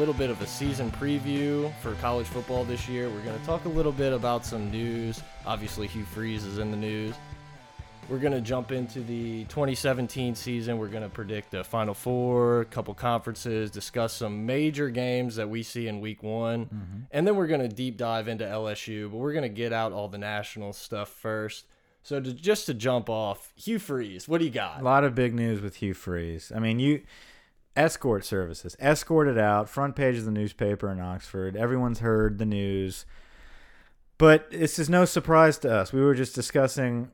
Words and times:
little 0.00 0.14
bit 0.14 0.30
of 0.30 0.40
a 0.40 0.46
season 0.46 0.90
preview 0.92 1.70
for 1.82 1.92
college 1.96 2.26
football 2.26 2.64
this 2.64 2.88
year. 2.88 3.10
We're 3.10 3.20
gonna 3.20 3.36
talk 3.44 3.66
a 3.66 3.68
little 3.68 3.92
bit 3.92 4.14
about 4.14 4.46
some 4.46 4.70
news. 4.70 5.22
Obviously, 5.44 5.86
Hugh 5.86 6.06
Freeze 6.06 6.46
is 6.46 6.56
in 6.56 6.70
the 6.70 6.76
news. 6.78 7.14
We're 8.08 8.18
gonna 8.18 8.40
jump 8.40 8.72
into 8.72 9.00
the 9.00 9.44
2017 9.44 10.34
season. 10.34 10.78
We're 10.78 10.88
gonna 10.88 11.10
predict 11.10 11.52
a 11.52 11.62
Final 11.62 11.92
Four, 11.92 12.62
a 12.62 12.64
couple 12.64 12.94
conferences, 12.94 13.70
discuss 13.70 14.14
some 14.14 14.46
major 14.46 14.88
games 14.88 15.36
that 15.36 15.50
we 15.50 15.62
see 15.62 15.86
in 15.86 16.00
Week 16.00 16.22
One, 16.22 16.64
mm-hmm. 16.64 17.00
and 17.10 17.26
then 17.26 17.36
we're 17.36 17.46
gonna 17.46 17.68
deep 17.68 17.98
dive 17.98 18.26
into 18.26 18.46
LSU. 18.46 19.10
But 19.10 19.18
we're 19.18 19.34
gonna 19.34 19.50
get 19.50 19.74
out 19.74 19.92
all 19.92 20.08
the 20.08 20.16
national 20.16 20.72
stuff 20.72 21.10
first. 21.10 21.66
So 22.02 22.20
to, 22.20 22.32
just 22.32 22.64
to 22.64 22.72
jump 22.72 23.10
off, 23.10 23.52
Hugh 23.54 23.78
Freeze, 23.78 24.26
what 24.26 24.38
do 24.38 24.46
you 24.46 24.50
got? 24.50 24.80
A 24.80 24.82
lot 24.82 25.04
of 25.04 25.14
big 25.14 25.34
news 25.34 25.60
with 25.60 25.76
Hugh 25.76 25.92
Freeze. 25.92 26.50
I 26.56 26.58
mean, 26.58 26.78
you 26.78 27.02
escort 27.76 28.24
services 28.24 28.76
escorted 28.80 29.38
out 29.38 29.68
front 29.68 29.96
page 29.96 30.16
of 30.18 30.24
the 30.24 30.30
newspaper 30.30 30.90
in 30.90 31.00
Oxford. 31.00 31.56
Everyone's 31.56 32.00
heard 32.00 32.38
the 32.38 32.46
news. 32.46 33.06
But 34.18 34.50
this 34.50 34.78
is 34.78 34.90
no 34.90 35.06
surprise 35.06 35.56
to 35.60 35.74
us. 35.74 35.94
We 35.94 36.02
were 36.02 36.14
just 36.14 36.34
discussing. 36.34 37.10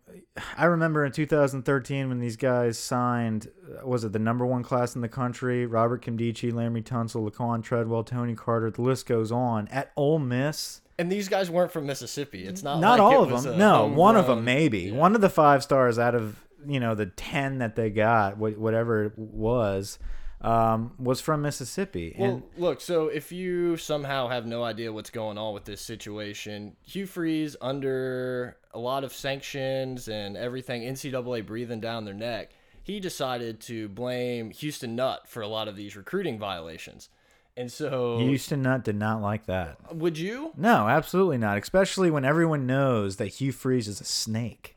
I 0.58 0.64
remember 0.64 1.04
in 1.04 1.12
2013 1.12 2.08
when 2.08 2.18
these 2.18 2.36
guys 2.36 2.80
signed, 2.80 3.46
uh, 3.80 3.86
was 3.86 4.02
it 4.02 4.12
the 4.12 4.18
number 4.18 4.44
one 4.44 4.64
class 4.64 4.96
in 4.96 5.02
the 5.02 5.08
country? 5.08 5.66
Robert 5.66 6.02
Nkemdiche, 6.04 6.52
Laremy 6.52 6.82
Tunsil, 6.82 7.30
Laquon 7.30 7.62
Treadwell, 7.62 8.02
Tony 8.02 8.34
Carter. 8.34 8.72
The 8.72 8.82
list 8.82 9.06
goes 9.06 9.30
on. 9.30 9.68
At 9.68 9.92
Ole 9.94 10.18
Miss, 10.18 10.80
And 10.98 11.12
these 11.12 11.28
guys 11.28 11.48
weren't 11.48 11.70
from 11.70 11.86
Mississippi. 11.86 12.44
It's 12.44 12.64
not 12.64 12.80
not 12.80 12.98
like 12.98 13.00
all 13.02 13.22
of 13.32 13.42
them. 13.44 13.56
No, 13.56 13.86
one 13.86 14.16
of 14.16 14.26
them 14.26 14.44
maybe. 14.44 14.80
Yeah. 14.80 14.94
One 14.94 15.14
of 15.14 15.20
the 15.20 15.30
five 15.30 15.62
stars 15.62 16.00
out 16.00 16.16
of 16.16 16.44
you 16.66 16.80
know 16.80 16.96
the 16.96 17.06
ten 17.06 17.58
that 17.58 17.76
they 17.76 17.88
got, 17.90 18.32
wh- 18.34 18.58
whatever 18.58 19.04
it 19.04 19.12
was, 19.16 20.00
um, 20.40 20.92
was 20.98 21.20
from 21.20 21.42
Mississippi. 21.42 22.14
Well, 22.18 22.30
and 22.30 22.42
look, 22.56 22.80
so 22.80 23.08
if 23.08 23.32
you 23.32 23.76
somehow 23.76 24.28
have 24.28 24.46
no 24.46 24.62
idea 24.62 24.92
what's 24.92 25.10
going 25.10 25.38
on 25.38 25.54
with 25.54 25.64
this 25.64 25.80
situation, 25.80 26.76
Hugh 26.82 27.06
Freeze, 27.06 27.56
under 27.60 28.56
a 28.72 28.78
lot 28.78 29.04
of 29.04 29.12
sanctions 29.12 30.08
and 30.08 30.36
everything, 30.36 30.82
NCAA 30.82 31.46
breathing 31.46 31.80
down 31.80 32.04
their 32.04 32.14
neck, 32.14 32.50
he 32.82 33.00
decided 33.00 33.60
to 33.62 33.88
blame 33.88 34.50
Houston 34.50 34.94
Nutt 34.94 35.26
for 35.28 35.42
a 35.42 35.48
lot 35.48 35.68
of 35.68 35.76
these 35.76 35.96
recruiting 35.96 36.38
violations. 36.38 37.08
And 37.56 37.72
so, 37.72 38.18
Houston 38.18 38.60
Nutt 38.62 38.84
did 38.84 38.96
not 38.96 39.22
like 39.22 39.46
that. 39.46 39.94
would 39.94 40.18
you? 40.18 40.52
No, 40.58 40.88
absolutely 40.88 41.38
not. 41.38 41.56
Especially 41.56 42.10
when 42.10 42.24
everyone 42.24 42.66
knows 42.66 43.16
that 43.16 43.28
Hugh 43.28 43.52
Freeze 43.52 43.88
is 43.88 44.00
a 44.00 44.04
snake. 44.04 44.75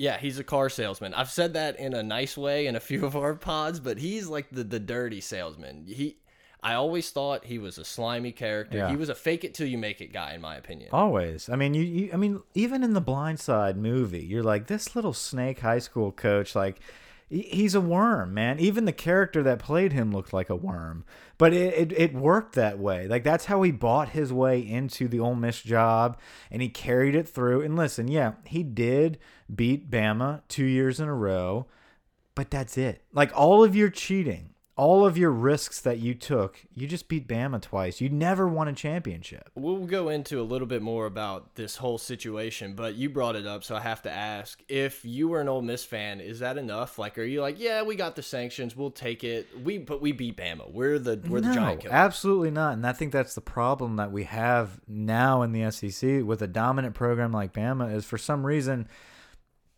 Yeah, 0.00 0.16
he's 0.16 0.38
a 0.38 0.44
car 0.44 0.70
salesman. 0.70 1.12
I've 1.12 1.30
said 1.30 1.52
that 1.52 1.78
in 1.78 1.92
a 1.92 2.02
nice 2.02 2.34
way 2.34 2.66
in 2.66 2.74
a 2.74 2.80
few 2.80 3.04
of 3.10 3.16
our 3.16 3.34
pods, 3.34 3.80
but 3.80 3.98
he's 3.98 4.28
like 4.28 4.48
the 4.50 4.64
the 4.64 4.80
dirty 4.80 5.20
salesman. 5.20 5.84
He 5.86 6.16
I 6.62 6.74
always 6.74 7.10
thought 7.10 7.44
he 7.44 7.58
was 7.58 7.76
a 7.76 7.84
slimy 7.84 8.32
character. 8.32 8.78
Yeah. 8.78 8.88
He 8.88 8.96
was 8.96 9.10
a 9.10 9.14
fake 9.14 9.44
it 9.44 9.52
till 9.52 9.66
you 9.66 9.76
make 9.76 10.00
it 10.00 10.12
guy 10.12 10.32
in 10.32 10.40
my 10.40 10.56
opinion. 10.56 10.88
Always. 10.92 11.50
I 11.50 11.56
mean, 11.56 11.74
you, 11.74 11.82
you. 11.82 12.10
I 12.14 12.16
mean, 12.16 12.42
even 12.54 12.82
in 12.82 12.94
the 12.94 13.00
Blind 13.02 13.40
Side 13.40 13.76
movie, 13.76 14.24
you're 14.24 14.42
like 14.42 14.68
this 14.68 14.96
little 14.96 15.12
snake 15.12 15.60
high 15.60 15.78
school 15.78 16.12
coach. 16.12 16.54
Like, 16.54 16.80
he's 17.30 17.76
a 17.76 17.80
worm, 17.80 18.34
man. 18.34 18.58
Even 18.58 18.84
the 18.84 18.92
character 18.92 19.42
that 19.44 19.60
played 19.60 19.92
him 19.92 20.12
looked 20.12 20.32
like 20.32 20.50
a 20.50 20.56
worm. 20.56 21.04
But 21.38 21.54
it, 21.54 21.92
it, 21.92 21.92
it 21.92 22.14
worked 22.14 22.54
that 22.56 22.78
way. 22.78 23.06
Like 23.06 23.24
that's 23.24 23.46
how 23.46 23.62
he 23.62 23.70
bought 23.70 24.10
his 24.10 24.32
way 24.32 24.60
into 24.60 25.08
the 25.08 25.20
Ole 25.20 25.36
Miss 25.36 25.62
job, 25.62 26.18
and 26.50 26.60
he 26.60 26.68
carried 26.68 27.14
it 27.14 27.28
through. 27.28 27.62
And 27.62 27.76
listen, 27.76 28.08
yeah, 28.08 28.32
he 28.44 28.62
did 28.62 29.18
beat 29.54 29.90
Bama 29.90 30.42
two 30.48 30.64
years 30.64 30.98
in 31.00 31.08
a 31.08 31.14
row, 31.14 31.66
but 32.34 32.50
that's 32.50 32.76
it. 32.76 33.02
Like 33.12 33.30
all 33.34 33.62
of 33.62 33.76
your 33.76 33.90
cheating, 33.90 34.49
all 34.80 35.04
of 35.04 35.18
your 35.18 35.30
risks 35.30 35.78
that 35.82 35.98
you 35.98 36.14
took, 36.14 36.64
you 36.74 36.86
just 36.86 37.06
beat 37.06 37.28
Bama 37.28 37.60
twice. 37.60 38.00
You 38.00 38.08
never 38.08 38.48
won 38.48 38.66
a 38.66 38.72
championship. 38.72 39.50
We'll 39.54 39.84
go 39.84 40.08
into 40.08 40.40
a 40.40 40.42
little 40.42 40.66
bit 40.66 40.80
more 40.80 41.04
about 41.04 41.54
this 41.54 41.76
whole 41.76 41.98
situation, 41.98 42.72
but 42.72 42.94
you 42.94 43.10
brought 43.10 43.36
it 43.36 43.46
up, 43.46 43.62
so 43.62 43.76
I 43.76 43.80
have 43.80 44.00
to 44.02 44.10
ask: 44.10 44.62
if 44.68 45.04
you 45.04 45.28
were 45.28 45.42
an 45.42 45.50
Ole 45.50 45.60
Miss 45.60 45.84
fan, 45.84 46.22
is 46.22 46.38
that 46.38 46.56
enough? 46.56 46.98
Like, 46.98 47.18
are 47.18 47.22
you 47.22 47.42
like, 47.42 47.60
yeah, 47.60 47.82
we 47.82 47.94
got 47.94 48.16
the 48.16 48.22
sanctions, 48.22 48.74
we'll 48.74 48.90
take 48.90 49.22
it. 49.22 49.48
We 49.62 49.76
but 49.76 50.00
we 50.00 50.12
beat 50.12 50.38
Bama. 50.38 50.72
We're 50.72 50.98
the 50.98 51.20
we're 51.28 51.42
the 51.42 51.48
no, 51.48 51.54
giant 51.54 51.82
killer. 51.82 51.94
absolutely 51.94 52.50
not. 52.50 52.72
And 52.72 52.86
I 52.86 52.94
think 52.94 53.12
that's 53.12 53.34
the 53.34 53.42
problem 53.42 53.96
that 53.96 54.10
we 54.10 54.24
have 54.24 54.80
now 54.88 55.42
in 55.42 55.52
the 55.52 55.70
SEC 55.70 56.24
with 56.24 56.40
a 56.40 56.46
dominant 56.48 56.94
program 56.94 57.32
like 57.32 57.52
Bama 57.52 57.94
is 57.94 58.06
for 58.06 58.16
some 58.16 58.46
reason 58.46 58.88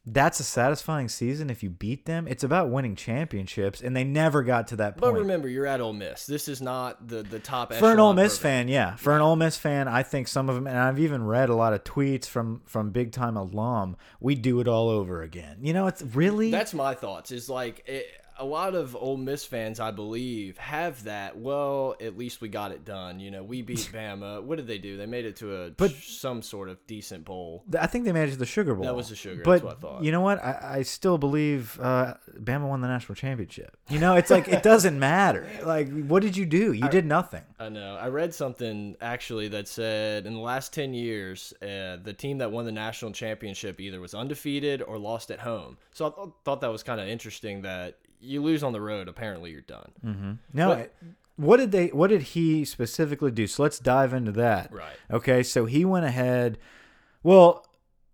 that's 0.05 0.41
a 0.41 0.45
satisfying 0.45 1.09
season 1.09 1.49
if 1.49 1.63
you 1.63 1.71
beat 1.71 2.07
them. 2.07 2.27
It's 2.27 2.43
about 2.43 2.71
winning 2.71 2.97
championships, 2.97 3.81
and 3.81 3.95
they 3.95 4.03
never 4.03 4.43
got 4.43 4.69
to 4.69 4.77
that 4.77 4.97
point. 4.97 5.15
But 5.15 5.21
remember, 5.21 5.49
you're 5.49 5.67
at 5.67 5.81
Ole 5.81 5.93
Miss. 5.93 6.27
This 6.27 6.49
is 6.49 6.61
not 6.61 7.07
the 7.07 7.23
the 7.23 7.39
top. 7.39 7.73
for 7.73 7.93
an 7.93 8.01
Ole 8.01 8.13
Miss 8.13 8.39
program. 8.39 8.67
fan, 8.67 8.69
yeah. 8.69 8.97
For 8.97 9.15
an 9.15 9.23
Ole 9.23 9.37
Miss 9.37 9.57
fan, 9.57 9.87
I 9.87 10.03
think 10.03 10.27
some 10.27 10.49
of 10.49 10.57
them, 10.57 10.67
and 10.67 10.77
I've 10.77 10.99
even 10.99 11.25
read 11.25 11.49
a 11.49 11.55
lot 11.55 11.73
of 11.73 11.85
tweets 11.85 12.27
from 12.27 12.63
from 12.65 12.91
big 12.91 13.13
time 13.13 13.37
alum. 13.37 13.97
We 14.21 14.35
do 14.35 14.61
it 14.61 14.67
all 14.67 14.89
over 14.89 15.23
again. 15.23 15.59
You 15.63 15.73
know, 15.73 15.87
it's 15.87 16.03
really 16.03 16.51
That's 16.51 16.75
my 16.75 16.95
thoughts. 16.95 17.31
Is 17.31 17.49
like 17.49 17.85
it, 17.87 18.07
a 18.39 18.45
lot 18.45 18.75
of 18.75 18.97
Ole 18.97 19.17
Miss 19.17 19.45
fans, 19.45 19.79
I 19.81 19.91
believe, 19.91 20.57
have 20.59 21.05
that. 21.05 21.37
Well, 21.39 21.95
at 22.01 22.17
least 22.17 22.41
we 22.41 22.49
got 22.49 22.73
it 22.73 22.85
done. 22.85 23.21
You 23.21 23.31
know, 23.31 23.43
we 23.43 23.63
beat 23.63 23.79
Bama. 23.93 24.43
What 24.43 24.57
did 24.57 24.67
they 24.67 24.79
do? 24.79 24.97
They 24.97 25.07
made 25.07 25.25
it 25.25 25.37
to 25.37 25.55
a 25.63 25.71
But- 25.71 25.93
some 25.93 26.43
sort 26.43 26.69
of 26.69 26.79
decent 26.87 27.25
bowl. 27.25 27.65
I 27.79 27.87
think 27.87 28.05
they 28.05 28.13
managed 28.13 28.39
the 28.39 28.47
Sugar 28.47 28.75
Bowl. 28.75 28.85
That 28.85 28.97
was 28.97 29.09
the 29.11 29.17
Sugar, 29.17 29.43
But 29.45 29.63
that's 29.63 29.65
what 29.65 29.77
I 29.77 29.81
thought. 29.81 30.03
you 30.05 30.13
know 30.13 30.21
what? 30.21 30.43
I, 30.43 30.77
I 30.79 30.83
still 30.83 31.19
believe 31.19 31.79
uh, 31.81 32.15
Bama 32.39 32.69
won 32.69 32.81
the 32.81 32.89
national 32.89 33.15
championship. 33.17 33.77
You 33.89 33.99
know, 33.99 34.17
it's 34.17 34.31
like 34.31 34.49
it 34.49 34.63
doesn't 34.73 34.99
matter. 34.99 35.49
Like, 35.65 35.91
what 36.05 36.23
did 36.23 36.37
you 36.37 36.47
do? 36.47 36.73
You 36.73 36.89
did 36.89 37.07
nothing. 37.07 37.43
I 37.61 37.69
know. 37.69 37.97
I 37.97 38.09
read 38.09 38.35
something 38.35 38.97
actually 39.01 39.49
that 39.49 39.69
said 39.69 40.27
in 40.27 40.35
the 40.35 40.41
last 40.41 40.73
10 40.73 40.95
years, 40.95 41.53
uh, 41.63 41.97
the 42.03 42.15
team 42.17 42.39
that 42.39 42.51
won 42.51 42.65
the 42.65 42.73
national 42.73 43.13
championship 43.13 43.81
either 43.81 44.01
was 44.01 44.15
undefeated 44.15 44.83
or 44.83 44.99
lost 44.99 45.31
at 45.31 45.41
home. 45.41 45.77
So 45.93 46.07
I 46.07 46.11
th 46.11 46.31
thought 46.45 46.61
that 46.63 46.73
was 46.73 46.83
kind 46.83 47.01
of 47.01 47.07
interesting 47.09 47.63
that 47.63 47.99
you 48.23 48.43
lose 48.43 48.63
on 48.63 48.73
the 48.73 48.81
road, 48.81 49.09
apparently 49.09 49.51
you're 49.51 49.61
done. 49.61 49.91
Mm-hmm. 50.05 50.33
No. 50.53 50.69
But- 50.75 50.95
what 51.37 51.57
did 51.57 51.73
they? 51.73 51.89
What 51.89 52.09
did 52.11 52.23
he 52.23 52.65
specifically 52.65 53.31
do? 53.31 53.47
So 53.47 53.63
let's 53.63 53.79
dive 53.79 54.13
into 54.13 54.33
that. 54.33 54.71
Right. 54.73 54.97
Okay. 55.11 55.43
So 55.43 55.65
he 55.65 55.85
went 55.85 56.05
ahead. 56.05 56.59
Well, 57.23 57.67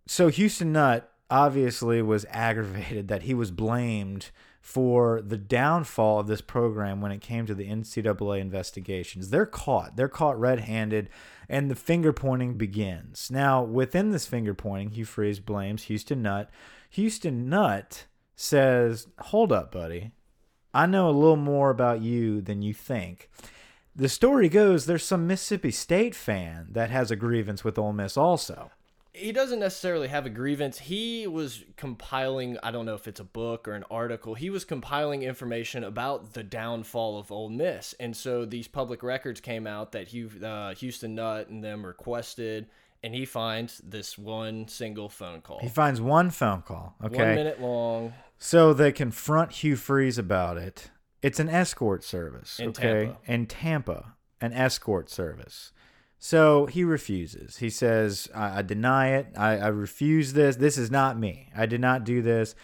so 0.07 0.29
Houston 0.29 0.73
Nutt 0.73 1.11
obviously 1.29 2.01
was 2.01 2.25
aggravated 2.31 3.09
that 3.09 3.25
he 3.25 3.35
was 3.35 3.51
blamed 3.51 4.31
for 4.61 5.21
the 5.21 5.37
downfall 5.37 6.21
of 6.21 6.27
this 6.27 6.41
program 6.41 7.01
when 7.01 7.11
it 7.13 7.21
came 7.21 7.45
to 7.47 7.55
the 7.55 7.69
NCAA 7.69 8.41
investigations. 8.41 9.31
They're 9.31 9.47
caught. 9.47 9.97
They're 9.97 10.09
caught 10.09 10.39
red-handed, 10.39 11.09
and 11.49 11.71
the 11.71 11.75
finger 11.75 12.13
pointing 12.13 12.55
begins. 12.55 13.31
Now, 13.31 13.63
within 13.63 14.11
this 14.11 14.27
finger 14.27 14.55
pointing, 14.55 14.91
Hugh 14.91 15.07
Freeze 15.07 15.41
blames 15.41 15.85
Houston 15.85 16.23
Nutt. 16.23 16.51
Houston 16.91 17.49
Nutt 17.49 18.05
says, 18.41 19.09
"Hold 19.19 19.53
up, 19.53 19.73
buddy. 19.73 20.13
I 20.73 20.87
know 20.87 21.09
a 21.09 21.11
little 21.11 21.37
more 21.37 21.71
about 21.71 22.01
you 22.01 22.41
than 22.41 22.63
you 22.63 22.73
think." 22.73 23.29
The 23.97 24.09
story 24.09 24.49
goes 24.49 24.87
there's 24.87 25.05
some 25.05 25.27
Mississippi 25.27 25.73
State 25.73 26.15
fan 26.15 26.69
that 26.71 26.89
has 26.91 27.11
a 27.11 27.17
grievance 27.17 27.65
with 27.65 27.77
Ole 27.79 27.93
Miss 27.93 28.17
also. 28.17 28.71
he 29.13 29.33
doesn't 29.33 29.59
necessarily 29.59 30.07
have 30.07 30.25
a 30.27 30.31
grievance. 30.31 30.79
He 30.79 31.27
was 31.27 31.65
compiling, 31.77 32.57
I 32.63 32.71
don't 32.71 32.87
know 32.87 32.95
if 32.95 33.09
it's 33.09 33.19
a 33.19 33.25
book 33.25 33.67
or 33.67 33.73
an 33.73 33.83
article. 33.91 34.35
He 34.37 34.49
was 34.51 34.65
compiling 34.65 35.25
information 35.25 35.83
about 35.83 36.35
the 36.35 36.45
downfall 36.45 37.19
of 37.19 37.33
Ole 37.33 37.49
Miss. 37.49 37.95
And 37.99 38.17
so 38.17 38.45
these 38.45 38.69
public 38.69 39.03
records 39.03 39.41
came 39.41 39.67
out 39.67 39.91
that 39.93 40.07
Hugh, 40.07 40.31
uh, 40.45 40.75
Houston 40.77 41.17
Nutt 41.17 41.49
and 41.49 41.65
them 41.65 41.85
requested, 41.85 42.69
and 43.03 43.13
he 43.13 43.25
finds 43.25 43.79
this 43.79 44.17
one 44.17 44.69
single 44.69 45.09
phone 45.09 45.41
call. 45.41 45.59
He 45.59 45.69
finds 45.69 46.01
one 46.01 46.31
phone 46.31 46.63
call. 46.63 46.95
Okay. 47.03 47.17
One 47.17 47.35
minute 47.35 47.61
long. 47.61 48.13
So 48.39 48.73
they 48.73 48.93
confront 48.93 49.53
Hugh 49.53 49.77
Freeze 49.77 50.19
about 50.19 50.57
it. 50.57 50.91
It's 51.23 51.41
an 51.41 51.49
escort 51.49 52.05
service. 52.05 52.61
In 52.61 52.69
okay. 52.69 53.07
Tampa. 53.07 53.19
In 53.27 53.47
Tampa, 53.47 54.15
an 54.41 54.53
escort 54.53 55.11
service. 55.11 55.73
So 56.19 56.67
he 56.67 56.85
refuses. 56.85 57.59
He 57.59 57.71
says, 57.71 58.29
I, 58.35 58.59
I 58.59 58.63
deny 58.63 59.09
it. 59.09 59.29
I, 59.37 59.59
I 59.59 59.69
refuse 59.69 60.33
this. 60.33 60.57
This 60.57 60.79
is 60.79 60.91
not 60.91 61.19
me. 61.19 61.51
I 61.57 61.67
did 61.67 61.81
not 61.81 62.05
do 62.05 62.23
this. 62.23 62.55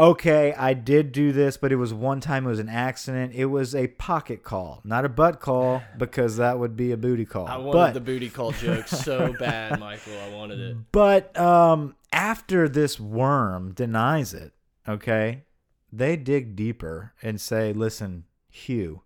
Okay, 0.00 0.54
I 0.54 0.72
did 0.74 1.12
do 1.12 1.32
this, 1.32 1.56
but 1.56 1.70
it 1.70 1.76
was 1.76 1.92
one 1.92 2.20
time. 2.20 2.46
It 2.46 2.48
was 2.48 2.58
an 2.58 2.68
accident. 2.68 3.34
It 3.34 3.46
was 3.46 3.74
a 3.74 3.88
pocket 3.88 4.42
call, 4.42 4.80
not 4.84 5.04
a 5.04 5.08
butt 5.08 5.40
call, 5.40 5.82
because 5.98 6.38
that 6.38 6.58
would 6.58 6.76
be 6.76 6.92
a 6.92 6.96
booty 6.96 7.26
call. 7.26 7.46
I 7.46 7.58
wanted 7.58 7.72
but, 7.72 7.94
the 7.94 8.00
booty 8.00 8.30
call 8.30 8.52
joke 8.52 8.88
so 8.88 9.34
bad, 9.38 9.78
Michael. 9.78 10.18
I 10.18 10.34
wanted 10.34 10.60
it. 10.60 10.76
But 10.92 11.38
um, 11.38 11.94
after 12.10 12.68
this 12.68 12.98
worm 12.98 13.72
denies 13.72 14.32
it, 14.32 14.52
okay, 14.88 15.44
they 15.92 16.16
dig 16.16 16.56
deeper 16.56 17.12
and 17.22 17.40
say, 17.40 17.72
listen, 17.72 18.24
Hugh, 18.50 19.02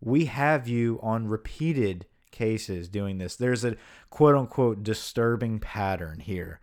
we 0.00 0.26
have 0.26 0.68
you 0.68 0.98
on 1.02 1.28
repeated 1.28 2.06
cases 2.30 2.88
doing 2.88 3.18
this. 3.18 3.36
There's 3.36 3.64
a 3.64 3.76
quote 4.10 4.34
unquote 4.34 4.82
disturbing 4.82 5.60
pattern 5.60 6.20
here. 6.20 6.60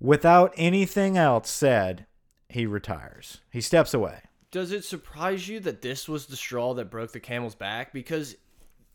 Without 0.00 0.54
anything 0.56 1.18
else 1.18 1.50
said, 1.50 2.06
he 2.48 2.66
retires. 2.66 3.42
He 3.50 3.60
steps 3.60 3.94
away. 3.94 4.22
does 4.50 4.72
it 4.72 4.84
surprise 4.84 5.46
you 5.46 5.60
that 5.60 5.82
this 5.82 6.08
was 6.08 6.26
the 6.26 6.36
straw 6.36 6.74
that 6.74 6.90
broke 6.90 7.12
the 7.12 7.20
camel's 7.20 7.54
back? 7.54 7.92
Because 7.92 8.34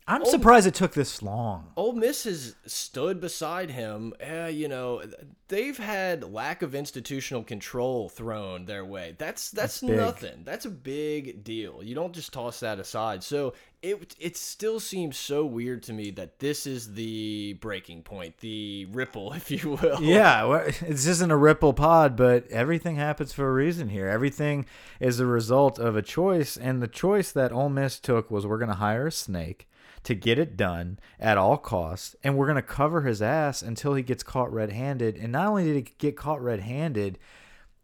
I'm 0.08 0.24
surprised 0.24 0.68
it 0.68 0.74
took 0.74 0.92
this 0.92 1.20
long. 1.20 1.72
Ole 1.76 1.92
Miss 1.92 2.24
has 2.24 2.54
stood 2.64 3.20
beside 3.20 3.70
him. 3.70 4.12
Uh, 4.24 4.44
you 4.44 4.68
know, 4.68 5.02
they've 5.48 5.76
had 5.76 6.22
lack 6.32 6.62
of 6.62 6.76
institutional 6.76 7.42
control 7.42 8.08
thrown 8.08 8.66
their 8.66 8.84
way. 8.84 9.16
That's 9.18 9.50
that's, 9.50 9.80
That's 9.80 9.96
nothing. 9.96 10.42
That's 10.44 10.64
a 10.64 10.70
big 10.70 11.42
deal. 11.42 11.82
You 11.82 11.96
don't 11.96 12.12
just 12.12 12.32
toss 12.32 12.60
that 12.60 12.78
aside. 12.78 13.24
So 13.24 13.54
it 13.82 14.14
it 14.20 14.36
still 14.36 14.78
seems 14.78 15.16
so 15.16 15.44
weird 15.44 15.82
to 15.84 15.92
me 15.92 16.12
that 16.12 16.38
this 16.38 16.68
is 16.68 16.94
the 16.94 17.54
breaking 17.54 18.02
point, 18.02 18.38
the 18.38 18.86
ripple, 18.92 19.32
if 19.32 19.50
you 19.50 19.76
will. 19.82 20.00
Yeah, 20.00 20.70
this 20.82 21.06
isn't 21.06 21.32
a 21.32 21.36
ripple 21.36 21.72
pod, 21.72 22.14
but 22.14 22.46
everything 22.46 22.94
happens 22.94 23.32
for 23.32 23.48
a 23.48 23.52
reason 23.52 23.88
here. 23.88 24.06
Everything 24.06 24.66
is 25.00 25.18
a 25.18 25.26
result 25.26 25.80
of 25.80 25.96
a 25.96 26.02
choice, 26.02 26.56
and 26.56 26.80
the 26.80 26.88
choice 26.88 27.32
that 27.32 27.50
Ole 27.50 27.70
Miss 27.70 27.98
took 27.98 28.30
was 28.30 28.46
we're 28.46 28.58
going 28.58 28.68
to 28.68 28.76
hire 28.76 29.08
a 29.08 29.12
snake 29.12 29.66
to 30.06 30.14
get 30.14 30.38
it 30.38 30.56
done 30.56 30.98
at 31.18 31.36
all 31.36 31.56
costs, 31.58 32.14
and 32.22 32.36
we're 32.36 32.46
going 32.46 32.54
to 32.54 32.62
cover 32.62 33.02
his 33.02 33.20
ass 33.20 33.60
until 33.60 33.94
he 33.94 34.02
gets 34.04 34.22
caught 34.22 34.52
red-handed. 34.52 35.16
And 35.16 35.32
not 35.32 35.48
only 35.48 35.64
did 35.64 35.74
he 35.74 35.94
get 35.98 36.16
caught 36.16 36.40
red-handed, 36.40 37.18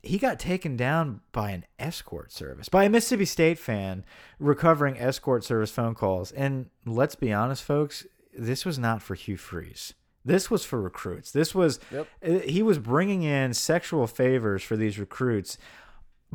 he 0.05 0.19
got 0.19 0.39
taken 0.39 0.77
down 0.77 1.21
by 1.33 1.51
an 1.51 1.65
escort 1.81 2.31
service, 2.31 2.69
by 2.69 2.85
a 2.85 2.89
Mississippi 2.89 3.25
State 3.25 3.59
fan 3.59 4.05
recovering 4.39 4.97
escort 4.99 5.43
service 5.43 5.73
phone 5.73 5.97
calls. 5.97 6.31
And 6.31 6.71
let's 6.87 7.17
be 7.17 7.33
honest, 7.33 7.65
folks, 7.65 8.07
this 8.33 8.65
was 8.65 8.79
not 8.79 9.03
for 9.03 9.15
Hugh 9.17 9.37
Freeze. 9.37 9.95
This 10.25 10.49
was 10.49 10.65
for 10.65 10.81
recruits. 10.81 11.33
This 11.33 11.57
was 11.57 11.81
Yep. 11.91 12.07
uh, 12.25 12.31
he 12.49 12.63
was 12.63 12.79
bringing 12.79 13.25
in 13.25 13.53
sexual 13.55 14.07
favors 14.07 14.63
for 14.63 14.77
these 14.77 14.97
recruits, 14.97 15.59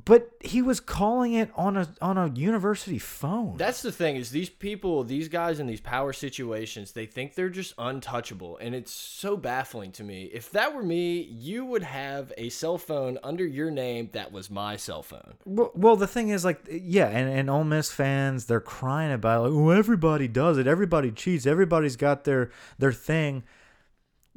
but 0.05 0.29
he 0.41 0.61
was 0.61 0.79
calling 0.79 1.33
it 1.33 1.49
on 1.55 1.75
a 1.75 1.87
on 2.01 2.17
a 2.17 2.27
university 2.29 2.99
phone. 2.99 3.57
That's 3.57 3.81
the 3.81 3.91
thing 3.91 4.15
is 4.15 4.29
these 4.29 4.49
people, 4.49 5.03
these 5.03 5.27
guys 5.27 5.59
in 5.59 5.67
these 5.67 5.81
power 5.81 6.13
situations, 6.13 6.91
they 6.91 7.05
think 7.05 7.35
they're 7.35 7.49
just 7.49 7.73
untouchable, 7.77 8.57
and 8.57 8.75
it's 8.75 8.91
so 8.91 9.35
baffling 9.35 9.91
to 9.93 10.03
me. 10.03 10.25
If 10.25 10.51
that 10.51 10.73
were 10.73 10.83
me, 10.83 11.21
you 11.21 11.65
would 11.65 11.83
have 11.83 12.31
a 12.37 12.49
cell 12.49 12.77
phone 12.77 13.17
under 13.23 13.45
your 13.45 13.71
name 13.71 14.09
that 14.13 14.31
was 14.31 14.49
my 14.49 14.75
cell 14.75 15.03
phone. 15.03 15.33
Well, 15.45 15.71
well, 15.73 15.95
the 15.95 16.07
thing 16.07 16.29
is, 16.29 16.45
like, 16.45 16.61
yeah, 16.69 17.07
and, 17.07 17.29
and 17.29 17.49
Ole 17.49 17.63
Miss 17.63 17.91
fans, 17.91 18.45
they're 18.45 18.59
crying 18.59 19.11
about, 19.11 19.43
like, 19.43 19.51
oh, 19.51 19.69
everybody 19.71 20.27
does 20.27 20.57
it. 20.57 20.67
Everybody 20.67 21.11
cheats. 21.11 21.45
Everybody's 21.45 21.95
got 21.95 22.23
their 22.23 22.51
their 22.77 22.93
thing. 22.93 23.43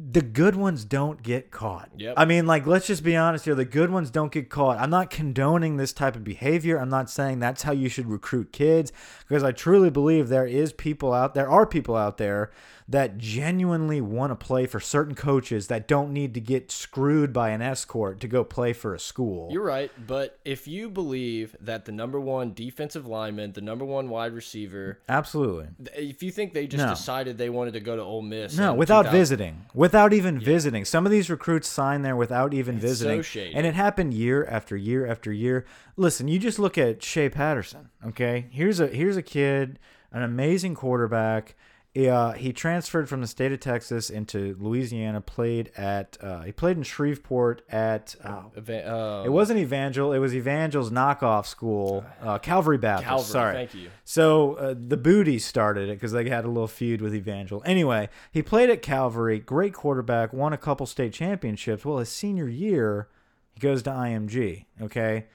The 0.02 0.22
good 0.22 0.56
ones 0.56 0.84
don't 0.84 1.22
get 1.22 1.50
caught. 1.50 1.90
Yep. 1.98 2.14
I 2.16 2.24
mean, 2.24 2.46
like, 2.46 2.66
let's 2.66 2.86
just 2.86 3.04
be 3.04 3.16
honest 3.16 3.44
here. 3.44 3.54
The 3.54 3.66
good 3.66 3.90
ones 3.90 4.10
don't 4.10 4.32
get 4.32 4.48
caught. 4.48 4.78
I'm 4.78 4.88
not 4.88 5.10
condoning 5.10 5.76
this 5.76 5.92
type 5.92 6.16
of 6.16 6.24
behavior. 6.24 6.78
I'm 6.78 6.88
not 6.88 7.10
saying 7.10 7.40
that's 7.40 7.64
how 7.64 7.72
you 7.72 7.90
should 7.90 8.06
recruit 8.06 8.50
kids 8.50 8.92
because 9.28 9.44
I 9.44 9.52
truly 9.52 9.90
believe 9.90 10.28
there 10.28 10.46
is 10.46 10.72
people 10.72 11.12
out 11.12 11.34
there 11.34 11.50
are 11.50 11.66
people 11.66 11.96
out 11.96 12.16
there 12.16 12.50
that 12.90 13.16
genuinely 13.18 14.00
want 14.00 14.32
to 14.32 14.34
play 14.36 14.66
for 14.66 14.80
certain 14.80 15.14
coaches 15.14 15.68
that 15.68 15.86
don't 15.86 16.12
need 16.12 16.34
to 16.34 16.40
get 16.40 16.72
screwed 16.72 17.32
by 17.32 17.50
an 17.50 17.62
escort 17.62 18.18
to 18.18 18.26
go 18.26 18.42
play 18.42 18.72
for 18.72 18.92
a 18.94 18.98
school. 18.98 19.48
You're 19.52 19.62
right, 19.64 19.92
but 20.06 20.38
if 20.44 20.66
you 20.66 20.90
believe 20.90 21.54
that 21.60 21.84
the 21.84 21.92
number 21.92 22.18
one 22.20 22.52
defensive 22.52 23.06
lineman, 23.06 23.52
the 23.52 23.60
number 23.60 23.84
one 23.84 24.08
wide 24.08 24.32
receiver, 24.32 24.98
Absolutely. 25.08 25.68
if 25.96 26.20
you 26.22 26.32
think 26.32 26.52
they 26.52 26.66
just 26.66 26.82
No. 26.84 26.90
decided 26.90 27.38
they 27.38 27.48
wanted 27.48 27.74
to 27.74 27.80
go 27.80 27.94
to 27.94 28.02
Ole 28.02 28.22
Miss, 28.22 28.58
No, 28.58 28.74
without 28.74 29.10
visiting, 29.12 29.66
without 29.72 30.12
even 30.12 30.40
visiting. 30.40 30.84
Some 30.84 31.06
of 31.06 31.12
these 31.12 31.30
recruits 31.30 31.68
signed 31.68 32.04
there 32.04 32.16
without 32.16 32.52
even 32.52 32.80
so 32.80 32.88
visiting, 32.88 33.22
shady. 33.22 33.54
and 33.54 33.66
it 33.66 33.74
happened 33.74 34.14
year 34.14 34.44
after 34.46 34.76
year 34.76 35.06
after 35.06 35.32
year. 35.32 35.64
Listen, 35.96 36.26
you 36.26 36.40
just 36.40 36.58
look 36.58 36.76
at 36.76 37.04
Shea 37.04 37.28
Patterson. 37.28 37.90
Okay, 38.04 38.46
here's 38.50 38.80
a 38.80 38.88
here's 38.88 39.16
a 39.16 39.22
kid, 39.22 39.78
an 40.12 40.22
amazing 40.22 40.74
quarterback. 40.74 41.54
Uh, 41.96 42.32
he 42.34 42.52
transferred 42.52 43.08
from 43.08 43.20
the 43.20 43.26
state 43.26 43.50
of 43.50 43.58
Texas 43.58 44.10
into 44.10 44.56
Louisiana. 44.60 45.20
Played 45.20 45.72
at 45.76 46.16
uh, 46.20 46.42
he 46.42 46.52
played 46.52 46.76
in 46.76 46.84
Shreveport 46.84 47.62
at 47.68 48.14
oh, 48.24 48.52
Eva- 48.56 48.94
um, 48.94 49.26
it 49.26 49.30
wasn't 49.30 49.58
Evangel. 49.58 50.12
It 50.12 50.20
was 50.20 50.32
Evangel's 50.32 50.92
knockoff 50.92 51.46
school, 51.46 52.04
uh, 52.22 52.38
Calvary 52.38 52.78
Baptist. 52.78 53.08
Calvary, 53.08 53.32
Sorry. 53.32 53.54
thank 53.54 53.74
you. 53.74 53.90
So 54.04 54.54
uh, 54.54 54.74
the 54.78 54.96
Booty 54.96 55.40
started 55.40 55.88
it 55.88 55.94
because 55.94 56.12
they 56.12 56.28
had 56.28 56.44
a 56.44 56.48
little 56.48 56.68
feud 56.68 57.00
with 57.00 57.12
Evangel. 57.12 57.60
Anyway, 57.66 58.08
he 58.30 58.40
played 58.40 58.70
at 58.70 58.82
Calvary. 58.82 59.40
Great 59.40 59.74
quarterback. 59.74 60.32
Won 60.32 60.52
a 60.52 60.58
couple 60.58 60.86
state 60.86 61.12
championships. 61.12 61.84
Well, 61.84 61.98
his 61.98 62.08
senior 62.08 62.48
year, 62.48 63.08
he 63.52 63.58
goes 63.58 63.82
to 63.82 63.90
IMG. 63.90 64.66
Okay, 64.80 65.26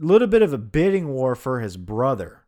a 0.00 0.04
little 0.04 0.28
bit 0.28 0.40
of 0.40 0.54
a 0.54 0.58
bidding 0.58 1.08
war 1.08 1.34
for 1.34 1.60
his 1.60 1.76
brother. 1.76 2.39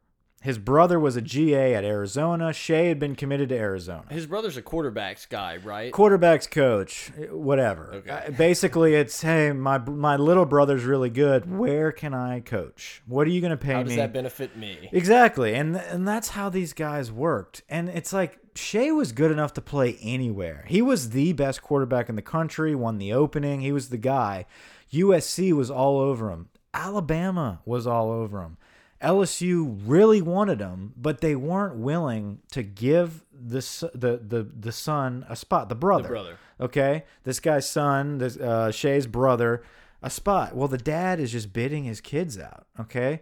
His 0.43 0.59
brother 0.59 0.99
was 0.99 1.15
a 1.15 1.23
GA 1.23 1.73
at 1.75 1.85
Arizona. 1.85 2.53
Shea 2.53 2.89
had 2.89 2.99
been 2.99 3.15
committed 3.15 3.51
to 3.51 3.57
Arizona. 3.57 4.05
His 4.11 4.27
brother's 4.27 4.57
a 4.57 4.63
quarterbacks 4.63 5.29
guy, 5.29 5.59
right? 5.59 5.93
quarterbacks 5.93 6.51
coach 6.51 7.13
whatever. 7.31 7.95
Okay. 7.95 8.11
Uh, 8.11 8.31
basically 8.33 8.95
it's 8.95 9.23
hey 9.23 9.53
my 9.53 9.79
my 9.79 10.17
little 10.17 10.45
brother's 10.45 10.83
really 10.83 11.11
good. 11.11 11.49
Where 11.49 11.93
can 11.93 12.13
i 12.13 12.41
coach? 12.41 13.03
What 13.07 13.29
are 13.29 13.31
you 13.31 13.41
going 13.41 13.53
to 13.53 13.57
pay 13.57 13.75
How 13.75 13.83
does 13.85 13.91
me? 13.91 13.97
that 13.97 14.13
benefit 14.13 14.57
me? 14.57 14.89
exactly. 14.91 15.55
And 15.55 15.77
and 15.77 16.09
that's 16.09 16.31
how 16.31 16.49
these 16.49 16.73
guys 16.73 17.13
worked. 17.13 17.63
And 17.69 17.89
it's 17.89 18.13
like 18.13 18.41
Shea 18.57 18.91
was 18.91 19.13
good 19.13 19.31
enough 19.31 19.53
to 19.55 19.61
play 19.61 19.97
anywhere. 20.03 20.65
He 20.67 20.83
was 20.83 21.11
the 21.11 21.33
best 21.35 21.63
quarterback 21.63 22.09
in 22.09 22.17
the 22.17 22.23
country 22.23 22.75
won 22.75 22.99
the 22.99 23.13
opening. 23.13 23.61
He 23.61 23.71
was 23.71 23.91
the 23.91 23.97
guy. 23.97 24.47
Usc 24.93 25.53
was 25.53 25.71
all 25.71 26.01
over 26.01 26.31
him. 26.31 26.49
Alabama 26.75 27.61
was 27.65 27.87
all 27.87 28.11
over 28.11 28.43
him 28.43 28.57
LSU 29.03 29.81
really 29.85 30.23
wanted 30.23 30.61
him, 30.61 30.93
but 30.97 31.21
they 31.21 31.35
weren't 31.35 31.77
willing 31.77 32.41
to 32.53 32.63
give 32.63 33.25
the 33.33 33.61
the 33.95 34.19
the 34.19 34.43
the 34.43 34.73
son 34.73 35.27
a 35.29 35.37
spot, 35.37 35.69
the 35.69 35.75
brother. 35.75 36.09
brother. 36.09 36.39
Okay, 36.61 37.05
this 37.25 37.41
guy's 37.41 37.69
son, 37.69 38.19
this 38.19 38.37
uh, 38.37 38.71
Shea's 38.71 39.07
brother, 39.07 39.63
a 40.03 40.11
spot. 40.11 40.55
Well, 40.55 40.69
the 40.69 40.79
dad 40.79 41.19
is 41.19 41.33
just 41.33 41.53
bidding 41.53 41.85
his 41.85 42.01
kids 42.01 42.39
out. 42.39 42.67
Okay, 42.79 43.21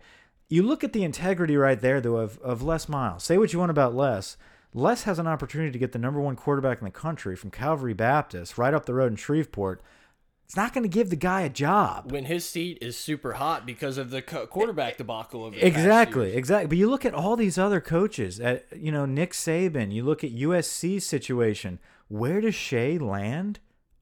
you 0.48 0.62
look 0.62 0.84
at 0.84 0.92
the 0.92 1.04
integrity 1.04 1.56
right 1.56 1.80
there, 1.80 2.00
though, 2.00 2.16
of 2.16 2.38
of 2.40 2.62
Les 2.62 2.88
Miles. 2.88 3.24
Say 3.24 3.38
what 3.38 3.52
you 3.52 3.58
want 3.58 3.70
about 3.70 3.94
Les. 3.94 4.36
Les 4.72 5.02
has 5.02 5.18
an 5.18 5.26
opportunity 5.26 5.72
to 5.72 5.78
get 5.78 5.92
the 5.92 5.98
number 5.98 6.20
one 6.20 6.36
quarterback 6.36 6.78
in 6.78 6.84
the 6.84 6.90
country 6.90 7.34
from 7.34 7.50
Calvary 7.50 7.94
Baptist, 7.94 8.56
right 8.56 8.74
up 8.74 8.86
the 8.86 8.94
road 8.94 9.10
in 9.12 9.16
Shreveport. 9.16 9.82
It's 10.50 10.56
not 10.56 10.72
going 10.72 10.82
to 10.82 10.88
give 10.88 11.10
the 11.10 11.14
guy 11.14 11.42
a 11.42 11.48
job. 11.48 12.10
When 12.10 12.24
his 12.24 12.44
seat 12.44 12.78
is 12.80 12.96
super 12.96 13.34
hot 13.34 13.64
because 13.64 13.98
of 13.98 14.10
the 14.10 14.20
quarterback 14.20 14.96
debacle 14.96 15.46
of 15.46 15.54
Exactly, 15.54 16.34
exactly. 16.34 16.66
But 16.66 16.76
you 16.76 16.90
look 16.90 17.04
at 17.04 17.14
all 17.14 17.36
these 17.36 17.56
other 17.56 17.80
coaches, 17.80 18.40
at 18.40 18.66
you 18.76 18.90
know 18.90 19.06
Nick 19.06 19.30
Saban. 19.30 19.92
You 19.92 20.02
look 20.02 20.24
at 20.24 20.34
USC's 20.34 21.06
situation. 21.06 21.78
Where 22.08 22.40
does 22.40 22.56
Shea 22.56 22.98
land? 22.98 23.60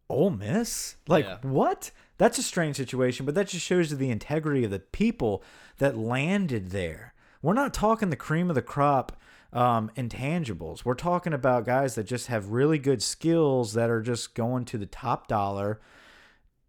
Ole 0.09 0.31
Miss. 0.31 0.97
Like 1.07 1.27
Yeah. 1.27 1.37
what? 1.43 1.91
That's 2.17 2.39
a 2.39 2.43
strange 2.43 2.77
situation, 2.77 3.27
but 3.27 3.35
that 3.35 3.49
just 3.49 3.67
shows 3.67 3.91
you 3.91 3.99
the 3.99 4.09
integrity 4.09 4.65
of 4.65 4.71
the 4.71 4.79
people 4.79 5.43
that 5.77 5.99
landed 5.99 6.71
there. 6.71 7.13
We're 7.43 7.53
not 7.53 7.75
talking 7.75 8.09
the 8.09 8.17
cream 8.17 8.49
of 8.49 8.55
the 8.55 8.63
crop 8.63 9.21
um, 9.53 9.91
intangibles. 9.99 10.83
We're 10.83 10.95
talking 10.95 11.35
about 11.35 11.67
guys 11.67 11.95
that 11.97 12.05
just 12.05 12.29
have 12.29 12.53
really 12.53 12.79
good 12.79 13.03
skills 13.03 13.75
that 13.75 13.91
are 13.91 14.01
just 14.01 14.35
going 14.35 14.65
to 14.65 14.79
the 14.79 14.87
top 14.87 15.29
dollar 15.29 15.79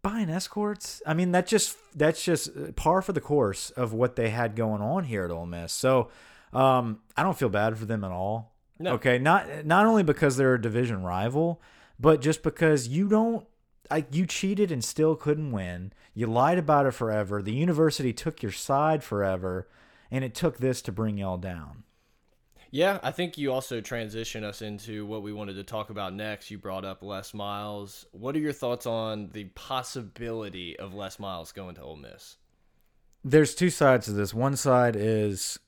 buying 0.02 0.30
escorts. 0.30 1.02
I 1.06 1.14
mean, 1.14 1.32
that 1.32 1.46
just 1.46 1.76
that's 1.94 2.24
just 2.24 2.76
par 2.76 3.02
for 3.02 3.12
the 3.12 3.20
course 3.20 3.70
of 3.70 3.92
what 3.92 4.16
they 4.16 4.30
had 4.30 4.56
going 4.56 4.82
on 4.82 5.04
here 5.04 5.24
at 5.24 5.30
Ole 5.30 5.46
Miss. 5.46 5.72
So 5.72 6.08
um, 6.52 7.00
I 7.16 7.22
don't 7.22 7.38
feel 7.38 7.48
bad 7.48 7.78
for 7.78 7.84
them 7.84 8.04
at 8.04 8.10
all. 8.10 8.52
No. 8.78 8.92
Okay, 8.94 9.18
not 9.18 9.64
not 9.66 9.86
only 9.86 10.02
because 10.02 10.36
they're 10.36 10.54
a 10.54 10.60
division 10.60 11.02
rival, 11.02 11.60
but 11.98 12.20
just 12.20 12.42
because 12.42 12.88
you 12.88 13.08
don't. 13.08 13.46
Like 13.90 14.14
you 14.14 14.24
cheated 14.24 14.70
and 14.70 14.84
still 14.84 15.16
couldn't 15.16 15.50
win. 15.50 15.92
You 16.14 16.28
lied 16.28 16.58
about 16.58 16.86
it 16.86 16.92
forever. 16.92 17.42
The 17.42 17.52
university 17.52 18.12
took 18.12 18.40
your 18.40 18.52
side 18.52 19.02
forever, 19.02 19.66
and 20.12 20.22
it 20.22 20.32
took 20.32 20.58
this 20.58 20.80
to 20.82 20.92
bring 20.92 21.18
y'all 21.18 21.38
down. 21.38 21.82
Yeah, 22.70 23.00
I 23.02 23.10
think 23.10 23.36
you 23.36 23.52
also 23.52 23.80
transition 23.80 24.44
us 24.44 24.62
into 24.62 25.04
what 25.04 25.22
we 25.22 25.32
wanted 25.32 25.54
to 25.54 25.64
talk 25.64 25.90
about 25.90 26.14
next. 26.14 26.50
You 26.50 26.58
brought 26.58 26.84
up 26.84 27.02
Les 27.02 27.34
Miles. 27.34 28.06
What 28.12 28.36
are 28.36 28.40
your 28.40 28.52
thoughts 28.52 28.86
on 28.86 29.30
the 29.32 29.44
possibility 29.44 30.78
of 30.78 30.94
Les 30.94 31.18
Miles 31.18 31.50
going 31.50 31.74
to 31.74 31.82
Ole 31.82 31.96
Miss? 31.96 32.36
there's 33.24 33.54
two 33.54 33.70
sides 33.70 34.06
to 34.06 34.12
this. 34.12 34.32
One 34.32 34.56
side 34.56 34.96
is 34.96 35.58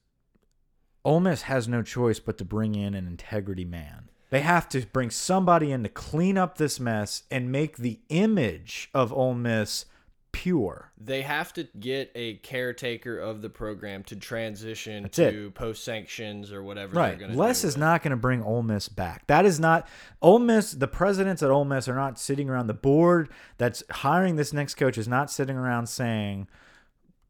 Ole 1.05 1.21
Miss 1.21 1.43
has 1.43 1.69
no 1.69 1.83
choice 1.83 2.19
but 2.19 2.39
to 2.39 2.45
bring 2.45 2.75
in 2.75 2.95
an 2.95 3.07
integrity 3.07 3.65
man. 3.65 4.09
They 4.31 4.41
have 4.41 4.69
to 4.71 4.87
bring 4.87 5.11
somebody 5.11 5.73
in 5.73 5.83
to 5.83 5.91
clean 5.91 6.39
up 6.39 6.57
this 6.57 6.81
mess 6.81 7.25
and 7.31 7.53
make 7.53 7.77
the 7.77 8.01
image 8.09 8.89
of 8.95 9.13
Ole 9.13 9.35
Miss 9.35 9.85
pure. 10.33 10.91
They 10.99 11.23
have 11.23 11.53
to 11.55 11.65
get 11.79 12.11
a 12.15 12.35
caretaker 12.37 13.19
of 13.19 13.43
the 13.43 13.49
program 13.49 14.03
to 14.05 14.17
transition 14.17 15.05
That's 15.05 15.17
to 15.17 15.51
post 15.53 15.85
sanctions 15.85 16.53
or 16.53 16.62
whatever. 16.62 16.95
Right. 16.95 17.19
They're 17.19 17.29
Les 17.29 17.62
do 17.62 17.69
is 17.69 17.77
not 17.77 18.03
going 18.03 18.11
to 18.11 18.17
bring 18.17 18.43
Ole 18.43 18.62
Miss 18.62 18.89
back. 18.89 19.27
That 19.27 19.45
is 19.45 19.61
not 19.61 19.87
Ole 20.21 20.39
Miss. 20.39 20.73
The 20.73 20.89
presidents 20.89 21.43
at 21.43 21.51
Ole 21.51 21.65
Miss 21.65 21.89
are 21.89 21.95
not 21.95 22.19
sitting 22.19 22.49
around. 22.49 22.67
The 22.67 22.75
board 22.75 23.29
that's 23.59 23.83
hiring 23.91 24.37
this 24.37 24.53
next 24.53 24.75
coach 24.75 24.99
is 24.99 25.07
not 25.07 25.31
sitting 25.31 25.57
around 25.57 25.89
saying, 25.89 26.49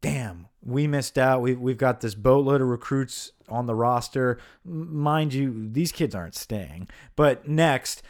"Damn, 0.01 0.47
we 0.61 0.87
missed 0.87 1.17
out. 1.17 1.41
We 1.41 1.53
we've 1.55 1.77
got 1.77 2.01
this 2.01 2.15
boatload 2.15 2.61
of 2.61 2.67
recruits 2.67 3.31
on 3.49 3.65
the 3.65 3.75
roster. 3.75 4.39
Mind 4.63 5.33
you, 5.33 5.69
these 5.71 5.91
kids 5.91 6.15
aren't 6.15 6.35
staying. 6.35 6.87
But 7.15 7.47
next, 7.47 8.01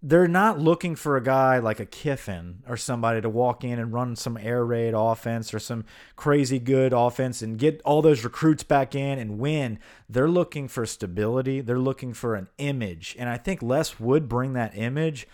they're 0.00 0.28
not 0.28 0.60
looking 0.60 0.94
for 0.94 1.16
a 1.16 1.22
guy 1.22 1.58
like 1.58 1.80
a 1.80 1.86
Kiffin 1.86 2.62
or 2.68 2.76
somebody 2.76 3.20
to 3.20 3.28
walk 3.28 3.64
in 3.64 3.80
and 3.80 3.92
run 3.92 4.14
some 4.14 4.36
air 4.36 4.64
raid 4.64 4.94
offense 4.96 5.52
or 5.52 5.58
some 5.58 5.84
crazy 6.14 6.60
good 6.60 6.92
offense 6.92 7.42
and 7.42 7.58
get 7.58 7.82
all 7.84 8.00
those 8.00 8.22
recruits 8.22 8.62
back 8.62 8.94
in 8.94 9.18
and 9.18 9.38
win. 9.40 9.80
They're 10.08 10.28
looking 10.28 10.68
for 10.68 10.86
stability. 10.86 11.60
They're 11.60 11.80
looking 11.80 12.14
for 12.14 12.36
an 12.36 12.48
image. 12.58 13.16
And 13.18 13.28
I 13.28 13.38
think 13.38 13.60
Les 13.60 13.98
would 13.98 14.28
bring 14.28 14.52
that 14.52 14.76
image. 14.78 15.26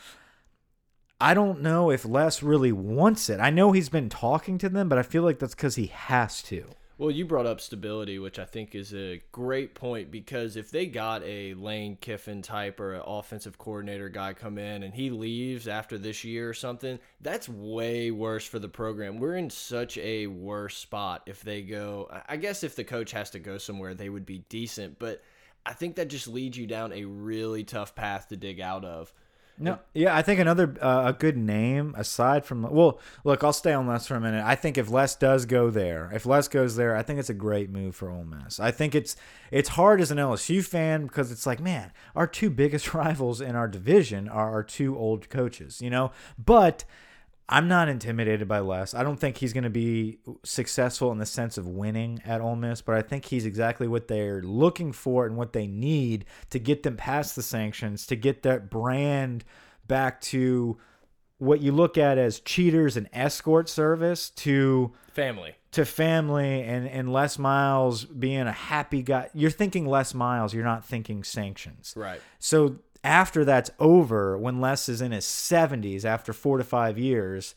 I 1.21 1.35
don't 1.35 1.61
know 1.61 1.91
if 1.91 2.07
Les 2.07 2.43
really 2.43 2.73
wants 2.73 3.29
it. 3.29 3.41
I 3.41 3.51
know 3.51 3.73
he's 3.73 3.91
been 3.91 4.09
talking 4.09 4.57
to 4.59 4.71
them, 4.71 4.89
but 4.89 4.99
I 4.99 5.03
feel 5.03 5.23
like 5.23 5.41
that's 5.41 5.55
because 5.55 5.77
he 5.77 5.87
has 5.89 6.43
to. 6.45 6.65
Well, 6.97 7.11
you 7.11 7.25
brought 7.25 7.47
up 7.47 7.61
stability, 7.61 8.21
which 8.21 8.39
I 8.39 8.45
think 8.45 8.73
is 8.77 8.95
a 8.95 9.21
great 9.33 9.75
point 9.75 10.13
because 10.13 10.55
if 10.55 10.71
they 10.71 10.87
got 10.87 11.25
a 11.25 11.55
Lane 11.55 11.97
Kiffin 12.01 12.41
type 12.41 12.79
or 12.79 12.95
an 12.95 13.03
offensive 13.05 13.59
coordinator 13.59 14.09
guy 14.09 14.33
come 14.33 14.59
in 14.59 14.85
and 14.85 14.95
he 14.95 15.11
leaves 15.11 15.67
after 15.67 15.99
this 15.99 16.23
year 16.23 16.49
or 16.49 16.55
something, 16.55 17.01
that's 17.21 17.49
way 17.49 18.13
worse 18.13 18.47
for 18.47 18.61
the 18.61 18.69
program. 18.69 19.19
We're 19.19 19.35
in 19.35 19.51
such 19.51 19.99
a 19.99 20.29
worse 20.29 20.77
spot 20.77 21.23
if 21.27 21.43
they 21.43 21.63
go. 21.63 22.09
I 22.29 22.37
guess 22.37 22.63
if 22.63 22.77
the 22.77 22.85
coach 22.85 23.11
has 23.11 23.31
to 23.31 23.41
go 23.41 23.59
somewhere, 23.59 23.95
they 23.95 24.09
would 24.09 24.25
be 24.25 24.45
decent, 24.49 25.01
but 25.01 25.21
I 25.67 25.73
think 25.73 25.97
that 25.97 26.09
just 26.09 26.29
leads 26.29 26.57
you 26.57 26.69
down 26.69 26.93
a 26.93 27.07
really 27.07 27.65
tough 27.65 27.97
path 27.97 28.29
to 28.29 28.37
dig 28.37 28.61
out 28.61 28.85
of. 28.85 29.13
No, 29.57 29.79
yeah, 29.93 30.17
I 30.17 30.23
think 30.23 30.41
another 30.41 30.75
uh, 30.81 31.05
a 31.07 31.13
good 31.13 31.37
name 31.37 31.95
aside 31.97 32.45
from 32.45 32.63
well, 32.63 32.99
look, 33.23 33.45
I'll 33.45 33.53
stay 33.53 33.73
on 33.73 33.87
Les 33.87 34.07
for 34.07 34.17
a 34.17 34.21
minute. 34.21 34.45
I 34.45 34.57
think 34.57 34.77
if 34.77 34.91
Les 34.91 35.15
does 35.15 35.47
go 35.47 35.71
there, 35.71 36.11
if 36.13 36.27
Les 36.27 36.49
goes 36.49 36.75
there, 36.75 36.97
I 36.97 37.03
think 37.03 37.21
it's 37.21 37.31
a 37.31 37.35
great 37.35 37.71
move 37.71 37.95
for 37.95 38.11
Ole 38.11 38.25
Miss. 38.25 38.59
I 38.59 38.73
think 38.73 38.97
it's 38.97 39.15
it's 39.53 39.71
hard 39.71 40.01
as 40.01 40.11
an 40.11 40.19
LSU 40.19 40.65
fan 40.65 41.07
because 41.07 41.31
it's 41.31 41.47
like, 41.47 41.61
man, 41.61 41.93
our 42.17 42.27
two 42.27 42.51
biggest 42.51 42.93
rivals 42.95 43.41
in 43.41 43.55
our 43.55 43.69
division 43.69 44.29
are 44.29 44.51
our 44.51 44.65
two 44.65 44.99
old 44.99 45.31
coaches, 45.31 45.81
you 45.81 45.91
know. 45.91 46.11
But 46.37 46.85
I'm 47.49 47.69
not 47.69 47.89
intimidated 47.89 48.49
by 48.49 48.61
Les. 48.61 48.95
I 48.95 49.03
don't 49.03 49.19
think 49.19 49.37
he's 49.37 49.53
going 49.53 49.65
to 49.65 49.71
be 49.71 50.19
successful 50.45 51.13
in 51.13 51.19
the 51.19 51.27
sense 51.27 51.59
of 51.59 51.69
winning 51.69 52.23
at 52.25 52.41
Ole 52.41 52.57
Miss, 52.57 52.81
but 52.81 52.95
I 52.95 53.03
think 53.03 53.27
he's 53.27 53.45
exactly 53.45 53.87
what 53.87 54.09
they're 54.09 54.43
looking 54.43 54.93
for 54.93 55.27
and 55.27 55.37
what 55.37 55.53
they 55.53 55.67
need 55.67 56.25
to 56.51 56.59
get 56.59 56.83
them 56.83 56.97
past 56.97 57.37
the 57.37 57.43
sanctions, 57.43 58.07
to 58.07 58.17
get 58.17 58.43
that 58.45 58.71
brand 58.71 59.45
back 59.87 60.21
to 60.23 60.79
what 61.39 61.61
you 61.61 61.73
look 61.73 61.99
at 61.99 62.17
as 62.17 62.41
cheaters 62.41 62.97
and 62.97 63.09
escort 63.13 63.69
service 63.69 64.31
to 64.31 64.93
family 65.13 65.55
to 65.73 65.85
family 65.85 66.63
and 66.63 66.89
and 66.89 67.13
Les 67.13 67.39
Miles 67.39 68.05
being 68.05 68.43
a 68.47 68.53
happy 68.53 69.03
guy. 69.03 69.29
You're 69.35 69.51
thinking 69.51 69.87
Les 69.87 70.15
Miles, 70.15 70.55
you're 70.55 70.65
not 70.65 70.85
thinking 70.85 71.25
sanctions. 71.25 71.93
Right. 71.97 72.21
So 72.39 72.77
after 73.05 73.45
that's 73.45 73.71
over, 73.79 74.37
when 74.37 74.61
Les 74.61 74.89
is 74.89 75.01
in 75.01 75.13
his 75.13 75.27
70s 75.27 76.05
after 76.05 76.33
four 76.33 76.59
to 76.59 76.65
five 76.65 76.99
years, 76.99 77.55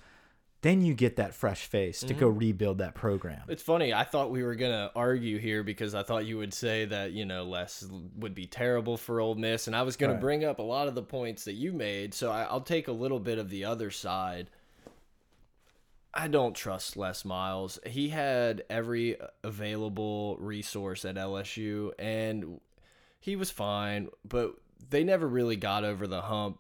then 0.62 0.82
you 0.82 0.94
get 0.94 1.16
that 1.16 1.34
fresh 1.34 1.66
face 1.66 2.02
to 2.02 2.14
go 2.14 2.28
mm-hmm. 2.28 2.40
rebuild 2.40 2.80
that 2.80 2.96
program. 2.96 3.42
It's 3.48 3.64
funny. 3.64 3.94
I 3.94 4.04
thought 4.04 4.32
we 4.32 4.44
were 4.44 4.56
gonna 4.56 4.92
argue 4.96 5.38
here 5.38 5.64
because 5.64 5.94
I 5.94 6.04
thought 6.04 6.26
you 6.26 6.38
would 6.38 6.54
say 6.54 6.86
that 6.86 7.12
you 7.12 7.26
know 7.26 7.46
Les 7.46 7.88
would 8.18 8.34
be 8.34 8.48
terrible 8.48 8.98
for 8.98 9.22
Ole 9.22 9.36
Miss, 9.36 9.68
and 9.68 9.76
I 9.76 9.84
was 9.84 9.96
gonna 9.96 10.14
Right. 10.14 10.22
bring 10.22 10.44
up 10.44 10.60
a 10.60 10.64
lot 10.64 10.88
of 10.88 10.96
the 10.96 11.04
points 11.04 11.46
that 11.46 11.54
you 11.54 11.74
made. 11.74 12.14
So 12.14 12.32
I, 12.32 12.44
I'll 12.44 12.62
take 12.62 12.88
a 12.88 12.92
little 12.92 13.20
bit 13.20 13.38
of 13.38 13.50
the 13.50 13.66
other 13.66 13.92
side. 13.92 14.50
I 16.14 16.28
don't 16.28 16.56
trust 16.56 16.98
Les 16.98 17.24
Miles. 17.24 17.80
He 17.86 18.10
had 18.10 18.64
every 18.70 19.18
available 19.44 20.38
resource 20.38 21.06
at 21.06 21.16
LSU, 21.16 21.92
and 22.00 22.60
he 23.20 23.36
was 23.36 23.52
fine, 23.52 24.10
but 24.28 24.56
they 24.90 25.04
never 25.04 25.28
really 25.28 25.56
got 25.56 25.84
over 25.84 26.08
the 26.08 26.22
hump. 26.22 26.60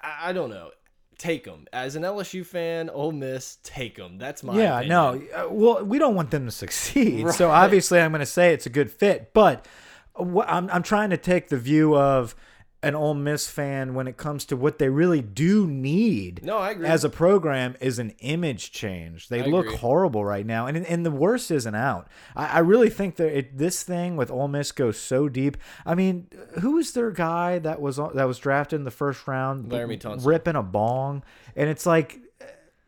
I, 0.00 0.30
I 0.30 0.32
don't 0.32 0.50
know. 0.50 0.70
Take 1.18 1.44
them 1.44 1.66
as 1.72 1.96
an 1.96 2.02
LSU 2.04 2.46
fan. 2.46 2.88
Ole 2.90 3.10
Miss, 3.10 3.58
take 3.64 3.96
them. 3.96 4.18
That's 4.18 4.44
my 4.44 4.56
yeah, 4.56 4.78
opinion. 4.78 4.88
no. 4.88 5.22
uh, 5.46 5.48
Well, 5.50 5.84
we 5.84 5.98
don't 5.98 6.14
want 6.14 6.30
them 6.30 6.44
to 6.44 6.52
succeed. 6.52 7.26
So 7.32 7.50
obviously, 7.50 8.00
I'm 8.00 8.12
going 8.12 8.20
to 8.20 8.26
say 8.26 8.52
it's 8.54 8.66
a 8.66 8.70
good 8.70 8.90
fit. 8.90 9.32
But 9.34 9.66
what 10.14 10.48
I'm, 10.48 10.70
I'm 10.70 10.82
trying 10.84 11.10
to 11.10 11.16
take 11.16 11.48
the 11.48 11.58
view 11.58 11.96
of 11.96 12.36
an 12.82 12.94
Ole 12.94 13.14
Miss 13.14 13.48
fan 13.48 13.94
when 13.94 14.06
it 14.06 14.16
comes 14.16 14.44
to 14.46 14.56
what 14.56 14.78
they 14.78 14.88
really 14.88 15.20
do 15.20 15.66
need. 15.66 16.44
No, 16.44 16.58
I 16.58 16.70
agree. 16.70 16.86
As 16.86 17.02
a 17.02 17.08
program, 17.10 17.76
is 17.80 17.98
an 17.98 18.10
image 18.20 18.70
change. 18.70 19.28
They 19.28 19.42
I 19.42 19.46
look 19.46 19.66
agree. 19.66 19.78
horrible 19.78 20.24
right 20.24 20.46
now, 20.46 20.66
and 20.66 20.76
and 20.76 21.04
the 21.04 21.10
worst 21.10 21.50
isn't 21.50 21.74
out. 21.74 22.08
I, 22.36 22.46
I 22.46 22.58
really 22.60 22.90
think 22.90 23.16
that 23.16 23.36
it, 23.36 23.58
this 23.58 23.82
thing 23.82 24.16
with 24.16 24.30
Ole 24.30 24.48
Miss 24.48 24.70
goes 24.70 24.96
so 24.98 25.28
deep. 25.28 25.56
I 25.84 25.94
mean, 25.94 26.28
who 26.60 26.72
was 26.72 26.92
their 26.92 27.10
guy 27.10 27.58
that 27.58 27.80
was 27.80 27.96
that 27.96 28.26
was 28.26 28.38
drafted 28.38 28.78
in 28.78 28.84
the 28.84 28.90
first 28.92 29.26
round? 29.26 29.70
Laremy 29.70 29.98
Tunsil. 29.98 30.26
ripping 30.26 30.56
a 30.56 30.62
bong, 30.62 31.24
and 31.56 31.68
it's 31.68 31.84
like 31.86 32.20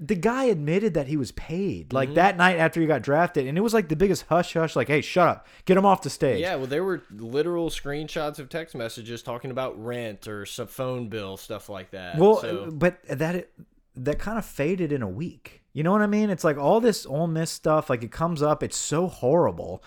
the 0.02 0.14
guy 0.14 0.44
admitted 0.44 0.94
that 0.94 1.08
he 1.08 1.16
was 1.18 1.30
paid 1.32 1.92
like 1.92 2.08
Mm-hmm. 2.08 2.14
that 2.14 2.36
night 2.38 2.56
after 2.56 2.80
he 2.80 2.86
got 2.86 3.02
drafted 3.02 3.46
and 3.46 3.58
it 3.58 3.60
was 3.60 3.74
like 3.74 3.88
the 3.90 3.96
biggest 3.96 4.24
hush 4.30 4.54
hush 4.54 4.74
like 4.74 4.88
hey 4.88 5.02
shut 5.02 5.28
up 5.28 5.46
get 5.66 5.76
him 5.76 5.84
off 5.84 6.00
the 6.00 6.08
stage. 6.08 6.40
Yeah, 6.40 6.56
well, 6.56 6.66
there 6.66 6.82
were 6.82 7.02
literal 7.10 7.68
screenshots 7.68 8.38
of 8.38 8.48
text 8.48 8.74
messages 8.74 9.22
talking 9.22 9.50
about 9.50 9.82
rent 9.84 10.26
or 10.26 10.46
some 10.46 10.68
phone 10.68 11.08
bill 11.08 11.36
stuff 11.36 11.68
like 11.68 11.90
that. 11.90 12.16
well 12.16 12.40
so, 12.40 12.70
but 12.72 13.02
that 13.08 13.50
that 13.94 14.18
kind 14.18 14.38
of 14.38 14.46
faded 14.46 14.90
in 14.90 15.02
a 15.02 15.08
week. 15.08 15.62
You 15.74 15.82
know 15.82 15.92
what 15.92 16.00
i 16.00 16.06
mean? 16.06 16.30
It's 16.30 16.44
like 16.44 16.56
all 16.56 16.80
this 16.80 17.04
Ole 17.04 17.26
Miss 17.26 17.50
stuff 17.50 17.90
like 17.90 18.02
it 18.02 18.10
comes 18.10 18.40
up 18.42 18.62
it's 18.62 18.78
so 18.78 19.06
horrible 19.06 19.84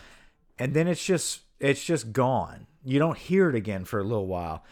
and 0.60 0.74
then 0.75 0.88
it's 0.88 1.03
just 1.03 1.41
it's 1.60 1.84
just 1.84 2.13
gone. 2.13 2.67
You 2.86 3.00
don't 3.00 3.17
hear 3.17 3.50
it 3.50 3.55
again 3.55 3.84
for 3.86 4.00
a 4.00 4.03
little 4.03 4.27
while 4.27 4.63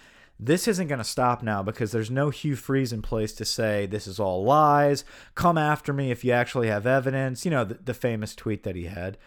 this 0.44 0.68
isn't 0.68 0.88
going 0.88 0.98
to 0.98 1.04
stop 1.06 1.44
now 1.44 1.62
because 1.62 1.92
there's 1.92 2.10
no 2.10 2.32
Hugh 2.32 2.56
Freeze 2.56 2.92
in 2.92 3.04
place 3.04 3.32
to 3.34 3.46
say 3.46 3.86
this 3.86 4.08
is 4.08 4.20
all 4.20 4.44
lies. 4.44 5.06
Come 5.36 5.56
after 5.58 5.94
me 5.94 6.10
if 6.10 6.26
you 6.26 6.32
actually 6.32 6.68
have 6.68 6.88
evidence. 6.88 7.46
You 7.46 7.52
know, 7.52 7.64
the, 7.64 7.76
the 7.76 7.94
famous 7.94 8.36
tweet 8.36 8.64
that 8.64 8.76
he 8.76 8.86
had. 8.86 9.20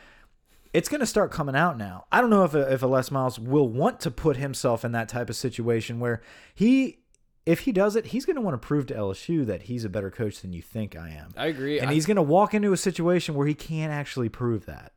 it's 0.72 0.88
going 0.88 1.00
to 1.00 1.06
start 1.06 1.30
coming 1.30 1.54
out 1.54 1.78
now. 1.78 2.06
I 2.10 2.20
don't 2.20 2.30
know 2.30 2.42
if 2.42 2.52
a, 2.52 2.72
if 2.72 2.82
a 2.82 2.88
Les 2.88 3.12
Miles 3.12 3.38
will 3.38 3.68
want 3.68 4.00
to 4.00 4.10
put 4.10 4.36
himself 4.36 4.84
in 4.84 4.90
that 4.92 5.08
type 5.08 5.30
of 5.30 5.36
situation 5.36 6.00
where 6.00 6.20
he, 6.52 6.98
if 7.46 7.60
he 7.60 7.70
does 7.70 7.94
it, 7.94 8.06
he's 8.06 8.24
going 8.26 8.36
to 8.36 8.42
want 8.42 8.60
to 8.60 8.66
prove 8.66 8.86
to 8.86 8.94
LSU 8.94 9.46
that 9.46 9.62
he's 9.62 9.84
a 9.84 9.88
better 9.88 10.10
coach 10.10 10.40
than 10.40 10.52
you 10.52 10.62
think 10.62 10.96
I 10.96 11.10
am. 11.10 11.30
I 11.36 11.46
agree. 11.46 11.78
and 11.78 11.90
I, 11.90 11.94
he's 11.94 12.06
going 12.06 12.16
to 12.16 12.22
walk 12.22 12.54
into 12.54 12.72
a 12.72 12.76
situation 12.76 13.36
where 13.36 13.46
he 13.46 13.54
can't 13.54 13.92
actually 13.92 14.28
prove 14.28 14.66
that. 14.66 14.92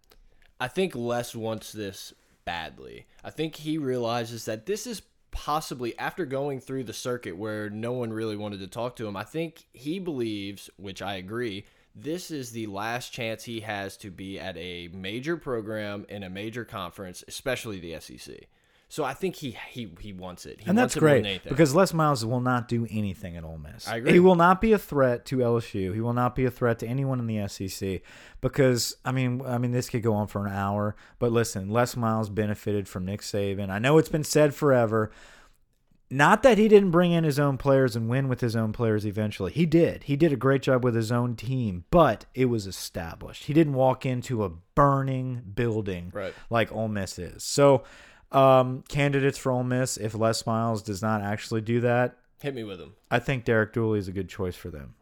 I 0.59 0.67
think 0.67 0.95
Les 0.95 1.35
wants 1.35 1.71
this 1.71 2.11
badly. 2.43 3.05
I 3.23 3.29
think 3.29 3.57
he 3.57 3.77
realizes 3.77 4.45
that 4.45 4.65
this 4.65 4.87
is 4.87 5.03
possibly 5.37 5.97
after 5.99 6.25
going 6.25 6.59
through 6.59 6.83
the 6.83 6.91
circuit 6.91 7.37
where 7.37 7.69
no 7.69 7.91
one 7.91 8.11
really 8.11 8.35
wanted 8.35 8.59
to 8.59 8.67
talk 8.67 8.95
to 8.95 9.07
him. 9.07 9.15
I 9.15 9.23
think 9.23 9.65
he 9.71 9.99
believes, 9.99 10.67
which 10.77 10.99
I 10.99 11.13
agree, 11.13 11.65
this 11.95 12.31
is 12.31 12.51
the 12.51 12.65
last 12.65 13.13
chance 13.13 13.43
he 13.43 13.59
has 13.59 13.97
to 13.97 14.09
be 14.09 14.39
at 14.39 14.57
a 14.57 14.89
major 14.91 15.37
program 15.37 16.07
in 16.09 16.23
a 16.23 16.29
major 16.29 16.65
conference, 16.65 17.23
especially 17.27 17.79
the 17.79 17.99
SEC. 17.99 18.47
So 18.89 19.03
I 19.03 19.13
think 19.13 19.35
he 19.35 19.57
he 19.69 19.91
he 19.99 20.13
wants 20.13 20.45
it. 20.45 20.61
He 20.61 20.67
and 20.69 20.77
wants 20.77 20.93
that's 20.93 20.97
it 20.97 20.99
great 21.01 21.43
because 21.43 21.75
Les 21.75 21.93
Miles 21.93 22.25
will 22.25 22.39
not 22.39 22.69
do 22.69 22.87
anything 22.89 23.35
at 23.35 23.43
Ole 23.43 23.57
Miss. 23.57 23.85
I 23.87 23.97
agree. 23.97 24.13
He 24.13 24.19
will 24.19 24.35
not 24.35 24.61
be 24.61 24.71
a 24.71 24.77
threat 24.77 25.25
to 25.25 25.37
LSU. 25.39 25.93
He 25.93 25.99
will 25.99 26.13
not 26.13 26.35
be 26.35 26.45
a 26.45 26.51
threat 26.51 26.79
to 26.79 26.87
anyone 26.87 27.19
in 27.19 27.27
the 27.27 27.45
SEC 27.49 28.01
because 28.39 28.95
I 29.03 29.11
mean, 29.11 29.41
I 29.45 29.57
mean, 29.57 29.71
this 29.73 29.89
could 29.89 30.03
go 30.03 30.13
on 30.13 30.27
for 30.27 30.45
an 30.45 30.53
hour. 30.53 30.95
But 31.19 31.33
listen, 31.33 31.69
Les 31.69 31.97
Miles 31.97 32.29
benefited 32.29 32.87
from 32.87 33.03
Nick 33.03 33.21
Saban. 33.21 33.69
I 33.69 33.79
know 33.79 33.97
it's 33.97 34.09
been 34.09 34.23
said 34.23 34.55
forever. 34.55 35.11
Not 36.09 36.41
that 36.43 36.57
he 36.57 36.69
didn't 36.69 36.91
bring 36.91 37.11
in 37.11 37.25
his 37.25 37.37
own 37.37 37.57
players 37.57 37.93
and 37.93 38.07
win 38.07 38.29
with 38.29 38.39
his 38.39 38.55
own 38.55 38.71
players 38.71 39.05
eventually. 39.05 39.51
He 39.51 39.65
did. 39.65 40.03
He 40.03 40.15
did 40.15 40.31
a 40.31 40.37
great 40.37 40.61
job 40.61 40.81
with 40.81 40.95
his 40.95 41.11
own 41.11 41.35
team, 41.35 41.83
but 41.91 42.23
it 42.33 42.45
was 42.45 42.65
established. 42.65 43.43
He 43.43 43.53
didn't 43.53 43.73
walk 43.73 44.05
into 44.05 44.45
a 44.45 44.49
burning 44.75 45.41
building 45.53 46.11
Right. 46.15 46.33
like 46.49 46.71
Ole 46.71 46.87
Miss 46.87 47.19
is. 47.19 47.43
So, 47.43 47.83
um, 48.31 48.83
candidates 48.89 49.37
for 49.37 49.51
Ole 49.51 49.63
Miss, 49.63 49.97
if 49.97 50.13
Les 50.15 50.45
Miles 50.45 50.81
does 50.81 51.01
not 51.01 51.21
actually 51.21 51.61
do 51.61 51.81
that, 51.81 52.17
Hit 52.41 52.53
me 52.53 52.63
with 52.63 52.77
them. 52.77 52.93
I 53.09 53.17
think 53.19 53.45
Derek 53.45 53.73
Dooley 53.73 53.97
is 53.97 54.07
a 54.07 54.11
good 54.11 54.29
choice 54.29 54.55
for 54.55 54.69
them. 54.69 54.93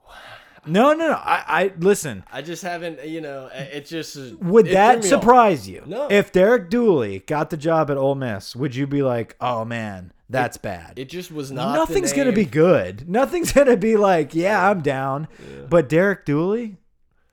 No, 0.65 0.93
no, 0.93 1.09
no. 1.09 1.13
I, 1.15 1.43
I 1.47 1.71
listen. 1.77 2.23
I 2.31 2.41
just 2.41 2.63
haven't, 2.63 3.05
you 3.05 3.19
know, 3.21 3.49
it 3.53 3.85
just 3.85 4.15
Would 4.41 4.67
it 4.67 4.71
that 4.71 4.99
off. 4.99 5.03
surprise 5.03 5.67
you? 5.67 5.83
No. 5.85 6.07
If 6.09 6.31
Derek 6.31 6.69
Dooley 6.69 7.19
got 7.19 7.49
the 7.49 7.57
job 7.57 7.91
at 7.91 7.97
Ole 7.97 8.15
Miss, 8.15 8.55
would 8.55 8.73
you 8.73 8.87
be 8.87 9.03
like, 9.03 9.35
"Oh 9.41 9.63
man, 9.65 10.11
that's 10.29 10.57
bad"? 10.57 10.97
It 10.97 11.09
just 11.09 11.29
was 11.31 11.51
not. 11.51 11.75
Nothing's 11.75 12.13
gonna 12.13 12.31
be 12.31 12.45
good. 12.45 13.07
Nothing's 13.07 13.51
gonna 13.53 13.77
be 13.77 13.95
like, 13.97 14.33
"Yeah, 14.33 14.69
I'm 14.69 14.81
down." 14.81 15.27
But 15.69 15.89
Derek 15.89 16.25
Dooley, 16.25 16.77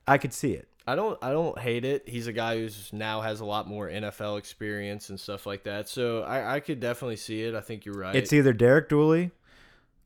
I 0.07 0.17
could 0.17 0.33
see 0.33 0.51
it. 0.51 0.67
I 0.85 0.95
don't 0.95 1.17
I 1.23 1.31
don't 1.31 1.57
hate 1.57 1.85
it. 1.85 2.07
He's 2.07 2.27
a 2.27 2.33
guy 2.33 2.57
who's 2.57 2.91
now 2.91 3.21
has 3.21 3.39
a 3.39 3.45
lot 3.45 3.67
more 3.67 3.87
NFL 3.87 4.37
experience 4.37 5.09
and 5.09 5.19
stuff 5.19 5.45
like 5.45 5.63
that. 5.63 5.87
So 5.87 6.23
I, 6.23 6.55
I 6.55 6.59
could 6.59 6.79
definitely 6.79 7.15
see 7.15 7.41
it. 7.43 7.55
I 7.55 7.61
think 7.61 7.85
you're 7.85 7.95
right. 7.95 8.15
It's 8.15 8.33
either 8.33 8.51
Derek 8.51 8.89
Dooley, 8.89 9.31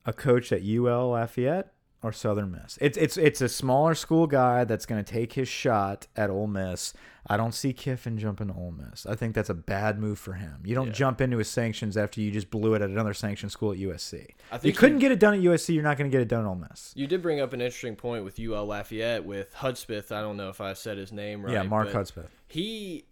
a 0.06 0.14
coach 0.14 0.52
at 0.52 0.62
UL 0.64 1.10
Lafayette, 1.10 1.74
or 2.04 2.12
Southern 2.12 2.51
Miss. 2.51 2.77
It's 2.80 2.98
it's 2.98 3.18
it's 3.18 3.42
a 3.42 3.50
smaller 3.50 3.96
school 3.96 4.27
guy 4.27 4.63
that's 4.63 4.86
going 4.86 5.04
to 5.04 5.12
take 5.12 5.34
his 5.34 5.48
shot 5.48 6.08
at 6.16 6.30
Ole 6.30 6.48
Miss. 6.48 6.94
I 7.30 7.36
don't 7.36 7.54
see 7.54 7.74
Kiffin 7.74 8.18
jumping 8.18 8.48
to 8.48 8.54
Ole 8.54 8.72
Miss. 8.72 9.06
I 9.06 9.16
think 9.16 9.36
that's 9.36 9.50
a 9.50 9.54
bad 9.54 10.00
move 10.00 10.18
for 10.18 10.34
him. 10.34 10.62
You 10.63 10.75
don't 10.75 10.88
Yeah. 10.88 10.94
jump 10.94 11.20
into 11.20 11.38
his 11.39 11.50
sanctions 11.50 11.98
after 11.98 12.22
you 12.22 12.32
just 12.32 12.50
blew 12.50 12.74
it 12.75 12.82
at 12.82 12.89
another 12.89 13.13
sanctioned 13.13 13.51
school 13.51 13.72
at 13.74 13.77
USC. 13.80 14.27
I 14.51 14.60
you 14.63 14.72
couldn't 14.72 15.00
get 15.00 15.12
it 15.12 15.20
done 15.20 15.34
at 15.34 15.42
USC. 15.42 15.74
You're 15.74 15.84
not 15.84 15.98
going 15.98 16.10
to 16.10 16.16
get 16.16 16.22
it 16.22 16.30
done 16.30 16.46
at 16.46 16.48
Ole 16.48 16.56
Miss. 16.56 16.94
You 16.96 17.06
did 17.08 17.22
bring 17.22 17.42
up 17.42 17.51
an 17.51 17.60
interesting 17.62 17.96
point 17.98 18.24
with 18.24 18.39
UL 18.39 18.66
Lafayette 18.68 19.25
with 19.25 19.54
Hudspeth. 19.56 20.12
I 20.12 20.22
don't 20.22 20.38
know 20.38 20.50
if 20.50 20.62
I 20.62 20.72
said 20.74 20.98
his 20.98 21.12
name 21.12 21.44
right. 21.44 21.54
yeah, 21.54 21.63
Mark 21.63 21.89
Hudspeth. 21.89 22.30
He 22.48 23.06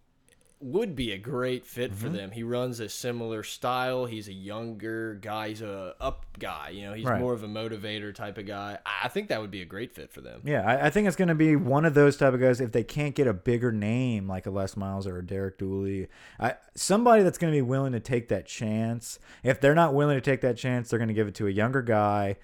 would 0.58 0.96
be 0.96 1.12
a 1.12 1.18
great 1.18 1.66
fit 1.66 1.90
Mm-hmm. 1.92 2.00
for 2.00 2.08
them. 2.08 2.30
He 2.30 2.42
runs 2.42 2.80
a 2.80 2.88
similar 2.88 3.42
style. 3.42 4.06
He's 4.06 4.26
a 4.26 4.32
younger 4.32 5.14
guy. 5.16 5.48
He's 5.48 5.60
a 5.60 5.94
up 6.00 6.24
guy. 6.38 6.70
You 6.70 6.86
know, 6.86 6.92
he's 6.94 7.04
Right. 7.04 7.20
more 7.20 7.34
of 7.34 7.42
a 7.42 7.46
motivator 7.46 8.14
type 8.14 8.38
of 8.38 8.46
guy. 8.46 8.78
I 8.86 8.92
I 9.04 9.08
think 9.08 9.28
that 9.28 9.40
would 9.40 9.50
be 9.50 9.60
a 9.62 9.66
great 9.66 9.92
fit 9.92 10.10
for 10.10 10.20
them. 10.20 10.40
Yeah, 10.44 10.62
I, 10.66 10.86
I 10.86 10.90
think 10.90 11.06
it's 11.06 11.16
going 11.16 11.28
to 11.28 11.34
be 11.34 11.54
one 11.54 11.84
of 11.84 11.94
those 11.94 12.16
type 12.16 12.32
of 12.34 12.40
guys. 12.40 12.60
If 12.60 12.72
they 12.72 12.82
can't 12.82 13.14
get 13.14 13.26
a 13.26 13.34
bigger 13.34 13.70
name 13.70 14.26
like 14.26 14.46
a 14.46 14.50
Les 14.50 14.76
Miles 14.76 15.06
or 15.06 15.18
a 15.18 15.24
Derek 15.24 15.58
Dooley, 15.58 16.08
I, 16.40 16.54
somebody 16.74 17.22
that's 17.22 17.38
going 17.38 17.52
to 17.52 17.56
be 17.56 17.62
willing 17.62 17.92
to 17.92 18.00
take 18.00 18.28
that 18.28 18.46
chance. 18.46 19.18
If 19.44 19.60
they're 19.60 19.74
not 19.74 19.94
willing 19.94 20.16
to 20.16 20.20
take 20.22 20.40
that 20.40 20.56
chance, 20.56 20.88
they're 20.88 20.98
going 20.98 21.08
to 21.08 21.14
give 21.14 21.28
it 21.28 21.34
to 21.36 21.46
a 21.46 21.50
younger 21.50 21.82
guy. 21.82 22.36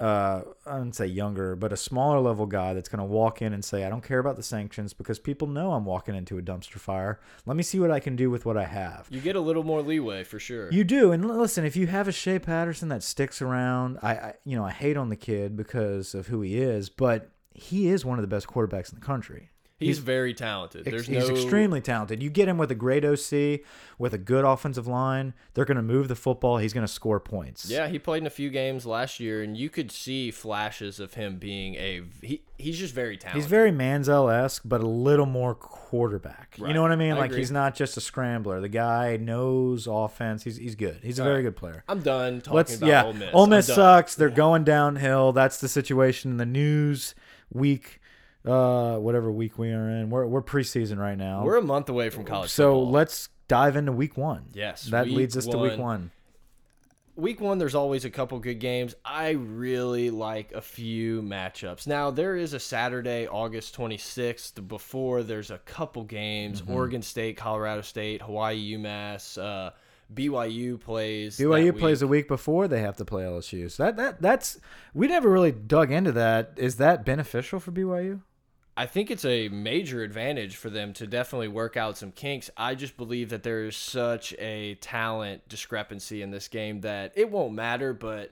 Uh, 0.00 0.42
I 0.64 0.74
wouldn't 0.74 0.94
say 0.94 1.06
younger, 1.06 1.56
but 1.56 1.72
a 1.72 1.76
smaller 1.76 2.20
level 2.20 2.46
guy 2.46 2.72
that's 2.72 2.88
going 2.88 3.00
to 3.00 3.04
walk 3.04 3.42
in 3.42 3.52
and 3.52 3.64
say, 3.64 3.84
"I 3.84 3.90
don't 3.90 4.02
care 4.02 4.20
about 4.20 4.36
the 4.36 4.44
sanctions 4.44 4.92
because 4.92 5.18
people 5.18 5.48
know 5.48 5.72
I'm 5.72 5.84
walking 5.84 6.14
into 6.14 6.38
a 6.38 6.42
dumpster 6.42 6.78
fire. 6.78 7.18
Let 7.46 7.56
me 7.56 7.64
see 7.64 7.80
what 7.80 7.90
I 7.90 7.98
can 7.98 8.14
do 8.14 8.30
with 8.30 8.46
what 8.46 8.56
I 8.56 8.64
have." 8.66 9.08
You 9.10 9.20
get 9.20 9.34
a 9.34 9.40
little 9.40 9.64
more 9.64 9.82
leeway 9.82 10.22
for 10.22 10.38
sure. 10.38 10.70
You 10.70 10.84
do, 10.84 11.10
and 11.10 11.28
listen. 11.28 11.64
If 11.64 11.74
you 11.74 11.88
have 11.88 12.06
a 12.06 12.12
Shea 12.12 12.38
Patterson 12.38 12.88
that 12.90 13.02
sticks 13.02 13.42
around, 13.42 13.98
I, 14.00 14.12
I, 14.12 14.34
you 14.44 14.56
know, 14.56 14.64
I 14.64 14.70
hate 14.70 14.96
on 14.96 15.08
the 15.08 15.16
kid 15.16 15.56
because 15.56 16.14
of 16.14 16.28
who 16.28 16.42
he 16.42 16.58
is, 16.58 16.88
but 16.90 17.30
he 17.52 17.88
is 17.88 18.04
one 18.04 18.18
of 18.18 18.22
the 18.22 18.28
best 18.28 18.46
quarterbacks 18.46 18.92
in 18.92 19.00
the 19.00 19.04
country. 19.04 19.50
He's, 19.78 19.98
very 19.98 20.34
talented. 20.34 20.84
There's 20.84 21.06
he's 21.06 21.28
no 21.28 21.34
extremely 21.34 21.80
talented. 21.80 22.22
You 22.22 22.30
get 22.30 22.48
him 22.48 22.58
with 22.58 22.70
a 22.70 22.74
great 22.74 23.04
OC, 23.04 23.60
with 23.98 24.14
a 24.14 24.18
good 24.18 24.44
offensive 24.44 24.86
line. 24.86 25.34
They're 25.54 25.64
going 25.64 25.76
to 25.76 25.82
move 25.82 26.08
the 26.08 26.16
football. 26.16 26.58
He's 26.58 26.72
going 26.72 26.86
to 26.86 26.92
score 26.92 27.20
points. 27.20 27.70
Yeah, 27.70 27.88
he 27.88 27.98
played 27.98 28.22
in 28.22 28.26
a 28.26 28.30
few 28.30 28.50
games 28.50 28.86
last 28.86 29.20
year, 29.20 29.42
and 29.42 29.56
you 29.56 29.70
could 29.70 29.90
see 29.90 30.30
flashes 30.30 31.00
of 31.00 31.14
him 31.14 31.36
being 31.36 31.74
a. 31.76 32.02
He, 32.22 32.42
he's 32.58 32.78
just 32.78 32.94
very 32.94 33.16
talented. 33.16 33.42
He's 33.42 33.50
very 33.50 33.70
Manziel 33.70 34.32
esque, 34.32 34.62
but 34.64 34.80
a 34.80 34.86
little 34.86 35.26
more 35.26 35.54
quarterback. 35.54 36.56
You 36.58 36.72
know 36.72 36.82
what 36.82 36.92
I 36.92 36.96
mean? 36.96 37.12
I 37.12 37.18
like 37.18 37.30
agree. 37.30 37.40
he's 37.40 37.50
not 37.50 37.74
just 37.74 37.96
a 37.96 38.00
scrambler. 38.00 38.60
The 38.60 38.68
guy 38.68 39.16
knows 39.16 39.86
offense. 39.86 40.42
He's 40.42 40.56
he's 40.56 40.74
good. 40.74 41.00
He's 41.02 41.18
a 41.18 41.24
very 41.24 41.42
good 41.42 41.56
player. 41.56 41.84
I'm 41.88 42.00
done 42.00 42.40
talking 42.40 42.56
Let's 42.56 42.76
about 42.76 42.88
yeah. 42.88 43.04
Ole 43.04 43.12
Miss. 43.12 43.30
Ole 43.32 43.46
Miss 43.46 43.66
sucks. 43.66 44.14
They're 44.14 44.28
going 44.28 44.64
downhill. 44.64 45.32
That's 45.32 45.60
the 45.60 45.68
situation 45.68 46.32
in 46.32 46.36
the 46.36 46.46
news 46.46 47.14
week. 47.52 48.00
Uh, 48.48 48.98
whatever 48.98 49.30
week 49.30 49.58
we 49.58 49.70
are 49.70 49.90
in, 49.90 50.10
we're 50.10 50.26
we're 50.26 50.42
preseason 50.42 50.98
right 50.98 51.18
now. 51.18 51.44
We're 51.44 51.58
a 51.58 51.62
month 51.62 51.88
away 51.88 52.10
from 52.10 52.24
college 52.24 52.50
so 52.50 52.72
football. 52.74 52.90
let's 52.90 53.28
dive 53.46 53.76
into 53.76 53.92
week 53.92 54.16
one. 54.16 54.46
Yes, 54.52 54.84
that 54.84 55.08
leads 55.08 55.36
us 55.36 55.46
to 55.46 55.58
week 55.58 55.72
one. 55.72 55.80
one. 55.80 56.10
week 57.16 57.40
one, 57.40 57.58
there's 57.58 57.74
always 57.74 58.04
a 58.04 58.10
couple 58.10 58.38
good 58.38 58.58
games. 58.60 58.94
I 59.04 59.30
really 59.30 60.10
like 60.10 60.52
a 60.52 60.60
few 60.62 61.20
matchups. 61.20 61.86
Now, 61.86 62.10
there 62.10 62.36
is 62.36 62.54
a 62.54 62.60
Saturday, 62.60 63.26
August 63.26 63.76
26th. 63.76 64.66
Before, 64.66 65.22
there's 65.22 65.50
a 65.50 65.58
couple 65.58 66.04
games 66.04 66.62
Mm-hmm. 66.62 66.72
Oregon 66.72 67.02
State, 67.02 67.36
Colorado 67.36 67.82
State, 67.82 68.22
Hawaii, 68.22 68.76
UMass. 68.76 69.36
Uh, 69.42 69.70
BYU 70.14 70.80
plays. 70.80 71.38
BYU 71.38 71.78
plays 71.78 72.00
a 72.00 72.06
week 72.06 72.28
before 72.28 72.66
they 72.66 72.80
have 72.80 72.96
to 72.96 73.04
play 73.04 73.24
LSU. 73.24 73.70
So 73.70 73.84
that 73.84 73.96
that 73.98 74.22
that's 74.22 74.58
we 74.94 75.06
never 75.06 75.28
really 75.28 75.52
dug 75.52 75.92
into 75.92 76.12
that. 76.12 76.54
Is 76.56 76.76
that 76.76 77.04
beneficial 77.04 77.60
for 77.60 77.72
BYU? 77.72 78.22
I 78.78 78.86
think 78.86 79.10
it's 79.10 79.24
a 79.24 79.48
major 79.48 80.04
advantage 80.04 80.54
for 80.54 80.70
them 80.70 80.92
to 80.94 81.06
definitely 81.08 81.48
work 81.48 81.76
out 81.76 81.98
some 81.98 82.12
kinks. 82.12 82.48
I 82.56 82.76
just 82.76 82.96
believe 82.96 83.30
that 83.30 83.42
there 83.42 83.64
is 83.64 83.76
such 83.76 84.32
a 84.38 84.76
talent 84.76 85.48
discrepancy 85.48 86.22
in 86.22 86.30
this 86.30 86.46
game 86.46 86.82
that 86.82 87.10
it 87.16 87.28
won't 87.28 87.54
matter, 87.54 87.92
but 87.92 88.30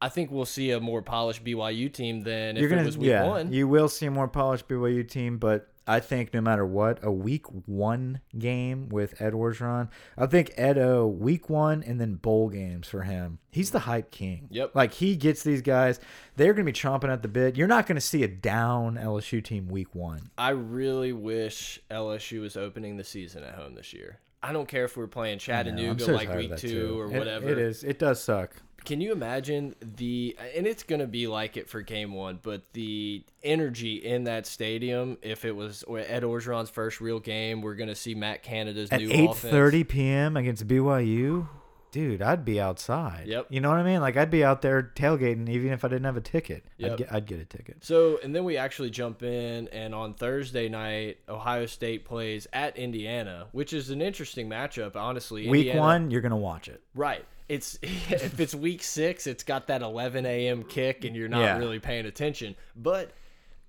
I 0.00 0.08
think 0.08 0.30
we'll 0.30 0.46
see 0.46 0.70
a 0.70 0.80
more 0.80 1.02
polished 1.02 1.44
BYU 1.44 1.92
team 1.92 2.22
than 2.22 2.56
if 2.56 2.62
You're 2.62 2.70
gonna 2.70 2.84
it 2.84 2.86
was 2.86 2.96
week 2.96 3.10
yeah, 3.10 3.26
one. 3.26 3.52
you 3.52 3.68
will 3.68 3.90
see 3.90 4.06
a 4.06 4.10
more 4.10 4.28
polished 4.28 4.66
BYU 4.66 5.06
team, 5.06 5.36
but 5.36 5.68
I 5.86 6.00
think 6.00 6.34
no 6.34 6.40
matter 6.40 6.66
what, 6.66 6.98
a 7.02 7.12
week 7.12 7.46
one 7.66 8.20
game 8.36 8.88
with 8.88 9.20
Ed 9.20 9.32
Orgeron, 9.32 9.88
I 10.18 10.26
think 10.26 10.50
Edo 10.58 11.04
uh, 11.04 11.06
week 11.06 11.48
one 11.48 11.82
and 11.84 12.00
then 12.00 12.14
bowl 12.14 12.48
games 12.48 12.88
for 12.88 13.02
him. 13.02 13.38
He's 13.52 13.70
the 13.70 13.78
hype 13.80 14.10
king. 14.10 14.48
Yep. 14.50 14.72
Like 14.74 14.94
he 14.94 15.14
gets 15.16 15.42
these 15.44 15.62
guys, 15.62 16.00
they're 16.36 16.52
gonna 16.54 16.64
be 16.64 16.72
chomping 16.72 17.12
at 17.12 17.22
the 17.22 17.28
bit. 17.28 17.56
You're 17.56 17.68
not 17.68 17.86
gonna 17.86 18.00
see 18.00 18.24
a 18.24 18.28
down 18.28 18.96
LSU 18.96 19.42
team 19.42 19.68
week 19.68 19.94
one. 19.94 20.30
I 20.36 20.50
really 20.50 21.12
wish 21.12 21.80
LSU 21.90 22.40
was 22.40 22.56
opening 22.56 22.96
the 22.96 23.04
season 23.04 23.44
at 23.44 23.54
home 23.54 23.74
this 23.74 23.92
year. 23.92 24.18
I 24.42 24.52
don't 24.52 24.68
care 24.68 24.84
if 24.84 24.96
we're 24.96 25.06
playing 25.06 25.38
Chattanooga 25.38 26.04
so 26.04 26.12
like 26.14 26.34
week 26.34 26.56
two 26.56 26.68
too. 26.68 27.00
or 27.00 27.06
It- 27.06 27.18
whatever. 27.18 27.48
it 27.48 27.58
is. 27.58 27.84
It 27.84 27.98
does 27.98 28.22
suck. 28.22 28.56
Can 28.86 29.00
you 29.00 29.12
imagine 29.12 29.74
the 29.80 30.36
and 30.56 30.66
it's 30.66 30.82
going 30.84 31.00
to 31.00 31.06
be 31.06 31.26
like 31.26 31.56
it 31.56 31.68
for 31.68 31.82
game 31.82 32.12
1, 32.14 32.38
but 32.42 32.62
the 32.72 33.24
energy 33.42 33.96
in 33.96 34.24
that 34.24 34.46
stadium 34.46 35.18
if 35.22 35.44
it 35.44 35.54
was 35.54 35.84
Ed 35.88 36.22
Orgeron's 36.22 36.70
first 36.70 37.00
real 37.00 37.20
game, 37.20 37.60
we're 37.60 37.74
going 37.74 37.88
to 37.88 37.94
see 37.94 38.14
Matt 38.14 38.42
Canada's 38.42 38.90
At 38.90 39.00
new 39.00 39.10
eight 39.10 39.30
offense. 39.30 39.52
thirty 39.52 39.84
p.m. 39.84 40.36
against 40.36 40.66
BYU, 40.66 41.48
dude, 41.96 42.20
I'd 42.20 42.44
be 42.44 42.60
outside. 42.60 43.26
Yep. 43.26 43.46
You 43.48 43.62
know 43.62 43.70
what 43.70 43.78
I 43.78 43.82
mean? 43.82 44.02
Like 44.02 44.18
I'd 44.18 44.30
be 44.30 44.44
out 44.44 44.60
there 44.60 44.92
tailgating, 44.94 45.48
even 45.48 45.72
if 45.72 45.82
I 45.82 45.88
didn't 45.88 46.04
have 46.04 46.18
a 46.18 46.20
ticket. 46.20 46.66
Yep. 46.76 46.90
I'd, 46.92 46.98
get, 46.98 47.12
I'd 47.14 47.26
get 47.26 47.40
a 47.40 47.44
ticket. 47.46 47.82
So, 47.82 48.18
and 48.22 48.34
then 48.34 48.44
we 48.44 48.58
actually 48.58 48.90
jump 48.90 49.22
in, 49.22 49.68
and 49.68 49.94
on 49.94 50.12
Thursday 50.12 50.68
night, 50.68 51.16
Ohio 51.26 51.64
State 51.64 52.04
plays 52.04 52.46
at 52.52 52.76
Indiana, 52.76 53.46
which 53.52 53.72
is 53.72 53.88
an 53.88 54.02
interesting 54.02 54.46
matchup, 54.46 54.94
honestly. 54.94 55.48
Week 55.48 55.68
Indiana- 55.68 55.80
one, 55.80 56.10
you're 56.10 56.20
gonna 56.20 56.36
watch 56.36 56.68
it. 56.68 56.82
Right. 56.94 57.24
It's 57.48 57.78
if 57.82 58.38
it's 58.40 58.54
week 58.54 58.82
six, 58.82 59.26
it's 59.26 59.42
got 59.42 59.68
that 59.68 59.80
11 59.80 60.26
a.m. 60.26 60.64
kick, 60.64 61.04
and 61.06 61.16
you're 61.16 61.28
not 61.28 61.40
Yeah. 61.40 61.56
really 61.56 61.78
paying 61.78 62.04
attention. 62.04 62.56
But 62.76 63.10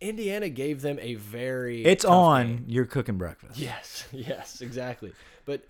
Indiana 0.01 0.49
gave 0.49 0.81
them 0.81 0.99
a 1.01 1.15
very 1.15 1.83
It's 1.85 2.03
on. 2.05 2.47
game. 2.47 2.65
You're 2.67 2.85
cooking 2.85 3.17
breakfast. 3.17 3.57
Yes, 3.57 4.05
yes, 4.11 4.59
exactly. 4.61 5.13
But 5.45 5.63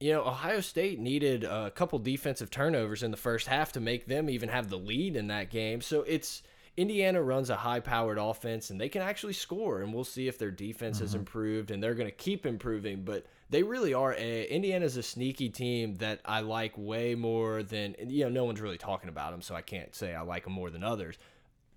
you 0.00 0.12
know, 0.12 0.22
Ohio 0.22 0.60
State 0.60 0.98
needed 0.98 1.44
a 1.44 1.70
couple 1.70 1.98
defensive 1.98 2.50
turnovers 2.50 3.02
in 3.02 3.10
the 3.10 3.16
first 3.16 3.46
half 3.46 3.72
to 3.72 3.80
make 3.80 4.06
them 4.06 4.28
even 4.28 4.48
have 4.48 4.68
the 4.68 4.78
lead 4.78 5.16
in 5.16 5.28
that 5.28 5.50
game. 5.50 5.80
So 5.80 6.02
it's 6.02 6.42
Indiana 6.76 7.22
runs 7.22 7.48
a 7.48 7.56
high-powered 7.56 8.18
offense 8.18 8.68
and 8.68 8.78
they 8.78 8.90
can 8.90 9.00
actually 9.00 9.32
score 9.32 9.80
and 9.80 9.94
we'll 9.94 10.04
see 10.04 10.28
if 10.28 10.38
their 10.38 10.50
defense 10.50 10.98
has 10.98 11.10
mm-hmm. 11.10 11.20
improved 11.20 11.70
and 11.70 11.82
they're 11.82 11.94
going 11.94 12.08
to 12.08 12.14
keep 12.14 12.44
improving, 12.44 13.02
but 13.02 13.24
they 13.48 13.62
really 13.62 13.94
are 13.94 14.14
a 14.18 14.44
Indiana's 14.44 14.98
a 14.98 15.02
sneaky 15.02 15.48
team 15.48 15.94
that 15.96 16.20
I 16.26 16.40
like 16.40 16.74
way 16.76 17.14
more 17.14 17.62
than 17.62 17.96
you 18.06 18.24
know, 18.24 18.30
no 18.30 18.44
one's 18.44 18.60
really 18.60 18.78
talking 18.78 19.08
about 19.08 19.30
them, 19.30 19.40
so 19.40 19.54
I 19.54 19.62
can't 19.62 19.94
say 19.94 20.14
I 20.14 20.20
like 20.20 20.44
them 20.44 20.52
more 20.52 20.68
than 20.68 20.84
others. 20.84 21.16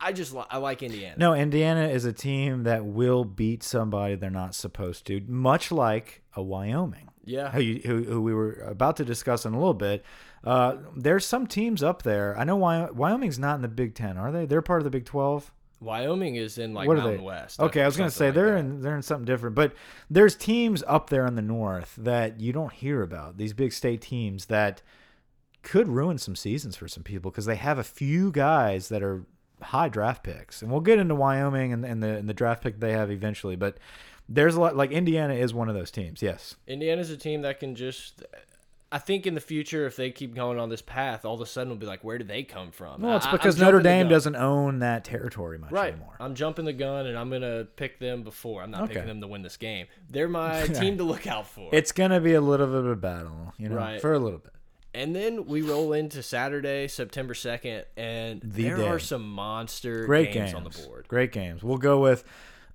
I 0.02 0.12
just 0.12 0.34
li 0.34 0.44
I 0.50 0.58
like 0.58 0.84
Indiana. 0.84 1.16
No, 1.18 1.34
Indiana 1.34 1.88
is 1.88 2.06
a 2.06 2.14
team 2.14 2.64
that 2.64 2.86
will 2.86 3.24
beat 3.24 3.64
somebody 3.64 4.16
they're 4.16 4.30
not 4.30 4.56
supposed 4.56 5.06
to, 5.08 5.22
much 5.28 5.72
like 5.72 6.24
a 6.36 6.42
Wyoming. 6.42 7.09
Yeah. 7.30 7.52
Who, 7.52 7.62
you, 7.62 7.82
who, 7.86 8.04
who 8.04 8.22
we 8.22 8.34
were 8.34 8.54
about 8.66 8.98
to 8.98 9.06
discuss 9.06 9.46
in 9.46 9.54
a 9.54 9.58
little 9.58 9.74
bit. 9.74 10.04
Uh, 10.44 10.78
there's 10.96 11.26
some 11.26 11.46
teams 11.46 11.84
up 11.84 12.02
there. 12.02 12.38
I 12.38 12.44
know 12.44 12.56
Wy 12.56 12.90
Wyoming's 12.92 13.38
not 13.38 13.56
in 13.56 13.62
the 13.62 13.68
Big 13.68 13.94
Ten, 13.94 14.18
are 14.18 14.32
they? 14.32 14.46
They're 14.46 14.62
part 14.62 14.80
of 14.80 14.84
the 14.84 14.90
Big 14.90 15.06
Twelve. 15.06 15.52
Wyoming 15.82 16.36
is 16.36 16.58
in 16.58 16.74
like 16.74 16.88
what 16.88 16.98
are 16.98 17.02
Mountain 17.02 17.18
they? 17.18 17.24
West. 17.24 17.60
Okay, 17.60 17.84
I 17.84 17.86
was 17.86 17.96
gonna 17.96 18.12
say 18.12 18.28
like 18.28 18.36
they're 18.36 18.54
that. 18.54 18.60
in 18.60 18.82
they're 18.82 18.96
in 18.96 19.02
something 19.02 19.26
different, 19.26 19.56
but 19.56 19.74
there's 20.10 20.36
teams 20.36 20.84
up 20.88 21.10
there 21.10 21.26
in 21.26 21.36
the 21.36 21.42
north 21.42 21.96
that 21.98 22.40
you 22.40 22.52
don't 22.52 22.74
hear 22.74 23.02
about. 23.02 23.38
These 23.38 23.54
big 23.54 23.72
state 23.74 24.02
teams 24.02 24.48
that 24.48 24.82
could 25.62 25.88
ruin 25.88 26.18
some 26.18 26.36
seasons 26.36 26.76
for 26.76 26.88
some 26.88 27.04
people 27.04 27.32
because 27.32 27.46
they 27.46 27.56
have 27.56 27.78
a 27.78 27.84
few 27.84 28.32
guys 28.32 28.90
that 28.90 29.04
are 29.04 29.26
high 29.62 29.90
draft 29.90 30.24
picks, 30.24 30.62
and 30.62 30.72
we'll 30.72 30.82
get 30.82 31.00
into 31.00 31.16
Wyoming 31.16 31.74
and, 31.74 31.86
and 31.86 32.02
the 32.02 32.16
and 32.16 32.28
the 32.28 32.34
draft 32.34 32.64
pick 32.64 32.80
they 32.80 32.94
have 32.94 33.12
eventually. 33.12 33.56
But 33.56 33.78
there's 34.30 34.56
a 34.56 34.62
lot 34.62 34.76
like 34.78 34.92
Indiana 34.92 35.34
is 35.34 35.54
one 35.54 35.68
of 35.68 35.76
those 35.76 35.92
teams. 35.92 36.22
Yes, 36.22 36.56
Indiana's 36.68 37.10
a 37.10 37.18
team 37.18 37.42
that 37.42 37.60
can 37.60 37.76
just. 37.76 38.24
I 38.92 38.98
think 38.98 39.28
in 39.28 39.36
the 39.36 39.40
future, 39.42 39.86
if 39.86 39.96
they 39.96 40.10
keep 40.10 40.34
going 40.34 40.58
on 40.58 40.70
this 40.70 40.82
path, 40.82 41.24
all 41.24 41.36
of 41.36 41.42
a 41.42 41.46
sudden 41.46 41.70
we'll 41.70 41.78
be 41.78 41.86
like, 41.86 42.04
where 42.04 42.18
did 42.18 42.28
they 42.28 42.42
come 42.42 42.72
from? 42.72 43.04
well, 43.04 43.18
it's 43.18 43.26
I- 43.28 43.32
because 43.34 43.60
Notre 43.60 43.82
Dame 43.82 44.08
doesn't 44.10 44.36
own 44.36 44.80
that 44.80 45.04
territory 45.04 45.60
much 45.60 45.72
Right. 45.72 45.94
anymore. 45.94 46.16
I'm 46.20 46.34
jumping 46.34 46.66
the 46.66 46.74
gun 46.74 47.06
and 47.06 47.16
I'm 47.16 47.30
gonna 47.30 47.66
pick 47.76 48.00
them 48.00 48.24
before. 48.24 48.64
I'm 48.64 48.72
not 48.72 48.86
Okay. 48.86 48.94
picking 48.96 49.08
them 49.10 49.22
to 49.22 49.28
win 49.28 49.44
this 49.44 49.58
game. 49.58 49.86
They're 50.10 50.28
my 50.28 50.64
team 50.74 50.98
to 50.98 51.04
look 51.04 51.28
out 51.28 51.48
for. 51.48 51.70
It's 51.72 51.92
gonna 51.92 52.20
be 52.20 52.34
a 52.34 52.42
little 52.42 52.66
bit 52.66 52.78
of 52.78 52.88
a 52.88 52.96
battle, 52.96 53.54
you 53.60 53.70
know, 53.70 53.76
Right. 53.76 54.02
for 54.02 54.12
a 54.14 54.18
little 54.20 54.40
bit. 54.40 54.54
and 54.96 55.16
then 55.16 55.46
we 55.46 55.62
roll 55.62 55.94
into 55.94 56.24
Saturday, 56.24 56.88
September 56.88 57.36
second, 57.36 57.86
and 57.96 58.42
The 58.42 58.64
there 58.64 58.78
day. 58.78 58.88
are 58.88 58.98
some 58.98 59.22
monster 59.30 60.04
Great 60.08 60.32
games, 60.34 60.52
games, 60.52 60.54
on 60.56 60.64
the 60.64 60.72
board. 60.88 61.08
Great 61.08 61.32
games. 61.32 61.62
We'll 61.64 61.78
go 61.78 62.00
with. 62.00 62.24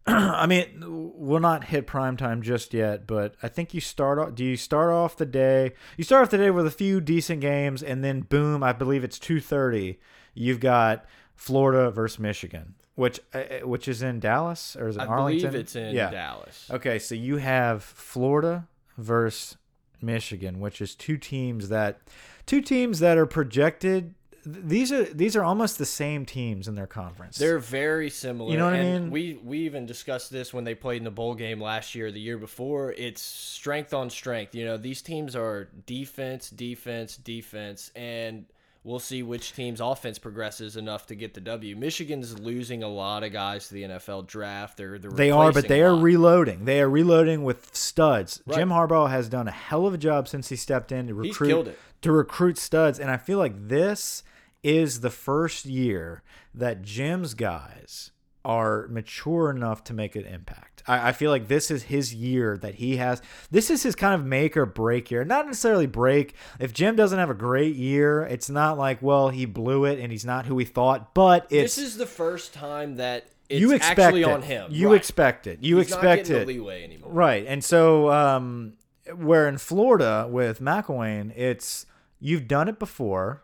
I 0.06 0.46
mean, 0.46 0.82
we'll 0.86 1.40
not 1.40 1.64
hit 1.64 1.86
prime 1.86 2.16
time 2.16 2.42
just 2.42 2.74
yet, 2.74 3.06
but 3.06 3.34
I 3.42 3.48
think 3.48 3.72
you 3.72 3.80
start 3.80 4.18
off. 4.18 4.34
Do 4.34 4.44
you 4.44 4.56
start 4.56 4.90
off 4.90 5.16
the 5.16 5.24
day? 5.24 5.72
You 5.96 6.04
start 6.04 6.24
off 6.24 6.30
the 6.30 6.38
day 6.38 6.50
with 6.50 6.66
a 6.66 6.70
few 6.70 7.00
decent 7.00 7.40
games, 7.40 7.82
and 7.82 8.04
then 8.04 8.20
boom! 8.20 8.62
I 8.62 8.72
believe 8.72 9.02
it's 9.02 9.18
two 9.18 9.40
thirty. 9.40 9.98
You've 10.34 10.60
got 10.60 11.06
Florida 11.34 11.90
versus 11.90 12.18
Michigan, 12.18 12.74
which 12.96 13.20
uh, 13.34 13.38
uh, 13.38 13.66
which 13.66 13.88
is 13.88 14.02
in 14.02 14.20
Dallas 14.20 14.76
or 14.76 14.88
is 14.88 14.96
it 14.96 15.00
I 15.02 15.06
Arlington? 15.06 15.50
believe 15.50 15.60
it's 15.60 15.76
in 15.76 15.94
yeah. 15.94 16.10
Dallas. 16.10 16.68
Okay, 16.70 16.98
so 16.98 17.14
you 17.14 17.38
have 17.38 17.82
Florida 17.82 18.68
versus 18.98 19.56
Michigan, 20.02 20.60
which 20.60 20.80
is 20.80 20.94
two 20.94 21.16
teams 21.16 21.70
that 21.70 22.00
two 22.46 22.60
teams 22.60 22.98
that 23.00 23.16
are 23.16 23.26
projected. 23.26 24.14
These 24.46 24.92
are 24.92 25.04
these 25.04 25.36
are 25.36 25.42
almost 25.42 25.78
the 25.78 25.86
same 25.86 26.26
teams 26.26 26.68
in 26.68 26.74
their 26.74 26.86
conference. 26.86 27.38
They're 27.38 27.58
very 27.58 28.10
similar. 28.10 28.50
You 28.50 28.58
know 28.58 28.66
what 28.66 28.74
I 28.74 28.82
mean? 28.82 29.10
We 29.10 29.40
we 29.42 29.58
even 29.60 29.86
discussed 29.86 30.30
this 30.30 30.52
when 30.52 30.64
they 30.64 30.74
played 30.74 30.98
in 30.98 31.04
the 31.04 31.10
bowl 31.10 31.34
game 31.34 31.60
last 31.60 31.94
year, 31.94 32.10
the 32.12 32.20
year 32.20 32.38
before. 32.38 32.92
It's 32.92 33.22
strength 33.22 33.94
on 33.94 34.10
strength. 34.10 34.54
You 34.54 34.64
know, 34.66 34.76
these 34.76 35.00
teams 35.02 35.34
are 35.34 35.68
defense, 35.86 36.50
defense, 36.50 37.16
defense, 37.16 37.90
and 37.96 38.44
we'll 38.84 38.98
see 38.98 39.22
which 39.22 39.54
team's 39.54 39.80
offense 39.80 40.18
progresses 40.18 40.76
enough 40.76 41.06
to 41.06 41.14
get 41.14 41.32
the 41.32 41.40
W. 41.40 41.74
Michigan's 41.74 42.38
losing 42.38 42.82
a 42.82 42.88
lot 42.88 43.24
of 43.24 43.32
guys 43.32 43.68
to 43.68 43.74
the 43.74 43.82
NFL 43.84 44.26
draft. 44.26 44.76
They're, 44.76 44.98
they're 44.98 45.10
They 45.10 45.30
are, 45.30 45.52
but 45.52 45.68
they 45.68 45.82
are 45.82 45.96
reloading. 45.96 46.66
They 46.66 46.80
are 46.82 46.90
reloading 46.90 47.44
with 47.44 47.74
studs. 47.74 48.42
Right. 48.46 48.58
Jim 48.58 48.68
Harbaugh 48.68 49.10
has 49.10 49.28
done 49.28 49.48
a 49.48 49.52
hell 49.52 49.86
of 49.86 49.94
a 49.94 49.98
job 49.98 50.28
since 50.28 50.50
he 50.50 50.56
stepped 50.56 50.92
in 50.92 51.08
to 51.08 51.14
recruit 51.14 51.76
to 52.02 52.12
recruit 52.12 52.58
studs, 52.58 52.98
and 52.98 53.10
I 53.10 53.16
feel 53.16 53.38
like 53.38 53.68
this 53.68 54.22
is 54.64 55.00
the 55.00 55.10
first 55.10 55.66
year 55.66 56.22
that 56.54 56.82
Jim's 56.82 57.34
guys 57.34 58.10
are 58.44 58.86
mature 58.88 59.50
enough 59.50 59.84
to 59.84 59.94
make 59.94 60.16
an 60.16 60.24
impact. 60.26 60.82
I, 60.86 61.08
I 61.08 61.12
feel 61.12 61.30
like 61.30 61.48
this 61.48 61.70
is 61.70 61.84
his 61.84 62.14
year 62.14 62.58
that 62.58 62.74
he 62.74 62.96
has. 62.98 63.22
This 63.50 63.70
is 63.70 63.82
his 63.82 63.94
kind 63.94 64.14
of 64.14 64.26
make 64.26 64.56
or 64.56 64.66
break 64.66 65.10
year. 65.10 65.24
Not 65.24 65.46
necessarily 65.46 65.86
break. 65.86 66.34
If 66.58 66.72
Jim 66.74 66.94
doesn't 66.94 67.18
have 67.18 67.30
a 67.30 67.34
great 67.34 67.74
year, 67.74 68.22
it's 68.22 68.50
not 68.50 68.76
like 68.76 69.00
well 69.00 69.30
he 69.30 69.46
blew 69.46 69.84
it 69.86 69.98
and 69.98 70.12
he's 70.12 70.24
not 70.26 70.44
who 70.46 70.54
we 70.54 70.64
thought. 70.66 71.14
But 71.14 71.46
it's 71.50 71.76
This 71.76 71.86
is 71.86 71.96
the 71.96 72.06
first 72.06 72.52
time 72.52 72.96
that 72.96 73.28
it's 73.48 73.60
you 73.60 73.72
expect 73.72 73.98
actually 73.98 74.22
it. 74.22 74.28
on 74.28 74.42
him. 74.42 74.70
You 74.72 74.90
Right. 74.90 74.96
expect 74.96 75.46
it. 75.46 75.62
You 75.62 75.78
He's 75.78 75.86
expect 75.92 76.28
it. 76.28 76.40
the 76.40 76.44
leeway 76.46 76.84
anymore. 76.84 77.10
Right. 77.12 77.46
And 77.46 77.64
so 77.64 78.10
um 78.10 78.74
where 79.14 79.48
in 79.48 79.56
Florida 79.58 80.26
with 80.30 80.60
McElwain, 80.60 81.32
it's 81.36 81.86
you've 82.20 82.46
done 82.48 82.68
it 82.68 82.78
before. 82.78 83.42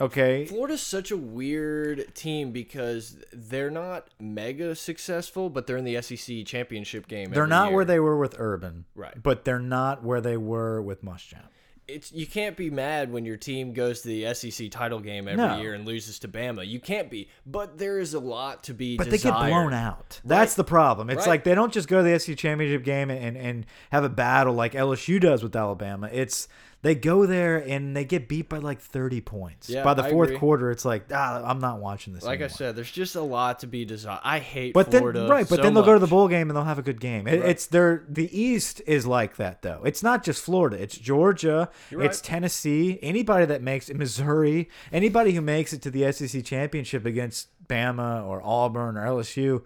Okay. 0.00 0.46
Florida's 0.46 0.80
such 0.82 1.10
a 1.10 1.16
weird 1.16 2.14
team 2.14 2.52
because 2.52 3.16
they're 3.32 3.70
not 3.70 4.08
mega 4.20 4.74
successful, 4.76 5.50
but 5.50 5.66
they're 5.66 5.76
in 5.76 5.84
the 5.84 6.00
SEC 6.00 6.44
championship 6.46 7.08
game. 7.08 7.30
They're 7.30 7.46
not 7.46 7.68
year. 7.68 7.76
where 7.76 7.84
they 7.84 7.98
were 7.98 8.16
with 8.16 8.36
Urban. 8.38 8.84
Right. 8.94 9.20
But 9.20 9.44
they're 9.44 9.58
not 9.58 10.04
where 10.04 10.20
they 10.20 10.36
were 10.36 10.80
with 10.80 11.04
Muschamp. 11.04 11.48
It's 11.88 12.12
you 12.12 12.26
can't 12.26 12.54
be 12.54 12.68
mad 12.68 13.10
when 13.10 13.24
your 13.24 13.38
team 13.38 13.72
goes 13.72 14.02
to 14.02 14.08
the 14.08 14.34
SEC 14.34 14.70
title 14.70 15.00
game 15.00 15.26
every 15.26 15.38
No. 15.42 15.58
year 15.58 15.72
and 15.72 15.86
loses 15.86 16.18
to 16.18 16.28
Bama. 16.28 16.66
You 16.68 16.80
can't 16.80 17.08
be. 17.08 17.30
But 17.46 17.78
there 17.78 17.98
is 17.98 18.12
a 18.12 18.20
lot 18.20 18.62
to 18.64 18.74
be. 18.74 18.98
But 18.98 19.08
they 19.08 19.16
get 19.16 19.32
blown 19.32 19.72
out. 19.72 20.20
That's 20.22 20.52
the 20.54 20.64
problem. 20.64 21.08
It's 21.08 21.20
Right. 21.20 21.28
like 21.28 21.44
they 21.44 21.54
don't 21.54 21.72
just 21.72 21.88
go 21.88 21.96
to 21.96 22.02
the 22.02 22.12
SEC 22.18 22.36
championship 22.36 22.84
game 22.84 23.10
and, 23.10 23.38
and 23.38 23.64
have 23.90 24.04
a 24.04 24.10
battle 24.10 24.52
like 24.52 24.74
LSU 24.74 25.18
does 25.18 25.42
with 25.42 25.56
Alabama. 25.56 26.10
It's 26.12 26.46
they 26.82 26.94
go 26.94 27.26
there 27.26 27.56
and 27.56 27.96
they 27.96 28.04
get 28.04 28.28
beat 28.28 28.48
by 28.48 28.58
like 28.58 28.80
30 28.80 29.20
points. 29.20 29.68
Yeah, 29.68 29.82
by 29.82 29.94
the 29.94 30.04
I 30.04 30.10
fourth 30.10 30.28
agree. 30.28 30.38
quarter, 30.38 30.70
it's 30.70 30.84
like, 30.84 31.06
ah, 31.12 31.42
I'm 31.44 31.58
not 31.58 31.80
watching 31.80 32.14
this 32.14 32.22
Like 32.22 32.40
I 32.40 32.46
said, 32.46 32.76
there's 32.76 32.90
just 32.90 33.16
a 33.16 33.20
lot 33.20 33.58
to 33.60 33.66
be 33.66 33.84
desired. 33.84 34.20
I 34.22 34.38
hate 34.38 34.74
But 34.74 34.90
Florida. 34.90 35.20
then, 35.22 35.28
right? 35.28 35.48
But 35.48 35.56
so 35.56 35.62
then 35.62 35.74
they'll 35.74 35.82
go 35.84 35.94
to 35.94 35.98
the 35.98 36.06
bowl 36.06 36.28
game 36.28 36.48
and 36.50 36.56
they'll 36.56 36.64
have 36.64 36.78
a 36.78 36.82
good 36.82 37.00
game. 37.00 37.26
It, 37.26 37.40
It's 37.44 37.66
their 37.66 38.04
the 38.08 38.28
East 38.38 38.80
is 38.86 39.06
like 39.06 39.36
that 39.36 39.62
though. 39.62 39.82
It's 39.84 40.02
not 40.04 40.22
just 40.22 40.42
Florida. 40.44 40.80
It's 40.80 40.96
Georgia. 40.96 41.68
You're 41.90 42.02
It's. 42.02 42.20
Tennessee. 42.20 42.98
Anybody 43.02 43.46
that 43.46 43.60
makes 43.62 43.88
it, 43.88 43.96
Missouri. 43.96 44.68
Anybody 44.92 45.32
who 45.32 45.40
makes 45.40 45.72
it 45.72 45.82
to 45.82 45.90
the 45.90 46.12
SEC 46.12 46.44
championship 46.44 47.04
against 47.04 47.48
Bama 47.66 48.24
or 48.24 48.40
Auburn 48.44 48.96
or 48.96 49.04
LSU, 49.04 49.64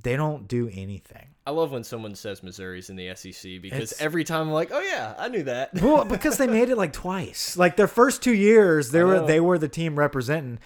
they 0.00 0.16
don't 0.16 0.48
do 0.48 0.68
anything. 0.72 1.28
I 1.46 1.52
love 1.52 1.70
when 1.70 1.84
someone 1.84 2.16
says 2.16 2.42
Missouri's 2.42 2.90
in 2.90 2.96
the 2.96 3.14
SEC 3.14 3.62
because 3.62 3.92
It's- 3.92 4.00
every 4.00 4.24
time 4.24 4.48
I'm 4.48 4.52
like, 4.52 4.70
oh 4.72 4.80
yeah, 4.80 5.14
I 5.16 5.28
knew 5.28 5.44
that. 5.44 5.80
Well, 5.80 6.04
because 6.16 6.38
they 6.38 6.48
made 6.48 6.68
it 6.70 6.76
like 6.76 6.92
twice. 6.92 7.56
Like 7.56 7.76
their 7.76 7.86
first 7.86 8.22
two 8.22 8.34
years, 8.34 8.90
they 8.90 9.04
were 9.04 9.24
they 9.24 9.40
were 9.40 9.56
the 9.58 9.68
team 9.68 9.96
representing. 9.98 10.58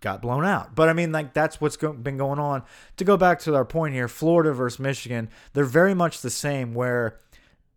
Got 0.00 0.20
blown 0.20 0.44
out, 0.44 0.74
but 0.74 0.88
I 0.88 0.92
mean, 0.92 1.12
like 1.12 1.32
that's 1.32 1.60
what's 1.60 1.76
go 1.76 1.92
been 1.92 2.16
going 2.16 2.38
on. 2.38 2.62
To 2.96 3.04
go 3.04 3.16
back 3.16 3.38
to 3.40 3.54
our 3.54 3.64
point 3.64 3.94
here, 3.94 4.08
Florida 4.08 4.52
versus 4.52 4.78
Michigan, 4.80 5.28
they're 5.52 5.64
very 5.64 5.94
much 5.94 6.20
the 6.20 6.28
same. 6.30 6.74
Where 6.74 7.18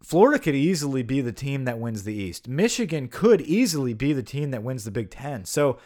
Florida 0.02 0.40
could 0.40 0.56
easily 0.56 1.04
be 1.04 1.22
the 1.22 1.32
team 1.32 1.66
that 1.66 1.80
wins 1.80 2.04
the 2.04 2.14
East. 2.14 2.48
Michigan 2.48 3.08
could 3.08 3.42
easily 3.42 3.94
be 3.94 4.14
the 4.14 4.24
team 4.24 4.52
that 4.52 4.64
wins 4.64 4.84
the 4.84 4.92
Big 4.92 5.10
Ten. 5.10 5.46
So, 5.46 5.78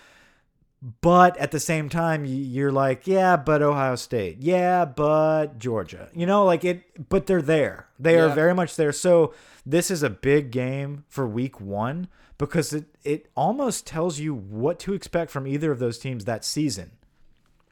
but 0.81 1.35
at 1.37 1.51
the 1.51 1.59
same 1.59 1.89
time, 1.89 2.25
you're 2.25 2.71
like, 2.71 3.05
yeah, 3.05 3.35
but 3.35 3.61
Ohio 3.61 3.95
State, 3.95 4.37
yeah, 4.39 4.85
but 4.85 5.59
Georgia. 5.59 6.09
You 6.13 6.25
know, 6.25 6.45
like 6.45 6.63
it, 6.63 7.09
but 7.09 7.27
they're 7.27 7.41
there. 7.41 7.87
They 7.99 8.17
are 8.17 8.29
very 8.29 8.53
much 8.53 8.75
there. 8.75 8.93
So 8.93 9.33
this 9.65 9.91
is 9.91 10.03
a 10.03 10.09
big 10.09 10.51
game 10.51 11.03
for 11.09 11.27
Week 11.27 11.59
One 11.59 12.07
because 12.37 12.73
it 12.73 12.85
it 13.03 13.29
almost 13.35 13.85
tells 13.85 14.19
you 14.19 14.33
what 14.33 14.79
to 14.79 14.93
expect 14.93 15.31
from 15.31 15.45
either 15.45 15.71
of 15.71 15.79
those 15.79 15.99
teams 15.99 16.25
that 16.25 16.45
season. 16.45 16.91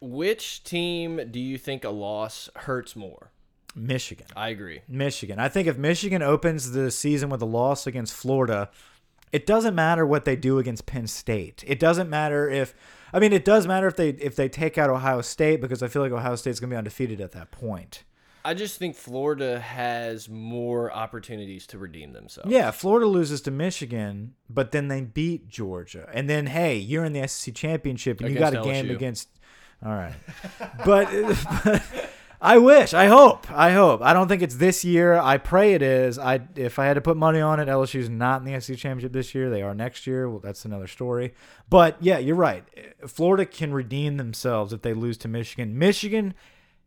Which 0.02 0.64
team 0.64 1.30
do 1.32 1.40
you 1.40 1.58
think 1.58 1.84
a 1.84 1.90
loss 1.90 2.50
hurts 2.56 2.96
more? 2.96 3.32
Michigan. 3.74 4.28
I 4.36 4.50
agree. 4.50 4.82
Michigan. 4.88 5.40
I 5.40 5.50
think 5.50 5.68
if 5.68 5.78
Michigan 5.78 6.22
opens 6.22 6.72
the 6.72 6.92
season 6.92 7.30
with 7.30 7.42
a 7.42 7.46
loss 7.46 7.88
against 7.88 8.14
Florida, 8.14 8.70
it 9.32 9.46
doesn't 9.46 9.76
matter 9.76 10.06
what 10.06 10.26
they 10.26 10.36
do 10.36 10.60
against 10.60 10.86
Penn 10.86 11.08
State. 11.08 11.64
It 11.66 11.80
doesn't 11.80 12.10
matter 12.10 12.50
if 12.50 12.74
I 13.14 13.20
mean 13.20 13.34
it 13.34 13.46
does 13.46 13.68
matter 13.68 13.88
if 13.88 13.96
they 13.96 14.10
if 14.10 14.36
they 14.36 14.50
take 14.50 14.78
out 14.78 14.90
Ohio 14.90 15.22
State 15.22 15.62
because 15.62 15.82
I 15.84 15.88
feel 15.88 16.02
like 16.02 16.12
Ohio 16.12 16.36
State's 16.36 16.60
going 16.60 16.70
to 16.70 16.74
be 16.76 16.78
undefeated 16.78 17.22
at 17.22 17.32
that 17.34 17.52
point. 17.52 18.04
I 18.46 18.54
just 18.54 18.78
think 18.80 18.96
Florida 18.96 19.60
has 19.60 20.30
more 20.30 20.90
opportunities 20.94 21.68
to 21.68 21.78
redeem 21.78 22.14
themselves. 22.14 22.50
Yeah, 22.50 22.72
Florida 22.72 23.06
loses 23.06 23.42
to 23.42 23.52
Michigan, 23.52 24.36
but 24.50 24.72
then 24.72 24.88
they 24.88 25.02
beat 25.02 25.50
Georgia. 25.50 26.08
And 26.14 26.30
then 26.30 26.48
hey, 26.48 26.78
you're 26.78 27.04
in 27.04 27.12
the 27.14 27.28
SEC 27.28 27.54
championship 27.54 28.22
and 28.22 28.30
you 28.30 28.40
got 28.40 28.54
a 28.54 28.62
Against 28.62 28.74
game 28.74 28.86
LSU. 28.86 28.96
against 28.96 29.30
All 29.86 29.92
right. 29.92 30.16
but, 30.86 31.10
but 31.66 31.84
I 32.40 32.60
wish, 32.60 32.94
I 32.94 33.08
hope, 33.08 33.50
I 33.52 33.72
hope. 33.72 34.02
I 34.04 34.14
don't 34.14 34.28
think 34.28 34.44
it's 34.44 34.58
this 34.58 34.86
year. 34.86 35.16
I 35.16 35.38
pray 35.38 35.74
it 35.74 35.82
is. 35.82 36.20
I 36.20 36.42
if 36.56 36.78
I 36.78 36.86
had 36.86 36.94
to 36.94 37.02
put 37.02 37.18
money 37.18 37.42
on 37.42 37.60
it, 37.60 37.68
LSU's 37.68 38.10
not 38.10 38.42
in 38.42 38.52
the 38.52 38.62
SEC 38.62 38.78
championship 38.78 39.12
this 39.12 39.34
year. 39.34 39.50
They 39.50 39.64
are 39.64 39.74
next 39.74 40.06
year. 40.06 40.30
Well, 40.30 40.40
that's 40.40 40.64
another 40.64 40.86
story. 40.86 41.34
But 41.68 41.98
yeah, 42.00 42.20
you're 42.20 42.36
right. 42.36 42.64
Florida 43.08 43.46
can 43.46 43.74
redeem 43.74 44.18
themselves 44.18 44.72
if 44.72 44.84
they 44.84 44.94
lose 44.94 45.18
to 45.20 45.28
Michigan. 45.28 45.80
Michigan 45.80 46.36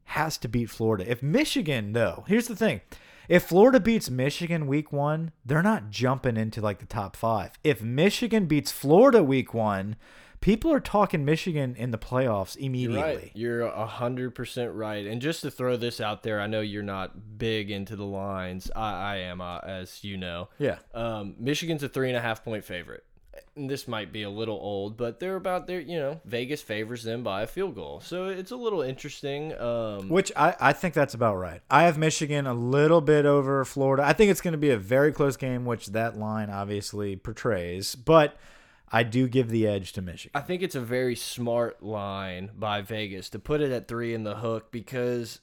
has 0.04 0.38
to 0.38 0.48
beat 0.48 0.70
Florida. 0.70 1.10
If 1.10 1.20
Michigan, 1.20 1.94
though, 1.94 2.24
here's 2.28 2.46
the 2.46 2.56
thing. 2.56 2.80
If 3.28 3.44
Florida 3.44 3.80
beats 3.80 4.10
Michigan 4.10 4.66
week 4.66 4.92
one, 4.92 5.32
they're 5.44 5.62
not 5.62 5.90
jumping 5.90 6.36
into 6.36 6.60
like 6.60 6.78
the 6.78 6.86
top 6.86 7.16
five. 7.16 7.52
If 7.64 7.82
Michigan 7.82 8.46
beats 8.46 8.72
Florida 8.72 9.22
week 9.22 9.52
one, 9.52 9.96
people 10.40 10.72
are 10.72 10.80
talking 10.80 11.24
Michigan 11.24 11.74
in 11.76 11.90
the 11.90 11.98
playoffs 11.98 12.56
immediately. 12.56 13.30
You're 13.34 13.62
a 13.62 13.86
hundred 13.86 14.34
percent 14.34 14.72
right. 14.72 15.06
And 15.06 15.20
just 15.20 15.42
to 15.42 15.50
throw 15.50 15.76
this 15.76 16.00
out 16.00 16.22
there, 16.22 16.40
I 16.40 16.46
know 16.46 16.60
you're 16.60 16.82
not 16.82 17.38
big 17.38 17.70
into 17.70 17.96
the 17.96 18.04
lines. 18.04 18.70
I, 18.74 18.92
I 18.92 19.16
am, 19.16 19.40
uh, 19.40 19.58
as 19.58 20.02
you 20.02 20.16
know. 20.16 20.48
Yeah. 20.58 20.78
Um, 20.94 21.34
Michigan's 21.38 21.82
a 21.82 21.88
three 21.88 22.08
and 22.08 22.16
a 22.16 22.20
half 22.20 22.44
point 22.44 22.64
favorite. 22.64 23.04
And 23.56 23.70
this 23.70 23.88
might 23.88 24.12
be 24.12 24.22
a 24.22 24.30
little 24.30 24.56
old, 24.56 24.96
but 24.96 25.18
they're 25.18 25.36
about 25.36 25.66
there. 25.66 25.80
You 25.80 25.98
know, 25.98 26.20
Vegas 26.24 26.62
favors 26.62 27.02
them 27.04 27.22
by 27.22 27.42
a 27.42 27.46
field 27.46 27.74
goal, 27.74 28.00
so 28.00 28.26
it's 28.26 28.50
a 28.50 28.56
little 28.56 28.82
interesting. 28.82 29.58
Um, 29.58 30.08
Which 30.08 30.30
I, 30.36 30.54
I 30.60 30.72
think 30.72 30.94
that's 30.94 31.14
about 31.14 31.36
right. 31.36 31.60
I 31.70 31.84
have 31.84 31.96
Michigan 31.96 32.46
a 32.46 32.54
little 32.54 33.00
bit 33.00 33.26
over 33.26 33.64
Florida. 33.64 34.04
I 34.04 34.12
think 34.12 34.30
it's 34.30 34.40
going 34.40 34.52
to 34.52 34.58
be 34.58 34.70
a 34.70 34.76
very 34.76 35.12
close 35.12 35.36
game, 35.36 35.64
which 35.64 35.88
that 35.88 36.18
line 36.18 36.50
obviously 36.50 37.16
portrays. 37.16 37.94
But 37.94 38.36
I 38.92 39.04
do 39.04 39.28
give 39.28 39.50
the 39.50 39.66
edge 39.66 39.92
to 39.92 40.02
Michigan. 40.02 40.32
I 40.34 40.44
think 40.44 40.62
it's 40.62 40.74
a 40.74 40.80
very 40.80 41.14
smart 41.14 41.82
line 41.82 42.50
by 42.56 42.82
Vegas 42.82 43.30
to 43.30 43.38
put 43.38 43.60
it 43.60 43.70
at 43.70 43.86
three 43.86 44.14
in 44.14 44.24
the 44.24 44.36
hook 44.36 44.72
because 44.72 45.40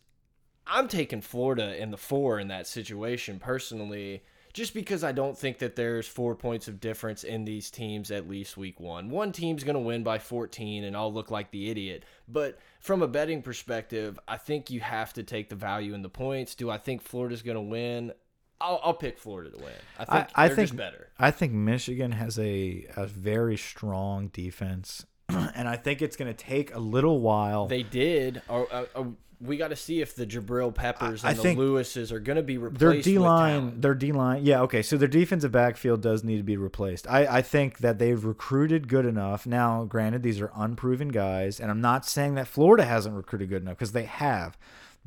I'm 0.65 0.89
taking 0.89 1.21
Florida 1.21 1.81
in 1.81 1.91
the 1.91 1.97
four 1.97 2.39
in 2.39 2.49
that 2.49 2.67
situation 2.67 3.39
personally, 3.39 4.23
just 4.51 4.73
because 4.73 5.01
I 5.01 5.13
don't 5.13 5.37
think 5.37 5.59
that 5.59 5.77
there's 5.77 6.07
four 6.07 6.35
points 6.35 6.67
of 6.67 6.81
difference 6.81 7.23
in 7.23 7.45
these 7.45 7.71
teams 7.71 8.11
at 8.11 8.27
least 8.27 8.57
week 8.57 8.81
one. 8.81 9.09
One 9.09 9.31
team's 9.31 9.63
going 9.63 9.75
to 9.75 9.79
win 9.79 10.03
by 10.03 10.19
14 10.19 10.83
and 10.83 10.97
I'll 10.97 11.13
look 11.13 11.31
like 11.31 11.51
the 11.51 11.69
idiot. 11.69 12.03
But 12.27 12.59
from 12.81 13.01
a 13.01 13.07
betting 13.07 13.41
perspective, 13.41 14.19
I 14.27 14.35
think 14.35 14.69
you 14.69 14.81
have 14.81 15.13
to 15.13 15.23
take 15.23 15.47
the 15.47 15.55
value 15.55 15.93
in 15.93 16.01
the 16.01 16.09
points. 16.09 16.53
Do 16.53 16.69
I 16.69 16.77
think 16.77 17.01
Florida's 17.01 17.43
going 17.43 17.55
to 17.55 17.61
win? 17.61 18.11
I'll, 18.59 18.79
I'll 18.83 18.93
pick 18.93 19.19
Florida 19.19 19.51
to 19.51 19.57
win. 19.57 19.73
I 19.99 20.05
think 20.05 20.29
I 20.35 20.47
they're 20.47 20.55
think 20.55 20.75
better. 20.75 21.09
I 21.19 21.31
think 21.31 21.53
Michigan 21.53 22.11
has 22.13 22.39
a, 22.39 22.87
a 22.95 23.05
very 23.05 23.57
strong 23.57 24.29
defense, 24.29 25.05
and 25.29 25.67
I 25.67 25.75
think 25.75 26.01
it's 26.01 26.15
going 26.15 26.33
to 26.33 26.37
take 26.37 26.73
a 26.73 26.79
little 26.79 27.19
while. 27.19 27.67
They 27.67 27.83
did. 27.83 28.41
Are, 28.49 28.67
are, 28.71 28.87
are, 28.95 29.07
we 29.39 29.57
got 29.57 29.67
to 29.67 29.75
see 29.75 30.01
if 30.01 30.15
the 30.15 30.25
Jabril 30.25 30.73
Peppers 30.73 31.23
I 31.23 31.29
and 31.29 31.37
the 31.37 31.43
think 31.43 31.59
Lewises 31.59 32.11
are 32.11 32.19
going 32.19 32.37
to 32.37 32.43
be 32.43 32.57
replaced. 32.57 32.79
their 32.79 33.01
D 33.01 33.19
line, 33.19 33.79
their 33.81 33.93
D 33.93 34.11
line, 34.11 34.43
yeah, 34.43 34.61
okay. 34.61 34.81
So 34.81 34.97
their 34.97 35.07
defensive 35.07 35.51
backfield 35.51 36.01
does 36.01 36.23
need 36.23 36.37
to 36.37 36.43
be 36.43 36.57
replaced. 36.57 37.07
I, 37.07 37.37
I 37.37 37.41
think 37.43 37.79
that 37.79 37.99
they've 37.99 38.23
recruited 38.23 38.87
good 38.87 39.05
enough. 39.05 39.45
Now, 39.45 39.83
granted, 39.83 40.23
these 40.23 40.41
are 40.41 40.51
unproven 40.55 41.09
guys, 41.09 41.59
and 41.59 41.69
I'm 41.69 41.81
not 41.81 42.05
saying 42.05 42.35
that 42.35 42.47
Florida 42.47 42.85
hasn't 42.85 43.15
recruited 43.15 43.49
good 43.49 43.61
enough 43.61 43.77
because 43.77 43.91
they 43.91 44.05
have. 44.05 44.57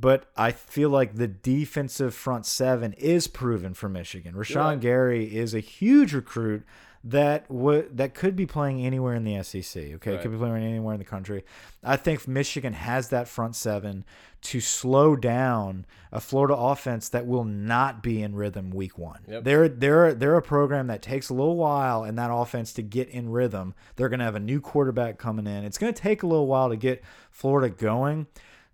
But 0.01 0.27
I 0.37 0.53
feel 0.53 0.89
like 0.89 1.17
the 1.17 1.29
defensive 1.29 2.15
front 2.15 2.47
seven 2.47 2.95
is 2.95 3.27
proven 3.27 3.75
for 3.75 3.89
Michigan. 3.89 4.35
Rashan 4.35 4.57
right. 4.57 4.81
Gary 4.81 5.37
is 5.37 5.53
a 5.53 5.61
huge 5.61 6.15
recruit 6.15 6.65
that 7.03 7.51
would 7.51 7.97
that 7.97 8.15
could 8.15 8.37
be 8.37 8.45
playing 8.45 8.85
anywhere 8.85 9.15
in 9.15 9.25
the 9.25 9.43
SEC. 9.43 9.83
Okay, 9.95 10.13
Right. 10.13 10.21
could 10.23 10.31
be 10.33 10.37
playing 10.37 10.63
anywhere 10.63 10.95
in 10.95 10.99
the 10.99 11.05
country. 11.05 11.45
I 11.83 11.97
think 11.97 12.29
Michigan 12.29 12.75
has 12.75 13.09
that 13.09 13.27
front 13.27 13.57
seven 13.57 14.05
to 14.43 14.61
slow 14.61 15.17
down 15.17 15.87
a 16.13 16.21
Florida 16.21 16.55
offense 16.55 17.09
that 17.11 17.27
will 17.27 17.45
not 17.45 18.03
be 18.03 18.23
in 18.23 18.35
rhythm 18.35 18.71
week 18.71 18.99
one. 18.99 19.21
Yep. 19.29 19.45
They're 19.45 19.69
they're 19.69 20.15
they're 20.15 20.37
a 20.37 20.43
program 20.43 20.89
that 20.89 21.01
takes 21.01 21.31
a 21.31 21.35
little 21.35 21.57
while 21.57 22.05
in 22.05 22.17
that 22.17 22.31
offense 22.31 22.73
to 22.75 22.83
get 22.83 23.09
in 23.09 23.31
rhythm. 23.31 23.75
They're 23.97 24.11
going 24.11 24.21
to 24.21 24.27
have 24.27 24.35
a 24.35 24.41
new 24.41 24.61
quarterback 24.61 25.19
coming 25.19 25.47
in. 25.47 25.65
It's 25.65 25.79
going 25.79 25.93
to 25.93 26.01
take 26.03 26.23
a 26.23 26.27
little 26.27 26.47
while 26.47 26.69
to 26.69 26.77
get 26.77 27.03
Florida 27.31 27.75
going. 27.75 28.27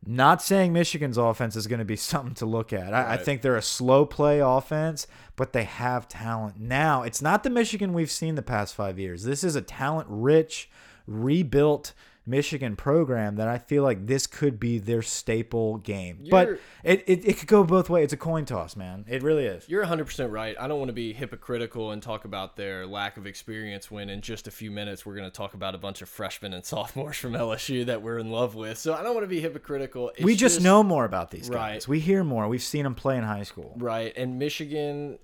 Not 0.07 0.41
saying 0.41 0.73
Michigan's 0.73 1.19
offense 1.19 1.57
is 1.57 1.67
going 1.67 1.81
to 1.81 1.85
be 1.85 1.97
something 1.97 2.35
to 2.37 2.47
look 2.47 2.73
at. 2.73 2.95
I, 2.95 3.15
I 3.15 3.17
think 3.17 3.43
they're 3.43 3.57
a 3.57 3.63
slow 3.63 4.07
play 4.07 4.41
offense, 4.41 5.07
but 5.35 5.53
they 5.53 5.65
have 5.65 6.09
talent. 6.09 6.61
Now, 6.61 7.03
it's 7.03 7.21
not 7.21 7.43
the 7.43 7.51
Michigan 7.51 7.93
we've 7.93 8.11
seen 8.11 8.37
the 8.37 8.43
past 8.43 8.75
five 8.75 8.99
years. 8.99 9.25
This 9.25 9.43
is 9.43 9.57
a 9.57 9.63
talent 9.63 10.07
rich, 10.09 10.71
rebuilt 11.07 11.93
Michigan 12.27 12.75
program 12.77 13.37
that 13.37 13.49
I 13.49 13.59
feel 13.59 13.83
like 13.83 14.07
this 14.07 14.27
could 14.27 14.59
be 14.59 14.79
their 14.79 15.03
staple 15.03 15.79
game. 15.79 16.25
but 16.29 16.49
You're- 16.49 16.59
it, 16.83 17.05
it, 17.07 17.25
it 17.25 17.39
could 17.39 17.49
go 17.49 17.65
both 17.65 17.89
ways. 17.89 18.05
It's 18.05 18.13
a 18.13 18.17
coin 18.17 18.45
toss, 18.45 18.77
man. 18.77 19.05
It 19.09 19.23
really 19.23 19.47
is. 19.47 19.69
You're 19.69 19.85
100% 19.85 20.31
right. 20.31 20.57
I 20.59 20.69
don't 20.69 20.79
want 20.79 20.89
to 20.89 20.95
be 20.95 21.13
hypocritical 21.13 21.93
and 21.93 22.03
talk 22.03 22.25
about 22.25 22.57
their 22.57 22.87
lack 22.87 23.17
of 23.17 23.27
experience 23.27 23.91
when 23.91 24.11
in 24.11 24.21
just 24.21 24.47
a 24.47 24.51
few 24.51 24.71
minutes 24.71 25.07
we're 25.07 25.15
going 25.15 25.31
to 25.31 25.37
talk 25.37 25.55
about 25.55 25.75
a 25.75 25.79
bunch 25.79 26.03
of 26.03 26.09
freshmen 26.09 26.53
and 26.53 26.65
sophomores 26.67 27.17
from 27.17 27.33
LSU 27.33 27.87
that 27.87 28.03
we're 28.03 28.19
in 28.19 28.31
love 28.31 28.55
with. 28.55 28.79
So 28.79 28.95
I 28.95 29.03
don't 29.03 29.15
want 29.15 29.25
to 29.25 29.29
be 29.29 29.41
hypocritical. 29.41 30.11
It's 30.11 30.23
we 30.23 30.35
just, 30.35 30.61
know 30.61 30.83
more 30.83 31.05
about 31.05 31.31
these 31.31 31.49
guys. 31.49 31.87
Right. 31.87 31.89
We 31.89 32.01
hear 32.01 32.25
more. 32.25 32.49
We've 32.49 32.63
seen 32.63 32.85
them 32.85 32.95
play 32.95 33.17
in 33.17 33.25
high 33.25 33.43
school. 33.43 33.75
Right. 33.77 34.13
And 34.17 34.39
Michigan, 34.39 35.19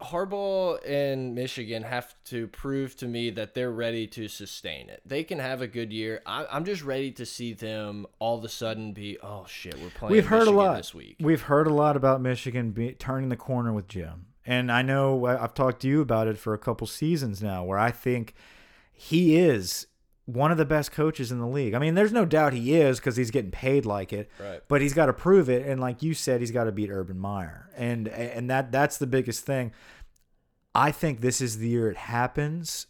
Harbaugh 0.00 0.78
and 0.86 1.34
Michigan 1.34 1.82
have 1.82 2.14
to 2.26 2.48
prove 2.48 2.96
to 2.96 3.06
me 3.06 3.30
that 3.30 3.54
they're 3.54 3.72
ready 3.72 4.06
to 4.08 4.28
sustain 4.28 4.90
it. 4.90 5.00
They 5.06 5.24
can 5.24 5.38
have 5.38 5.62
a 5.62 5.66
good 5.66 5.92
year. 5.92 6.22
I, 6.26 6.46
I'm 6.50 6.64
just 6.64 6.82
ready 6.82 7.10
to 7.12 7.24
see 7.24 7.54
them 7.54 8.06
all 8.18 8.36
of 8.38 8.44
a 8.44 8.48
sudden 8.48 8.92
be, 8.92 9.18
oh 9.22 9.46
shit, 9.48 9.74
we're 9.80 9.90
playing. 9.90 10.12
We've 10.12 10.26
heard 10.26 10.40
Michigan 10.40 10.54
a 10.54 10.58
lot 10.58 10.76
this 10.76 10.94
week. 10.94 11.16
We've 11.20 11.42
heard 11.42 11.66
a 11.66 11.72
lot 11.72 11.96
about 11.96 12.20
Michigan 12.20 12.72
be, 12.72 12.92
turning 12.92 13.30
the 13.30 13.36
corner 13.36 13.72
with 13.72 13.88
Jim, 13.88 14.26
and 14.44 14.70
I 14.70 14.82
know 14.82 15.26
I've 15.26 15.54
talked 15.54 15.80
to 15.82 15.88
you 15.88 16.02
about 16.02 16.28
it 16.28 16.36
for 16.36 16.52
a 16.52 16.58
couple 16.58 16.86
seasons 16.86 17.42
now, 17.42 17.64
where 17.64 17.78
I 17.78 17.90
think 17.90 18.34
he 18.92 19.36
is 19.36 19.86
one 20.26 20.50
of 20.50 20.58
the 20.58 20.64
best 20.64 20.92
coaches 20.92 21.32
in 21.32 21.38
the 21.38 21.46
league. 21.46 21.72
I 21.72 21.78
mean, 21.78 21.94
there's 21.94 22.12
no 22.12 22.24
doubt 22.24 22.52
he 22.52 22.74
is 22.74 22.98
because 22.98 23.16
he's 23.16 23.30
getting 23.30 23.52
paid 23.52 23.86
like 23.86 24.12
it. 24.12 24.28
Right. 24.38 24.60
But 24.68 24.82
he's 24.82 24.92
got 24.92 25.06
to 25.06 25.12
prove 25.12 25.48
it, 25.48 25.66
and 25.66 25.80
like 25.80 26.02
you 26.02 26.14
said, 26.14 26.40
he's 26.40 26.50
got 26.50 26.64
to 26.64 26.72
beat 26.72 26.90
Urban 26.90 27.18
Meyer, 27.18 27.70
and 27.76 28.08
and 28.08 28.50
that 28.50 28.72
that's 28.72 28.98
the 28.98 29.06
biggest 29.06 29.46
thing. 29.46 29.72
I 30.74 30.90
think 30.92 31.20
this 31.20 31.40
is 31.40 31.58
the 31.58 31.68
year 31.68 31.90
it 31.90 31.96
happens. 31.96 32.86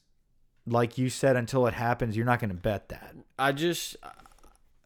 Like 0.66 0.98
you 0.98 1.08
said, 1.08 1.36
until 1.36 1.66
it 1.68 1.74
happens, 1.74 2.16
you're 2.16 2.26
not 2.26 2.40
going 2.40 2.50
to 2.50 2.56
bet 2.56 2.88
that. 2.88 3.14
I 3.38 3.52
just 3.52 3.96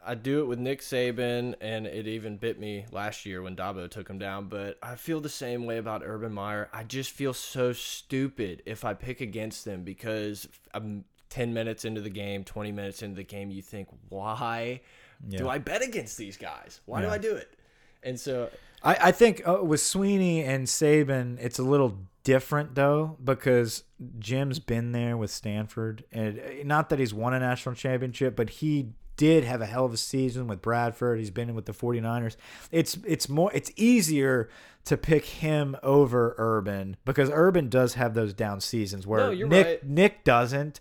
I 0.04 0.14
do 0.14 0.40
it 0.40 0.46
with 0.46 0.58
Nick 0.58 0.80
Saban, 0.80 1.54
and 1.60 1.86
it 1.86 2.06
even 2.06 2.36
bit 2.36 2.58
me 2.58 2.86
last 2.90 3.26
year 3.26 3.42
when 3.42 3.54
Dabo 3.54 3.88
took 3.88 4.08
him 4.08 4.18
down. 4.18 4.48
But 4.48 4.78
I 4.82 4.96
feel 4.96 5.20
the 5.20 5.28
same 5.28 5.66
way 5.66 5.78
about 5.78 6.02
Urban 6.04 6.32
Meyer. 6.32 6.68
I 6.72 6.82
just 6.82 7.10
feel 7.12 7.32
so 7.32 7.72
stupid 7.72 8.62
if 8.66 8.84
I 8.84 8.94
pick 8.94 9.20
against 9.20 9.64
them 9.64 9.84
because 9.84 10.48
I'm 10.74 11.04
10 11.30 11.54
minutes 11.54 11.84
into 11.84 12.00
the 12.00 12.10
game, 12.10 12.44
20 12.44 12.72
minutes 12.72 13.02
into 13.02 13.16
the 13.16 13.24
game. 13.24 13.50
You 13.50 13.62
think, 13.62 13.88
why 14.08 14.80
do 15.28 15.48
I 15.48 15.58
bet 15.58 15.82
against 15.82 16.18
these 16.18 16.36
guys? 16.36 16.80
Why 16.86 17.02
do 17.02 17.08
I 17.08 17.18
do 17.18 17.34
it? 17.34 17.56
And 18.02 18.18
so, 18.18 18.50
I, 18.82 18.96
I 19.00 19.12
think 19.12 19.46
uh, 19.46 19.62
with 19.62 19.80
Swinney 19.80 20.46
and 20.46 20.66
Saban, 20.66 21.38
it's 21.40 21.58
a 21.58 21.62
little 21.62 21.98
different 22.24 22.74
though 22.74 23.16
because 23.22 23.84
Jim's 24.18 24.58
been 24.58 24.92
there 24.92 25.16
with 25.16 25.30
Stanford, 25.30 26.04
and 26.12 26.38
uh, 26.38 26.42
not 26.64 26.88
that 26.88 26.98
he's 26.98 27.12
won 27.12 27.34
a 27.34 27.40
national 27.40 27.74
championship, 27.74 28.36
but 28.36 28.50
he 28.50 28.92
did 29.16 29.44
have 29.44 29.60
a 29.60 29.66
hell 29.66 29.84
of 29.84 29.92
a 29.92 29.98
season 29.98 30.46
with 30.46 30.62
Bradford. 30.62 31.18
He's 31.18 31.30
been 31.30 31.54
with 31.54 31.66
the 31.66 31.72
49ers. 31.72 32.36
It's 32.72 32.96
it's 33.06 33.28
more 33.28 33.52
it's 33.52 33.70
easier 33.76 34.48
to 34.86 34.96
pick 34.96 35.26
him 35.26 35.76
over 35.82 36.34
Urban 36.38 36.96
because 37.04 37.30
Urban 37.30 37.68
does 37.68 37.94
have 37.94 38.14
those 38.14 38.32
down 38.32 38.62
seasons 38.62 39.06
where 39.06 39.34
No, 39.34 39.46
Nick 39.46 39.66
right. 39.66 39.86
Nick 39.86 40.24
doesn't. 40.24 40.80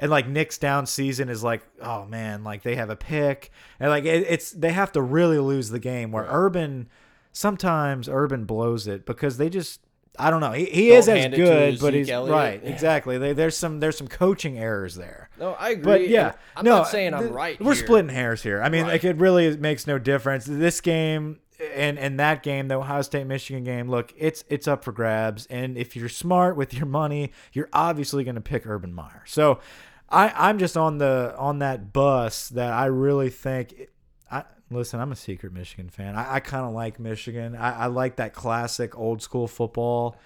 And 0.00 0.10
like 0.10 0.26
Nick's 0.26 0.58
down 0.58 0.86
season 0.86 1.28
is 1.28 1.44
like, 1.44 1.62
oh 1.80 2.06
man, 2.06 2.42
like 2.42 2.62
they 2.62 2.74
have 2.74 2.90
a 2.90 2.96
pick, 2.96 3.50
and 3.78 3.90
like 3.90 4.04
it, 4.04 4.24
it's 4.28 4.50
they 4.50 4.72
have 4.72 4.90
to 4.92 5.02
really 5.02 5.38
lose 5.38 5.68
the 5.70 5.78
game. 5.78 6.10
Where 6.10 6.24
Right. 6.24 6.32
Urban, 6.34 6.88
sometimes 7.32 8.08
Urban 8.08 8.44
blows 8.44 8.86
it 8.86 9.06
because 9.06 9.36
they 9.36 9.48
just, 9.48 9.80
I 10.18 10.30
don't 10.30 10.40
know, 10.40 10.52
he, 10.52 10.64
he 10.66 10.88
Don't 10.88 10.98
is 10.98 11.08
as 11.08 11.18
hand 11.20 11.34
it 11.34 11.36
to 11.38 11.42
good, 11.44 11.72
but 11.80 11.86
Zeke 11.92 11.94
he's 11.94 12.10
Elliott. 12.10 12.34
right, 12.34 12.62
Yeah. 12.64 12.70
exactly. 12.70 13.18
They, 13.18 13.32
there's 13.32 13.56
some 13.56 13.80
there's 13.80 13.96
some 13.96 14.08
coaching 14.08 14.58
errors 14.58 14.94
there. 14.96 15.28
no, 15.38 15.52
I 15.52 15.70
agree. 15.70 15.82
But 15.84 16.08
yeah, 16.08 16.32
I'm 16.56 16.64
no, 16.64 16.78
not 16.78 16.88
saying 16.88 17.14
I'm 17.14 17.28
right. 17.32 17.60
We're 17.60 17.74
here. 17.74 17.84
splitting 17.84 18.10
hairs 18.10 18.42
here. 18.42 18.62
I 18.62 18.68
mean, 18.68 18.84
Right. 18.84 18.92
like 18.92 19.04
it 19.04 19.16
really 19.16 19.56
makes 19.56 19.86
no 19.86 19.98
difference. 19.98 20.44
This 20.46 20.80
game 20.80 21.40
and 21.74 21.98
and 21.98 22.18
that 22.18 22.42
game, 22.42 22.68
the 22.68 22.76
Ohio 22.76 23.02
State 23.02 23.26
Michigan 23.26 23.64
game, 23.64 23.88
look, 23.90 24.12
it's 24.16 24.44
it's 24.48 24.66
up 24.66 24.82
for 24.82 24.92
grabs. 24.92 25.46
And 25.46 25.76
if 25.76 25.94
you're 25.94 26.08
smart 26.08 26.56
with 26.56 26.72
your 26.74 26.86
money, 26.86 27.32
you're 27.52 27.68
obviously 27.72 28.24
going 28.24 28.34
to 28.36 28.40
pick 28.40 28.66
Urban 28.66 28.92
Meyer. 28.94 29.22
So 29.26 29.60
I 30.10 30.32
I'm 30.34 30.58
just 30.58 30.76
on 30.76 30.98
the 30.98 31.34
on 31.38 31.60
that 31.60 31.92
bus 31.92 32.48
that 32.50 32.72
I 32.72 32.86
really 32.86 33.30
think. 33.30 33.88
I 34.30 34.44
listen. 34.70 35.00
I'm 35.00 35.12
a 35.12 35.16
secret 35.16 35.52
Michigan 35.52 35.88
fan. 35.88 36.16
I, 36.16 36.34
I 36.36 36.40
kind 36.40 36.64
of 36.64 36.72
like 36.72 36.98
Michigan. 36.98 37.54
I, 37.56 37.84
I 37.84 37.86
like 37.86 38.16
that 38.16 38.34
classic 38.34 38.98
old 38.98 39.22
school 39.22 39.46
football. 39.46 40.16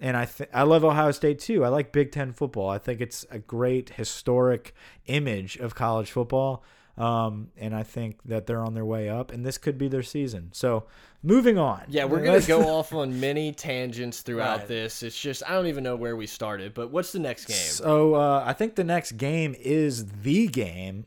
And 0.00 0.16
I 0.16 0.28
I 0.52 0.62
love 0.64 0.84
Ohio 0.84 1.12
State 1.12 1.38
too. 1.38 1.64
I 1.64 1.68
like 1.68 1.92
Big 1.92 2.12
Ten 2.12 2.32
football. 2.32 2.68
I 2.68 2.78
think 2.78 3.00
it's 3.00 3.24
a 3.30 3.38
great 3.38 3.90
historic 3.90 4.74
image 5.06 5.56
of 5.56 5.74
college 5.74 6.10
football. 6.10 6.64
Um, 6.98 7.48
and 7.56 7.74
I 7.74 7.82
think 7.84 8.22
that 8.26 8.46
they're 8.46 8.62
on 8.62 8.74
their 8.74 8.84
way 8.84 9.08
up, 9.08 9.32
and 9.32 9.44
this 9.46 9.56
could 9.58 9.78
be 9.78 9.88
their 9.88 10.02
season. 10.02 10.50
So, 10.52 10.84
moving 11.22 11.56
on. 11.56 11.84
Yeah, 11.88 12.04
we're 12.04 12.22
gonna 12.22 12.40
go 12.42 12.68
off 12.78 12.92
on 12.92 13.18
many 13.18 13.52
tangents 13.52 14.20
throughout 14.20 14.58
Right. 14.60 14.68
this. 14.68 15.02
It's 15.02 15.18
just 15.18 15.42
I 15.48 15.54
don't 15.54 15.68
even 15.68 15.84
know 15.84 15.96
where 15.96 16.16
we 16.16 16.26
started. 16.26 16.74
But 16.74 16.90
what's 16.90 17.12
the 17.12 17.18
next 17.18 17.46
game? 17.46 17.56
So 17.56 18.14
uh, 18.14 18.44
I 18.46 18.52
think 18.52 18.74
the 18.74 18.84
next 18.84 19.12
game 19.12 19.54
is 19.58 20.06
the 20.22 20.48
game, 20.48 21.06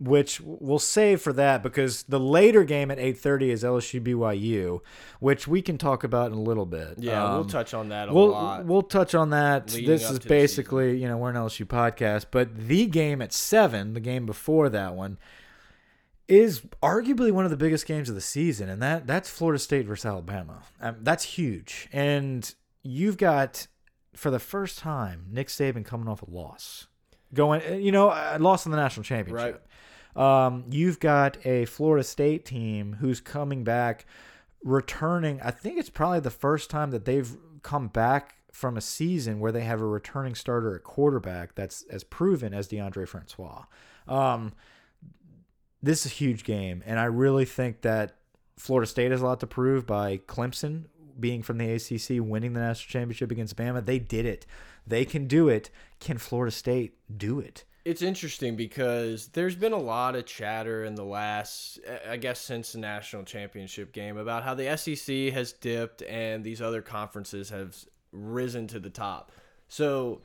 which 0.00 0.40
we'll 0.44 0.78
save 0.78 1.20
for 1.20 1.32
that 1.32 1.62
because 1.62 2.04
the 2.04 2.20
later 2.20 2.62
game 2.64 2.90
at 2.90 2.98
8:30 2.98 3.50
is 3.50 3.64
LSU 3.64 4.00
BYU, 4.00 4.80
which 5.20 5.48
we 5.48 5.60
can 5.60 5.76
talk 5.76 6.04
about 6.04 6.30
in 6.30 6.38
a 6.38 6.40
little 6.40 6.66
bit. 6.66 6.94
Yeah, 6.98 7.22
we'll 7.32 7.40
Um, 7.40 7.48
touch 7.48 7.74
on 7.74 7.88
that 7.88 8.08
a 8.08 8.12
We'll 8.12 8.28
lot. 8.30 8.64
we'll 8.64 8.82
touch 8.82 9.14
on 9.14 9.30
that. 9.30 9.66
This 9.68 10.08
is 10.08 10.18
basically 10.20 11.00
you 11.00 11.08
know 11.08 11.16
we're 11.16 11.30
an 11.30 11.36
LSU 11.36 11.66
podcast, 11.66 12.26
but 12.30 12.56
the 12.68 12.86
game 12.86 13.20
at 13.20 13.32
seven, 13.32 13.94
the 13.94 14.00
game 14.00 14.24
before 14.24 14.68
that 14.68 14.94
one, 14.94 15.18
is 16.28 16.60
arguably 16.82 17.32
one 17.32 17.44
of 17.44 17.50
the 17.50 17.56
biggest 17.56 17.86
games 17.86 18.08
of 18.08 18.14
the 18.14 18.20
season, 18.20 18.68
and 18.68 18.82
that 18.82 19.06
that's 19.06 19.28
Florida 19.30 19.58
State 19.58 19.86
versus 19.86 20.04
Alabama. 20.06 20.62
Um, 20.80 20.96
that's 21.00 21.24
huge, 21.24 21.88
and 21.92 22.54
you've 22.82 23.16
got 23.16 23.66
for 24.14 24.30
the 24.30 24.38
first 24.38 24.78
time 24.78 25.26
Nick 25.30 25.48
Saban 25.48 25.84
coming 25.84 26.06
off 26.08 26.22
a 26.22 26.30
loss, 26.30 26.86
going 27.32 27.82
you 27.82 27.90
know 27.92 28.10
a 28.10 28.38
loss 28.38 28.66
in 28.66 28.72
the 28.72 28.78
national 28.78 29.04
championship. 29.04 29.66
Um, 30.18 30.64
you've 30.68 30.98
got 30.98 31.38
a 31.46 31.64
Florida 31.66 32.02
State 32.02 32.44
team 32.44 32.96
who's 33.00 33.20
coming 33.20 33.62
back, 33.62 34.04
returning. 34.64 35.40
I 35.40 35.52
think 35.52 35.78
it's 35.78 35.90
probably 35.90 36.20
the 36.20 36.30
first 36.30 36.68
time 36.68 36.90
that 36.90 37.04
they've 37.04 37.36
come 37.62 37.86
back 37.86 38.34
from 38.50 38.76
a 38.76 38.80
season 38.80 39.38
where 39.38 39.52
they 39.52 39.60
have 39.60 39.80
a 39.80 39.86
returning 39.86 40.34
starter 40.34 40.74
at 40.74 40.82
quarterback 40.82 41.54
that's 41.54 41.82
as 41.84 42.02
proven 42.02 42.52
as 42.52 42.66
Deondre 42.66 43.06
Francois. 43.06 43.64
Um, 44.08 44.54
this 45.80 46.04
is 46.04 46.12
a 46.12 46.14
huge 46.14 46.42
game, 46.42 46.82
and 46.84 46.98
I 46.98 47.04
really 47.04 47.44
think 47.44 47.82
that 47.82 48.16
Florida 48.56 48.88
State 48.88 49.12
has 49.12 49.20
a 49.20 49.24
lot 49.24 49.38
to 49.40 49.46
prove 49.46 49.86
by 49.86 50.18
Clemson 50.18 50.86
being 51.20 51.44
from 51.44 51.58
the 51.58 51.70
ACC, 51.70 52.20
winning 52.20 52.54
the 52.54 52.60
national 52.60 52.90
championship 52.90 53.30
against 53.30 53.56
Bama. 53.56 53.86
They 53.86 54.00
did 54.00 54.26
it. 54.26 54.46
They 54.84 55.04
can 55.04 55.28
do 55.28 55.48
it. 55.48 55.70
Can 56.00 56.18
Florida 56.18 56.50
State 56.50 56.96
do 57.16 57.38
it? 57.38 57.64
It's 57.88 58.02
interesting 58.02 58.54
because 58.54 59.28
there's 59.28 59.56
been 59.56 59.72
a 59.72 59.78
lot 59.78 60.14
of 60.14 60.26
chatter 60.26 60.84
in 60.84 60.94
the 60.94 61.06
last, 61.06 61.80
I 62.06 62.18
guess, 62.18 62.38
since 62.38 62.72
the 62.72 62.78
national 62.80 63.22
championship 63.22 63.94
game 63.94 64.18
about 64.18 64.42
how 64.44 64.52
the 64.52 64.76
SEC 64.76 65.32
has 65.32 65.54
dipped 65.54 66.02
and 66.02 66.44
these 66.44 66.60
other 66.60 66.82
conferences 66.82 67.48
have 67.48 67.74
risen 68.12 68.66
to 68.66 68.78
the 68.78 68.90
top. 68.90 69.32
So 69.68 70.20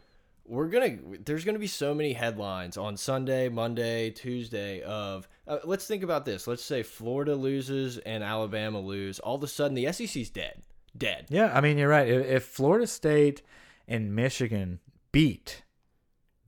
we're 0.46 0.68
gonna 0.68 0.98
there's 1.24 1.46
gonna 1.46 1.58
be 1.58 1.68
so 1.68 1.96
many 1.96 2.12
headlines 2.12 2.76
on 2.76 2.98
Sunday, 2.98 3.48
Monday, 3.48 4.10
Tuesday 4.10 4.82
of 4.82 5.30
uh, 5.48 5.60
let's 5.64 5.88
think 5.88 6.04
about 6.04 6.26
this. 6.26 6.48
Let's 6.48 6.66
say 6.66 6.84
Florida 6.84 7.34
loses 7.34 7.98
and 8.00 8.26
Alabama 8.26 8.82
lose. 8.82 9.20
All 9.20 9.36
of 9.36 9.44
a 9.44 9.48
sudden, 9.48 9.74
the 9.74 9.90
SEC's 9.94 10.30
dead, 10.30 10.64
dead. 10.98 11.28
Yeah, 11.30 11.50
I 11.56 11.62
mean 11.62 11.78
you're 11.78 11.88
right. 11.88 12.10
If, 12.10 12.26
if 12.26 12.44
Florida 12.44 12.88
State 12.88 13.42
and 13.88 14.14
Michigan 14.14 14.82
beat 15.14 15.64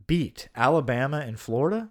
beat 0.07 0.49
Alabama 0.55 1.19
and 1.19 1.39
Florida, 1.39 1.89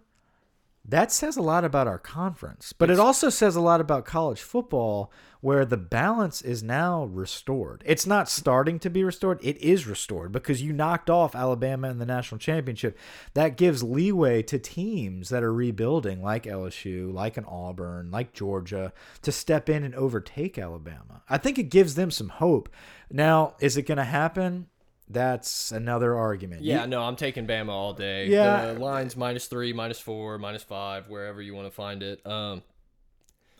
that 0.87 1.11
says 1.11 1.39
a 1.39 1.43
lot 1.43 1.65
about 1.65 1.87
our 1.87 1.99
conference. 1.99 2.75
But 2.75 2.91
it 2.91 3.01
also 3.01 3.31
says 3.31 3.57
a 3.57 3.61
lot 3.61 3.81
about 3.81 4.05
college 4.05 4.43
football 4.43 5.11
where 5.41 5.65
the 5.65 5.79
balance 5.79 6.43
is 6.43 6.63
now 6.63 7.05
restored. 7.05 7.83
It's 7.87 8.07
not 8.07 8.29
starting 8.29 8.79
to 8.81 8.91
be 8.91 9.03
restored, 9.03 9.39
it 9.43 9.57
is 9.59 9.87
restored 9.87 10.31
because 10.31 10.63
you 10.63 10.75
knocked 10.75 11.09
off 11.09 11.35
Alabama 11.35 11.89
in 11.89 11.99
the 11.99 12.07
national 12.07 12.39
championship. 12.39 12.99
That 13.33 13.57
gives 13.57 13.83
leeway 13.83 14.43
to 14.43 14.59
teams 14.59 15.31
that 15.31 15.43
are 15.43 15.53
rebuilding 15.53 16.23
like 16.23 16.45
LSU, 16.45 17.13
like 17.13 17.39
an 17.39 17.47
Auburn, 17.47 18.11
like 18.11 18.35
Georgia 18.35 18.93
to 19.23 19.33
step 19.33 19.71
in 19.71 19.85
and 19.85 19.95
overtake 19.95 20.59
Alabama. 20.59 21.23
I 21.31 21.39
think 21.39 21.59
it 21.59 21.65
gives 21.65 21.95
them 21.95 22.11
some 22.11 22.29
hope. 22.29 22.69
Now, 23.11 23.55
is 23.59 23.79
it 23.79 23.87
going 23.87 23.99
to 23.99 24.05
happen? 24.05 24.67
That's 25.09 25.71
another 25.71 26.17
argument. 26.17 26.63
Yeah, 26.63 26.83
You- 26.83 26.89
no, 26.89 27.03
I'm 27.03 27.17
taking 27.17 27.47
Bama 27.47 27.69
all 27.71 27.93
day. 27.93 28.27
Yeah. 28.29 28.73
the 28.73 28.79
lines 28.79 29.17
minus 29.17 29.47
three, 29.47 29.73
minus 29.73 30.01
four, 30.01 30.39
minus 30.39 30.63
five, 30.63 31.09
wherever 31.09 31.43
you 31.43 31.55
want 31.55 31.67
to 31.69 31.75
find 31.75 32.03
it. 32.03 32.25
Um, 32.27 32.63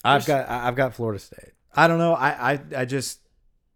I've 0.03 0.27
got 0.27 0.49
I've 0.49 0.77
got 0.77 0.95
Florida 0.95 1.19
State. 1.19 1.53
I 1.75 1.87
don't 1.89 1.99
know. 1.99 2.15
I 2.15 2.53
I, 2.53 2.61
I 2.79 2.85
just 2.85 3.21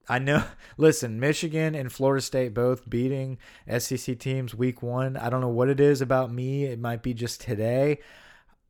I 0.09 0.19
know. 0.19 0.45
Listen, 0.79 1.21
Michigan 1.21 1.75
and 1.75 1.93
Florida 1.93 2.23
State 2.23 2.55
both 2.55 2.89
beating 2.89 3.39
SEC 3.79 4.19
teams 4.19 4.55
week 4.55 4.83
one. 4.83 5.17
I 5.17 5.29
don't 5.31 5.41
know 5.41 5.49
what 5.49 5.69
it 5.69 5.81
is 5.81 6.01
about 6.01 6.33
me. 6.33 6.65
It 6.65 6.79
might 6.81 7.03
be 7.03 7.13
just 7.15 7.41
today. 7.43 7.99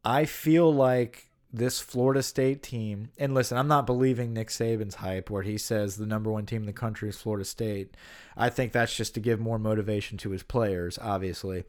I 0.05 0.25
feel 0.25 0.73
like 0.73 1.28
this 1.53 1.81
Florida 1.81 2.23
State 2.23 2.63
team, 2.63 3.11
and 3.19 3.35
listen, 3.35 3.57
I'm 3.57 3.69
not 3.69 3.87
believing 3.87 4.33
Nick 4.33 4.49
Saban's 4.49 4.97
hype 4.97 5.31
where 5.31 5.43
he 5.43 5.57
says 5.57 5.97
the 5.97 6.07
number 6.07 6.31
one 6.31 6.47
team 6.47 6.63
in 6.63 6.67
the 6.67 6.73
country 6.73 7.09
is 7.09 7.17
Florida 7.17 7.45
State. 7.45 7.97
I 8.37 8.51
think 8.51 8.73
that's 8.73 8.95
just 8.95 9.15
to 9.15 9.21
give 9.21 9.41
more 9.41 9.59
motivation 9.59 10.19
to 10.19 10.31
his 10.31 10.43
players, 10.43 10.99
obviously. 11.01 11.65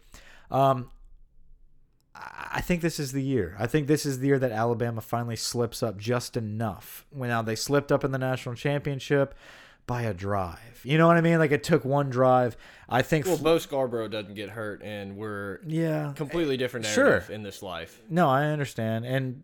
Um, 0.52 0.90
I 2.16 2.40
I 2.52 2.62
think 2.62 2.82
this 2.82 3.00
is 3.00 3.12
the 3.12 3.24
year. 3.24 3.56
I 3.60 3.68
think 3.68 3.88
this 3.88 4.06
is 4.06 4.20
the 4.20 4.28
year 4.28 4.40
that 4.40 4.52
Alabama 4.52 5.02
finally 5.02 5.36
slips 5.36 5.84
up 5.84 5.98
just 5.98 6.36
enough. 6.36 7.06
When 7.12 7.30
now 7.30 7.42
they 7.42 7.56
slipped 7.56 7.92
up 7.92 8.04
in 8.04 8.12
the 8.12 8.18
national 8.18 8.56
championship 8.56 9.36
by 9.90 10.04
a 10.04 10.14
drive. 10.14 10.82
You 10.84 10.98
know 10.98 11.08
what 11.08 11.18
I 11.18 11.22
mean? 11.22 11.40
Like 11.40 11.52
it 11.52 11.64
took 11.64 11.84
one 11.84 12.10
drive. 12.12 12.56
I 12.88 13.02
think. 13.02 13.26
well, 13.26 13.38
Bo 13.38 13.58
Scarborough 13.58 14.08
doesn't 14.08 14.36
get 14.36 14.50
hurt, 14.50 14.84
and 14.84 15.18
we're 15.18 15.62
yeah. 15.66 16.14
completely 16.16 16.58
different 16.58 16.86
Sure. 16.86 17.24
in 17.30 17.42
this 17.44 17.64
life. 17.64 18.00
No, 18.10 18.30
I 18.30 18.46
understand. 18.46 19.06
And 19.06 19.44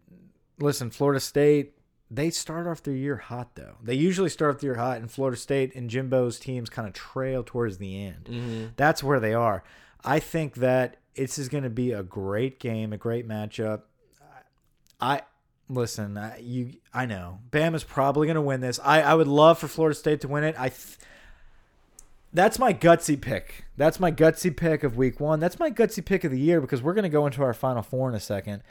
listen, 0.60 0.90
Florida 0.90 1.20
State. 1.20 1.74
They 2.12 2.30
start 2.30 2.68
off 2.68 2.84
their 2.84 2.94
year 2.94 3.18
hot 3.18 3.56
though. 3.56 3.78
They 3.84 3.96
usually 3.96 4.30
start 4.30 4.56
off 4.56 4.62
the 4.62 4.68
year 4.68 4.76
hot, 4.76 4.98
and 4.98 5.10
Florida 5.12 5.38
State 5.38 5.74
and 5.76 5.90
Jimbo's 5.90 6.40
teams 6.40 6.70
kind 6.70 6.88
of 6.88 6.94
trail 6.94 7.44
towards 7.44 7.78
the 7.78 8.06
end. 8.06 8.26
Mm-hmm. 8.26 8.66
That's 8.76 9.04
where 9.04 9.20
they 9.20 9.34
are. 9.34 9.64
I 10.04 10.20
think 10.20 10.56
that 10.56 10.98
this 11.16 11.40
is 11.40 11.50
going 11.50 11.64
to 11.64 11.70
be 11.70 11.92
a 11.92 12.04
great 12.04 12.60
game, 12.60 12.94
a 12.94 12.98
great 12.98 13.28
matchup. 13.28 13.82
I 15.02 15.24
listen. 15.68 16.18
I, 16.18 16.38
you, 16.40 16.74
I 16.94 17.06
know 17.06 17.40
Bama's 17.52 17.84
probably 17.84 18.28
going 18.28 18.36
to 18.36 18.42
win 18.42 18.62
this. 18.62 18.80
I, 18.84 19.02
I 19.02 19.16
would 19.16 19.28
love 19.28 19.58
for 19.58 19.68
Florida 19.68 19.96
State 19.96 20.22
to 20.22 20.28
win 20.28 20.44
it. 20.44 20.56
I. 20.58 20.70
Th 20.70 20.98
that's 22.34 22.60
my 22.60 22.74
gutsy 22.74 23.20
pick. 23.20 23.64
That's 23.78 23.98
my 23.98 24.12
gutsy 24.12 24.56
pick 24.56 24.84
of 24.84 24.98
week 24.98 25.22
one. 25.22 25.40
That's 25.40 25.58
my 25.58 25.72
gutsy 25.72 26.04
pick 26.04 26.26
of 26.26 26.32
the 26.32 26.40
year 26.40 26.60
because 26.60 26.82
we're 26.82 26.94
going 26.94 27.04
to 27.04 27.10
go 27.10 27.26
into 27.26 27.42
our 27.44 27.54
final 27.54 27.82
four 27.82 28.10
in 28.10 28.16
a 28.16 28.20
second. 28.20 28.62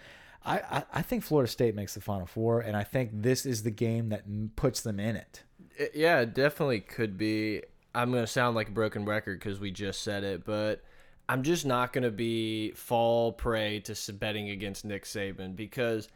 I, 0.44 0.58
I, 0.58 0.84
I 0.94 1.02
think 1.02 1.24
Florida 1.24 1.50
State 1.50 1.74
makes 1.74 1.94
the 1.94 2.00
final 2.00 2.26
four, 2.26 2.60
and 2.60 2.76
I 2.76 2.84
think 2.84 3.10
this 3.12 3.46
is 3.46 3.62
the 3.62 3.70
game 3.70 4.10
that 4.10 4.24
puts 4.56 4.82
them 4.82 5.00
in 5.00 5.16
it. 5.16 5.42
It- 5.76 5.92
yeah, 5.94 6.20
it 6.20 6.34
definitely 6.34 6.80
could 6.80 7.16
be. 7.16 7.62
I'm 7.94 8.10
gonna 8.10 8.26
sound 8.26 8.56
like 8.56 8.68
a 8.68 8.72
broken 8.72 9.04
record 9.04 9.38
because 9.38 9.60
we 9.60 9.70
just 9.70 10.02
said 10.02 10.24
it, 10.24 10.44
but 10.44 10.82
I'm 11.28 11.42
just 11.42 11.64
not 11.64 11.92
gonna 11.92 12.10
be 12.10 12.72
fall 12.72 13.32
prey 13.32 13.80
to 13.80 14.12
betting 14.12 14.50
against 14.50 14.84
Nick 14.84 15.04
Saban 15.04 15.54
because 15.54 16.08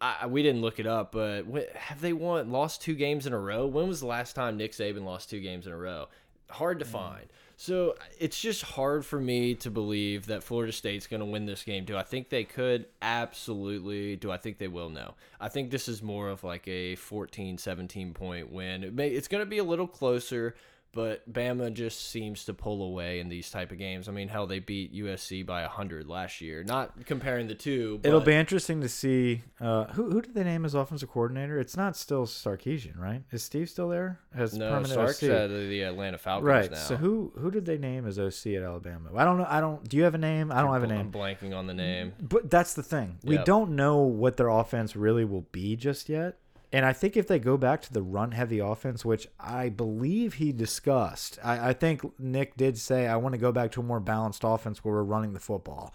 I, 0.00 0.26
we 0.26 0.42
didn't 0.42 0.62
look 0.62 0.80
it 0.80 0.86
up, 0.86 1.12
but 1.12 1.46
have 1.76 2.00
they 2.00 2.12
won 2.12 2.50
lost 2.50 2.82
two 2.82 2.94
games 2.94 3.26
in 3.26 3.32
a 3.32 3.38
row? 3.38 3.66
When 3.66 3.86
was 3.86 4.00
the 4.00 4.06
last 4.06 4.34
time 4.34 4.56
Nick 4.56 4.72
Saban 4.72 5.04
lost 5.04 5.30
two 5.30 5.40
games 5.40 5.66
in 5.66 5.72
a 5.72 5.76
row? 5.76 6.08
Hard 6.50 6.80
to 6.80 6.84
mm. 6.84 6.88
find. 6.88 7.26
So 7.62 7.94
it's 8.18 8.40
just 8.40 8.62
hard 8.62 9.06
for 9.06 9.20
me 9.20 9.54
to 9.54 9.70
believe 9.70 10.26
that 10.26 10.42
Florida 10.42 10.72
State's 10.72 11.06
going 11.06 11.20
to 11.20 11.26
win 11.26 11.46
this 11.46 11.62
game. 11.62 11.84
Do 11.84 11.96
I 11.96 12.02
think 12.02 12.28
they 12.28 12.42
could? 12.42 12.86
Absolutely. 13.00 14.16
Do 14.16 14.32
I 14.32 14.36
think 14.36 14.58
they 14.58 14.66
will? 14.66 14.88
No. 14.88 15.14
I 15.40 15.48
think 15.48 15.70
this 15.70 15.86
is 15.86 16.02
more 16.02 16.28
of 16.28 16.42
like 16.42 16.66
a 16.66 16.96
14, 16.96 17.58
17 17.58 18.14
point 18.14 18.50
win. 18.50 18.82
It 18.82 18.92
may, 18.92 19.10
it's 19.10 19.28
going 19.28 19.42
to 19.42 19.48
be 19.48 19.58
a 19.58 19.64
little 19.64 19.86
closer, 19.86 20.56
but 20.94 21.30
Bama 21.32 21.72
just 21.72 22.10
seems 22.10 22.44
to 22.44 22.54
pull 22.54 22.82
away 22.82 23.20
in 23.20 23.28
these 23.28 23.50
type 23.50 23.72
of 23.72 23.78
games. 23.78 24.08
I 24.08 24.12
mean, 24.12 24.28
hell, 24.28 24.46
they 24.46 24.58
beat 24.58 24.92
USC 24.94 25.44
by 25.46 25.62
100 25.62 26.06
last 26.06 26.40
year. 26.40 26.62
Not 26.64 27.06
comparing 27.06 27.48
the 27.48 27.54
two. 27.54 27.98
But 28.02 28.08
It'll 28.08 28.20
be 28.20 28.34
interesting 28.34 28.80
to 28.82 28.88
see 28.88 29.42
uh, 29.60 29.84
who 29.92 30.10
who 30.10 30.20
did 30.20 30.34
they 30.34 30.44
name 30.44 30.64
as 30.64 30.74
offensive 30.74 31.10
coordinator. 31.10 31.58
It's 31.58 31.76
not 31.76 31.96
still 31.96 32.26
Sarkisian, 32.26 32.98
right? 32.98 33.22
Is 33.32 33.42
Steve 33.42 33.70
still 33.70 33.88
there 33.88 34.20
as 34.34 34.54
No, 34.54 34.68
permanent 34.68 34.92
Sark's 34.94 35.22
OC? 35.22 35.30
at 35.30 35.46
the 35.48 35.82
Atlanta 35.82 36.18
Falcons 36.18 36.46
right. 36.46 36.70
now. 36.70 36.76
So 36.76 36.96
who 36.96 37.32
who 37.38 37.50
did 37.50 37.64
they 37.64 37.78
name 37.78 38.06
as 38.06 38.18
OC 38.18 38.48
at 38.54 38.62
Alabama? 38.62 39.10
I 39.16 39.24
don't 39.24 39.38
know. 39.38 39.46
I 39.48 39.60
don't. 39.60 39.88
Do 39.88 39.96
you 39.96 40.02
have 40.04 40.14
a 40.14 40.18
name? 40.18 40.52
I 40.52 40.60
don't 40.62 40.72
have 40.72 40.82
a 40.82 40.86
I'm 40.86 40.96
name. 40.96 41.10
blanking 41.12 41.56
on 41.56 41.66
the 41.66 41.74
name. 41.74 42.12
But 42.20 42.50
that's 42.50 42.74
the 42.74 42.82
thing. 42.82 43.18
We 43.24 43.36
Yep. 43.36 43.44
don't 43.46 43.70
know 43.76 43.98
what 43.98 44.36
their 44.36 44.48
offense 44.48 44.94
really 44.94 45.24
will 45.24 45.46
be 45.52 45.74
just 45.76 46.08
yet. 46.08 46.36
And 46.72 46.86
I 46.86 46.92
think 46.94 47.16
if 47.16 47.26
they 47.26 47.38
go 47.38 47.56
back 47.58 47.82
to 47.82 47.92
the 47.92 48.02
run 48.02 48.32
heavy 48.32 48.58
offense, 48.58 49.04
which 49.04 49.28
I 49.38 49.68
believe 49.68 50.34
he 50.34 50.52
discussed, 50.52 51.38
I, 51.44 51.70
I 51.70 51.72
think 51.74 52.00
Nick 52.18 52.56
did 52.56 52.78
say, 52.78 53.06
I 53.06 53.16
want 53.16 53.34
to 53.34 53.38
go 53.38 53.52
back 53.52 53.72
to 53.72 53.80
a 53.80 53.82
more 53.82 54.00
balanced 54.00 54.42
offense 54.42 54.82
where 54.82 54.94
we're 54.94 55.02
running 55.02 55.34
the 55.34 55.40
football, 55.40 55.94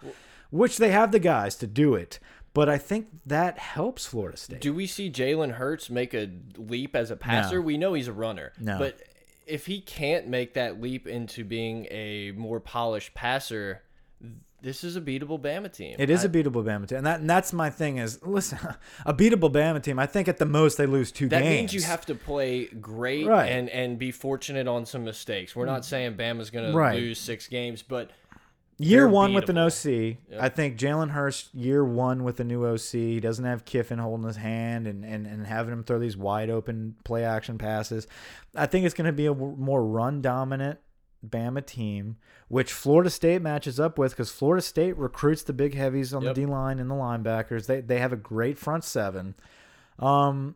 which 0.50 0.78
they 0.78 0.90
have 0.90 1.10
the 1.10 1.18
guys 1.18 1.56
to 1.56 1.66
do 1.66 1.94
it. 1.94 2.20
But 2.54 2.68
I 2.68 2.78
think 2.78 3.08
that 3.26 3.58
helps 3.58 4.06
Florida 4.06 4.36
State. 4.36 4.60
Do 4.60 4.72
we 4.72 4.86
see 4.86 5.10
Jalen 5.10 5.52
Hurts 5.52 5.90
make 5.90 6.14
a 6.14 6.30
leap 6.56 6.96
as 6.96 7.10
a 7.10 7.16
passer? 7.16 7.56
No. 7.56 7.62
We 7.62 7.76
know 7.76 7.94
he's 7.94 8.08
a 8.08 8.12
runner. 8.12 8.52
No. 8.58 8.78
But 8.78 9.00
if 9.46 9.66
he 9.66 9.80
can't 9.80 10.28
make 10.28 10.54
that 10.54 10.80
leap 10.80 11.06
into 11.06 11.44
being 11.44 11.86
a 11.90 12.32
more 12.32 12.60
polished 12.60 13.14
passer, 13.14 13.82
this 14.60 14.82
is 14.84 14.96
a 14.96 15.00
beatable 15.00 15.40
Bama 15.40 15.72
team. 15.72 15.96
It 15.98 16.10
is 16.10 16.24
I- 16.24 16.26
a 16.26 16.30
beatable 16.30 16.64
Bama 16.64 16.86
team, 16.88 16.98
and 16.98 17.06
that 17.06 17.20
and 17.20 17.30
that's 17.30 17.52
my 17.52 17.70
thing. 17.70 17.98
Is 17.98 18.20
listen, 18.24 18.58
a 19.06 19.14
beatable 19.14 19.52
Bama 19.52 19.82
team. 19.82 19.98
I 19.98 20.06
think 20.06 20.28
at 20.28 20.38
the 20.38 20.46
most 20.46 20.76
they 20.78 20.86
lose 20.86 21.12
two 21.12 21.28
that 21.28 21.42
games. 21.42 21.72
means 21.72 21.74
you 21.74 21.82
have 21.82 22.04
to 22.06 22.14
play 22.14 22.66
great 22.66 23.26
Right. 23.26 23.46
and 23.50 23.68
and 23.70 23.98
be 23.98 24.10
fortunate 24.10 24.66
on 24.66 24.84
some 24.86 25.04
mistakes. 25.04 25.54
We're 25.54 25.66
not 25.66 25.84
saying 25.84 26.14
Bama's 26.16 26.50
going 26.50 26.70
to 26.72 26.90
lose 26.94 27.18
six 27.20 27.46
games, 27.48 27.82
but 27.82 28.10
Year 28.80 29.08
one 29.08 29.34
with 29.34 29.48
an. 29.50 29.58
OC. 29.58 29.84
Yep. 29.84 30.18
I 30.40 30.48
think 30.48 30.78
Jalen 30.78 31.10
Hurts, 31.10 31.48
year 31.52 31.84
one 31.84 32.22
with 32.22 32.38
a 32.38 32.44
new 32.44 32.64
OC, 32.64 32.92
he 32.92 33.18
doesn't 33.18 33.44
have 33.44 33.64
Kiffin 33.64 33.98
holding 33.98 34.24
his 34.24 34.36
hand 34.36 34.86
and, 34.86 35.04
and, 35.04 35.26
and 35.26 35.44
having 35.44 35.72
him 35.72 35.82
throw 35.82 35.98
these 35.98 36.16
wide 36.16 36.48
open 36.48 36.94
play 37.04 37.24
action 37.24 37.58
passes. 37.58 38.06
I 38.54 38.66
think 38.66 38.86
it's 38.86 38.94
going 38.94 39.06
to 39.08 39.12
be 39.12 39.26
a 39.26 39.34
more 39.34 39.84
run 39.84 40.22
dominant 40.22 40.78
Bama 41.26 41.64
team, 41.64 42.16
which 42.48 42.72
Florida 42.72 43.10
State 43.10 43.42
matches 43.42 43.78
up 43.80 43.98
with 43.98 44.12
because 44.12 44.30
Florida 44.30 44.62
State 44.62 44.96
recruits 44.96 45.42
the 45.42 45.52
big 45.52 45.74
heavies 45.74 46.14
on 46.14 46.22
Yep. 46.22 46.34
the 46.34 46.40
D 46.42 46.46
line 46.46 46.78
and 46.78 46.90
the 46.90 46.94
linebackers. 46.94 47.66
They, 47.66 47.80
they 47.80 47.98
have 47.98 48.12
a 48.12 48.16
great 48.16 48.58
front 48.58 48.84
seven. 48.84 49.34
Um, 49.98 50.54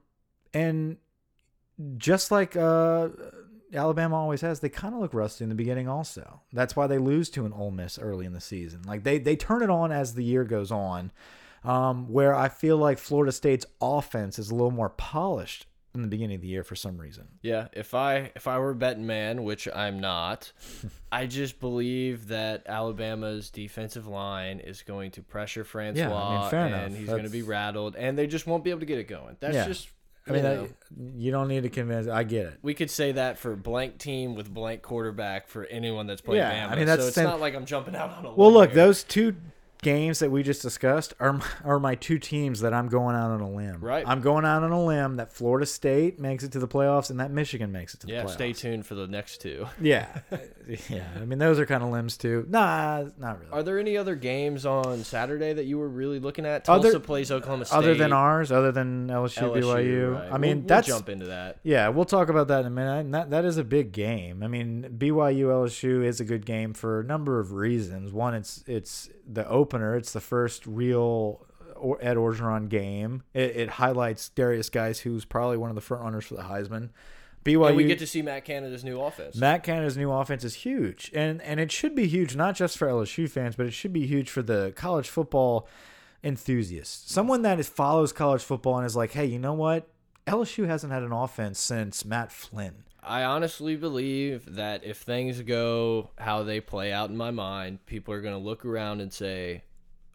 and 0.54 0.98
just 1.96 2.30
like 2.30 2.56
uh, 2.56 3.08
Alabama 3.74 4.16
always 4.16 4.40
has, 4.42 4.60
they 4.60 4.68
kind 4.68 4.94
of 4.94 5.00
look 5.00 5.14
rusty 5.14 5.44
in 5.44 5.48
the 5.48 5.54
beginning. 5.56 5.88
Also, 5.88 6.42
that's 6.52 6.76
why 6.76 6.86
they 6.86 6.98
lose 6.98 7.28
to 7.30 7.44
an 7.44 7.52
Ole 7.52 7.70
Miss 7.70 7.98
early 7.98 8.26
in 8.26 8.32
the 8.32 8.40
season. 8.40 8.82
Like 8.86 9.02
they 9.02 9.18
they 9.18 9.34
turn 9.36 9.62
it 9.62 9.70
on 9.70 9.90
as 9.90 10.14
the 10.14 10.24
year 10.24 10.44
goes 10.44 10.70
on. 10.70 11.10
Um, 11.64 12.08
where 12.12 12.34
I 12.34 12.48
feel 12.48 12.76
like 12.76 12.98
Florida 12.98 13.30
State's 13.30 13.64
offense 13.80 14.36
is 14.36 14.50
a 14.50 14.54
little 14.54 14.72
more 14.72 14.88
polished 14.90 15.66
in 15.94 16.02
the 16.02 16.08
beginning 16.08 16.36
of 16.36 16.40
the 16.40 16.48
year 16.48 16.64
for 16.64 16.74
some 16.74 16.96
reason. 16.98 17.28
Yeah, 17.42 17.68
if 17.72 17.94
I 17.94 18.32
if 18.34 18.48
I 18.48 18.58
were 18.58 18.70
a 18.70 18.74
betting 18.74 19.06
man, 19.06 19.44
which 19.44 19.68
I'm 19.74 20.00
not, 20.00 20.50
I 21.12 21.26
just 21.26 21.60
believe 21.60 22.28
that 22.28 22.62
Alabama's 22.66 23.50
defensive 23.50 24.06
line 24.06 24.58
is 24.60 24.82
going 24.82 25.10
to 25.12 25.22
pressure 25.22 25.64
Francois, 25.64 26.48
Yeah, 26.52 26.58
I 26.58 26.64
mean, 26.64 26.72
and 26.74 26.96
he's 26.96 27.08
going 27.08 27.24
to 27.24 27.28
be 27.30 27.42
rattled, 27.42 27.94
and 27.96 28.16
they 28.18 28.26
just 28.26 28.46
won't 28.46 28.64
be 28.64 28.70
able 28.70 28.80
to 28.80 28.86
get 28.86 28.98
it 28.98 29.08
going. 29.08 29.36
That's 29.40 29.54
Yeah. 29.54 29.66
just. 29.66 29.88
I 30.24 30.30
mean, 30.30 30.44
you 30.44 30.50
I- 30.50 30.54
know, 30.54 30.68
you 31.16 31.30
don't 31.32 31.48
need 31.48 31.64
to 31.64 31.68
convince. 31.68 32.06
I 32.06 32.22
get 32.22 32.46
it. 32.46 32.58
we 32.62 32.74
could 32.74 32.90
say 32.90 33.10
that 33.10 33.38
for 33.38 33.56
blank 33.56 33.98
team 33.98 34.36
with 34.36 34.48
blank 34.54 34.80
quarterback 34.80 35.48
for 35.48 35.64
anyone 35.66 36.06
that's 36.06 36.20
played 36.20 36.36
Yeah, 36.36 36.68
Bama. 36.68 36.70
I 36.70 36.76
mean, 36.76 36.86
that's 36.86 37.02
so 37.02 37.06
it's 37.08 37.16
same- 37.16 37.24
not 37.24 37.40
like 37.40 37.56
I'm 37.56 37.64
jumping 37.66 37.96
out 37.96 38.10
on 38.16 38.26
a 38.26 38.32
Well, 38.32 38.52
look, 38.52 38.70
here. 38.70 38.76
those 38.86 39.02
two 39.02 39.34
games 39.82 40.20
that 40.20 40.30
we 40.30 40.42
just 40.44 40.62
discussed 40.62 41.12
are 41.20 41.40
are 41.64 41.78
my 41.80 41.94
two 41.96 42.18
teams 42.18 42.60
that 42.60 42.72
I'm 42.72 42.88
going 42.88 43.14
out 43.16 43.30
on 43.32 43.40
a 43.40 43.50
limb. 43.50 43.80
Right. 43.80 44.04
I'm 44.06 44.20
going 44.20 44.44
out 44.44 44.62
on 44.62 44.70
a 44.70 44.84
limb 44.84 45.16
that 45.16 45.32
Florida 45.32 45.66
State 45.66 46.18
makes 46.20 46.44
it 46.44 46.52
to 46.52 46.58
the 46.60 46.68
playoffs 46.68 47.10
and 47.10 47.18
that 47.20 47.30
Michigan 47.32 47.72
makes 47.72 47.92
it 47.94 48.00
to 48.00 48.06
the 48.06 48.12
playoffs. 48.12 48.16
Yeah, 48.16 48.24
playoffs. 48.24 48.30
stay 48.34 48.52
tuned 48.52 48.86
for 48.86 48.94
the 48.94 49.06
next 49.06 49.40
two. 49.40 49.66
Yeah. 49.80 50.06
yeah. 50.88 51.08
I 51.16 51.24
mean, 51.24 51.38
those 51.40 51.58
are 51.58 51.66
kind 51.66 51.82
of 51.82 51.90
limbs 51.90 52.16
too. 52.16 52.46
Nah, 52.48 53.04
not 53.18 53.40
really. 53.40 53.52
Are 53.52 53.62
there 53.64 53.78
any 53.80 53.96
other 53.96 54.14
games 54.14 54.64
on 54.64 55.02
Saturday 55.02 55.52
that 55.52 55.64
you 55.64 55.76
were 55.78 55.88
really 55.88 56.20
looking 56.20 56.46
at? 56.46 56.68
Other- 56.68 56.98
plays 57.00 57.32
Oklahoma 57.32 57.64
State. 57.64 57.76
other 57.76 57.94
than 57.94 58.12
ours, 58.12 58.52
other 58.52 58.70
than 58.70 59.08
LSU, 59.08 59.42
LSU, 59.42 59.62
BYU. 59.62 60.14
right. 60.14 60.32
I 60.32 60.38
mean, 60.38 60.50
We'll- 60.50 60.56
we'll 60.58 60.66
that's 60.68 60.86
jump 60.86 61.08
into 61.08 61.26
that. 61.26 61.58
Yeah, 61.64 61.88
we'll 61.88 62.04
talk 62.04 62.28
about 62.28 62.46
that 62.48 62.60
in 62.60 62.66
a 62.66 62.70
minute. 62.70 63.00
And 63.00 63.14
that 63.14 63.30
that 63.30 63.44
is 63.44 63.56
a 63.58 63.64
big 63.64 63.90
game. 63.90 64.44
I 64.44 64.46
mean, 64.46 64.94
BYU 64.98 65.46
LSU 65.48 66.04
is 66.04 66.20
a 66.20 66.24
good 66.24 66.46
game 66.46 66.72
for 66.74 67.00
a 67.00 67.04
number 67.04 67.40
of 67.40 67.52
reasons. 67.52 68.12
One, 68.12 68.34
it's 68.34 68.62
it's 68.68 69.08
the 69.26 69.48
opener. 69.72 69.96
It's 69.96 70.12
the 70.12 70.20
first 70.20 70.66
real 70.66 71.46
uh, 71.82 71.92
Ed 71.92 72.16
Orgeron 72.16 72.68
game. 72.68 73.22
It, 73.34 73.56
it 73.56 73.68
highlights 73.70 74.30
Derrius 74.34 74.70
Guice, 74.70 75.00
who's 75.00 75.24
probably 75.24 75.56
one 75.56 75.70
of 75.70 75.74
the 75.74 75.80
front 75.80 76.04
runners 76.04 76.26
for 76.26 76.34
the 76.34 76.42
Heisman. 76.42 76.90
BYU. 77.44 77.68
And 77.68 77.76
we 77.76 77.84
get 77.84 77.98
to 77.98 78.06
see 78.06 78.22
Matt 78.22 78.44
Canada's 78.44 78.84
new 78.84 79.00
offense. 79.00 79.36
Matt 79.36 79.64
Canada's 79.64 79.96
new 79.96 80.12
offense 80.12 80.44
is 80.44 80.54
huge, 80.54 81.10
and 81.12 81.42
and 81.42 81.58
it 81.58 81.72
should 81.72 81.94
be 81.94 82.06
huge 82.06 82.36
not 82.36 82.54
just 82.54 82.78
for 82.78 82.86
LSU 82.86 83.28
fans, 83.28 83.56
but 83.56 83.66
it 83.66 83.72
should 83.72 83.92
be 83.92 84.06
huge 84.06 84.30
for 84.30 84.42
the 84.42 84.72
college 84.76 85.08
football 85.08 85.66
enthusiast. 86.22 87.10
Someone 87.10 87.42
that 87.42 87.58
is 87.58 87.68
follows 87.68 88.12
college 88.12 88.42
football 88.42 88.76
and 88.76 88.86
is 88.86 88.94
like, 88.94 89.12
hey, 89.12 89.26
you 89.26 89.40
know 89.40 89.54
what? 89.54 89.88
LSU 90.24 90.68
hasn't 90.68 90.92
had 90.92 91.02
an 91.02 91.10
offense 91.10 91.58
since 91.58 92.04
Matt 92.04 92.30
Flynn. 92.30 92.84
I 93.02 93.24
honestly 93.24 93.76
believe 93.76 94.54
that 94.54 94.84
if 94.84 94.98
things 94.98 95.40
go 95.42 96.10
how 96.18 96.42
they 96.44 96.60
play 96.60 96.92
out 96.92 97.10
in 97.10 97.16
my 97.16 97.30
mind, 97.32 97.84
people 97.86 98.14
are 98.14 98.20
going 98.20 98.34
to 98.34 98.40
look 98.40 98.64
around 98.64 99.00
and 99.00 99.12
say, 99.12 99.64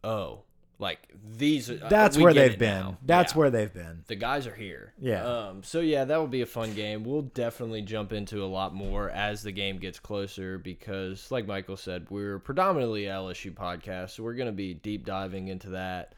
"Oh, 0.04 0.44
like 0.80 1.00
these." 1.38 1.70
uh, 1.70 1.88
That's 1.90 2.16
we 2.18 2.24
where 2.24 2.34
they've 2.34 2.58
been. 2.58 2.80
now." 2.80 2.98
That's 3.04 3.34
Yeah. 3.34 3.38
where 3.40 3.50
they've 3.50 3.74
been. 3.74 4.04
the 4.08 4.16
guys 4.16 4.48
are 4.48 4.56
here. 4.56 4.94
Yeah. 5.00 5.26
Um. 5.26 5.64
So 5.64 5.82
yeah, 5.82 6.06
that 6.06 6.18
will 6.18 6.28
be 6.28 6.42
a 6.42 6.46
fun 6.46 6.74
game. 6.76 7.04
We'll 7.04 7.24
definitely 7.24 7.82
jump 7.82 8.14
into 8.14 8.42
a 8.44 8.48
lot 8.48 8.74
more 8.74 9.10
as 9.10 9.44
the 9.44 9.52
game 9.52 9.80
gets 9.80 10.00
closer 10.00 10.58
because, 10.58 11.30
like 11.30 11.46
Michael 11.46 11.78
said, 11.78 12.08
we're 12.10 12.40
predominantly 12.40 13.04
LSU 13.04 13.52
podcast, 13.54 14.12
so 14.12 14.24
we're 14.24 14.34
going 14.36 14.48
to 14.48 14.54
be 14.54 14.74
deep 14.74 15.06
diving 15.06 15.50
into 15.50 15.72
that. 15.72 16.14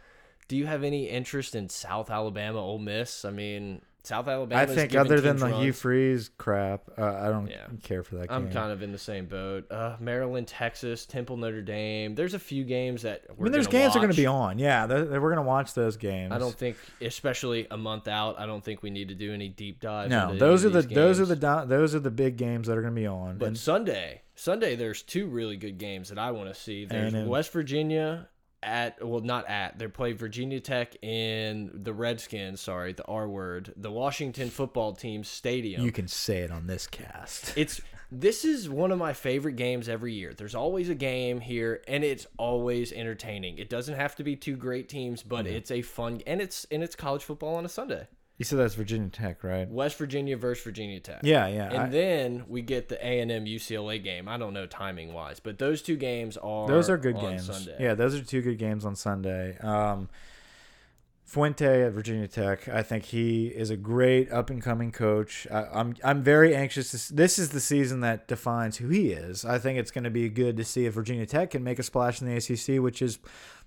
Do 0.48 0.56
you 0.58 0.66
have 0.66 0.84
any 0.84 1.08
interest 1.08 1.56
in 1.56 1.70
South 1.70 2.10
Alabama, 2.10 2.60
Ole 2.60 2.80
Miss? 2.80 3.24
I 3.24 3.30
mean, 3.32 3.82
South 4.04 4.28
Alabama. 4.28 4.62
I 4.62 4.66
think 4.66 4.96
other 4.96 5.20
than 5.20 5.38
the 5.38 5.50
Hugh 5.58 5.74
Freeze 5.74 6.30
crap, 6.38 6.84
uh, 6.98 7.04
I 7.04 7.28
don't 7.30 7.48
Yeah. 7.48 7.68
care 7.84 8.02
for 8.02 8.16
that 8.16 8.30
game. 8.30 8.36
I'm 8.38 8.52
kind 8.52 8.72
of 8.72 8.82
in 8.82 8.92
the 8.92 8.98
same 8.98 9.26
boat. 9.26 9.70
Uh, 9.70 9.98
Maryland, 10.00 10.48
Texas, 10.48 11.06
Temple, 11.06 11.36
Notre 11.38 11.62
Dame. 11.62 12.16
There's 12.16 12.34
a 12.34 12.40
few 12.40 12.64
games 12.64 13.02
that 13.02 13.24
I 13.30 13.42
mean, 13.44 13.52
there's 13.52 13.68
games 13.68 13.94
that 13.94 14.00
are 14.00 14.02
going 14.02 14.12
to 14.14 14.18
be 14.18 14.26
on. 14.26 14.58
Yeah, 14.58 14.86
they're, 14.88 15.06
they're- 15.06 15.22
we're 15.22 15.34
going 15.34 15.44
to 15.44 15.48
watch 15.50 15.74
those 15.74 15.98
games. 15.98 16.32
I 16.32 16.38
don't 16.38 16.56
think, 16.56 16.78
especially 17.02 17.68
a 17.70 17.78
month 17.78 18.08
out, 18.08 18.40
I 18.40 18.46
don't 18.46 18.64
think 18.64 18.82
we 18.82 18.90
need 18.90 19.10
to 19.10 19.16
do 19.16 19.34
any 19.34 19.50
deep 19.50 19.82
dive. 19.82 20.10
No, 20.10 20.34
those 20.36 20.64
are 20.66 20.70
the 20.70 20.82
these 20.82 20.96
those 20.96 21.20
are 21.20 21.26
the 21.26 21.66
those 21.68 21.94
are 21.94 22.00
the 22.00 22.12
big 22.12 22.38
games 22.38 22.68
that 22.68 22.78
are 22.78 22.82
going 22.82 22.96
to 22.96 23.00
be 23.02 23.08
on. 23.08 23.38
But 23.38 23.50
And- 23.50 23.58
Sunday, 23.58 24.22
Sunday, 24.36 24.76
there's 24.76 25.02
two 25.04 25.28
really 25.28 25.58
good 25.58 25.78
games 25.78 26.08
that 26.10 26.18
I 26.18 26.32
want 26.32 26.48
to 26.48 26.56
see. 26.56 26.86
There's. 26.86 27.14
West 27.14 27.52
Virginia 27.52 28.30
at 28.62 29.06
well, 29.06 29.22
not 29.22 29.48
at. 29.48 29.80
They 29.80 29.88
play 29.88 30.14
Virginia 30.14 30.60
Tech 30.60 30.96
in 31.04 31.72
the 31.74 31.94
Redskins. 31.94 32.62
Sorry, 32.62 32.94
the 32.94 33.06
R 33.06 33.28
word. 33.28 33.74
The 33.78 33.92
Washington 33.92 34.50
Football 34.50 34.94
Team 34.94 35.24
Stadium. 35.24 35.84
you 35.84 35.92
can 35.92 36.08
say 36.08 36.40
it 36.40 36.52
on 36.52 36.68
this 36.68 36.88
cast. 36.88 37.54
it's 37.58 37.82
this 38.12 38.44
is 38.44 38.70
one 38.70 38.92
of 38.92 38.98
my 38.98 39.14
favorite 39.14 39.56
games 39.56 39.88
every 39.88 40.14
year. 40.14 40.34
There's 40.34 40.56
always 40.56 40.90
a 40.90 40.96
game 40.96 41.40
here, 41.40 41.82
and 41.88 42.04
it's 42.04 42.26
always 42.38 42.92
entertaining. 42.92 43.58
It 43.60 43.70
doesn't 43.70 43.96
have 43.96 44.16
to 44.16 44.24
be 44.24 44.36
two 44.36 44.56
great 44.56 44.90
teams, 44.90 45.22
but 45.22 45.46
it's 45.46 45.72
a 45.72 45.82
fun 45.82 46.22
and 46.26 46.42
it's 46.42 46.66
and 46.72 46.84
it's 46.84 46.96
college 46.96 47.24
football 47.24 47.56
on 47.56 47.66
a 47.66 47.70
Sunday. 47.70 48.08
You 48.40 48.46
said 48.46 48.58
that's 48.58 48.74
Virginia 48.74 49.10
Tech, 49.10 49.44
right? 49.44 49.68
West 49.70 49.98
Virginia 49.98 50.38
versus 50.38 50.64
Virginia 50.64 51.02
Tech. 51.02 51.20
Yeah, 51.24 51.48
yeah. 51.48 51.68
And 51.68 51.78
I- 51.78 51.90
then 51.90 52.46
we 52.48 52.62
get 52.62 52.88
the 52.88 52.96
A 53.06 53.20
and 53.20 53.30
M 53.30 53.44
UCLA 53.46 54.02
game. 54.02 54.30
I 54.30 54.38
don't 54.38 54.54
know 54.54 54.66
timing 54.66 55.12
wise, 55.14 55.42
but 55.42 55.60
those 55.60 55.82
two 55.82 55.98
games 55.98 56.38
are 56.38 56.66
those 56.66 56.90
are 56.90 56.98
good 56.98 57.16
on 57.18 57.22
games. 57.22 57.46
Sunday. 57.46 57.76
Yeah, 57.78 57.96
those 57.96 58.16
are 58.16 58.24
two 58.24 58.42
good 58.42 58.58
games 58.58 58.86
on 58.86 58.96
Sunday. 58.96 59.58
Um, 59.60 60.08
Fuente 61.26 61.84
at 61.84 61.92
Virginia 61.92 62.28
Tech, 62.28 62.68
I 62.70 62.82
think 62.82 63.06
he 63.06 63.48
is 63.50 63.70
a 63.70 63.78
great 63.78 64.32
up 64.32 64.50
and 64.50 64.64
coming 64.64 64.92
coach. 64.94 65.46
I, 65.52 65.66
I'm 65.74 65.96
I'm 66.04 66.24
very 66.24 66.56
anxious. 66.56 67.08
To, 67.10 67.14
this 67.14 67.38
is 67.38 67.50
the 67.50 67.60
season 67.60 68.00
that 68.00 68.28
defines 68.30 68.78
who 68.78 68.88
he 68.88 69.12
is. 69.12 69.44
I 69.44 69.60
think 69.60 69.78
it's 69.78 69.92
going 69.92 70.06
to 70.06 70.10
be 70.10 70.28
good 70.30 70.56
to 70.58 70.64
see 70.64 70.86
if 70.86 70.94
Virginia 70.94 71.26
Tech 71.26 71.52
can 71.52 71.64
make 71.64 71.78
a 71.78 71.84
splash 71.84 72.22
in 72.22 72.28
the 72.28 72.36
ACC, 72.38 72.82
which 72.82 73.02
is 73.02 73.20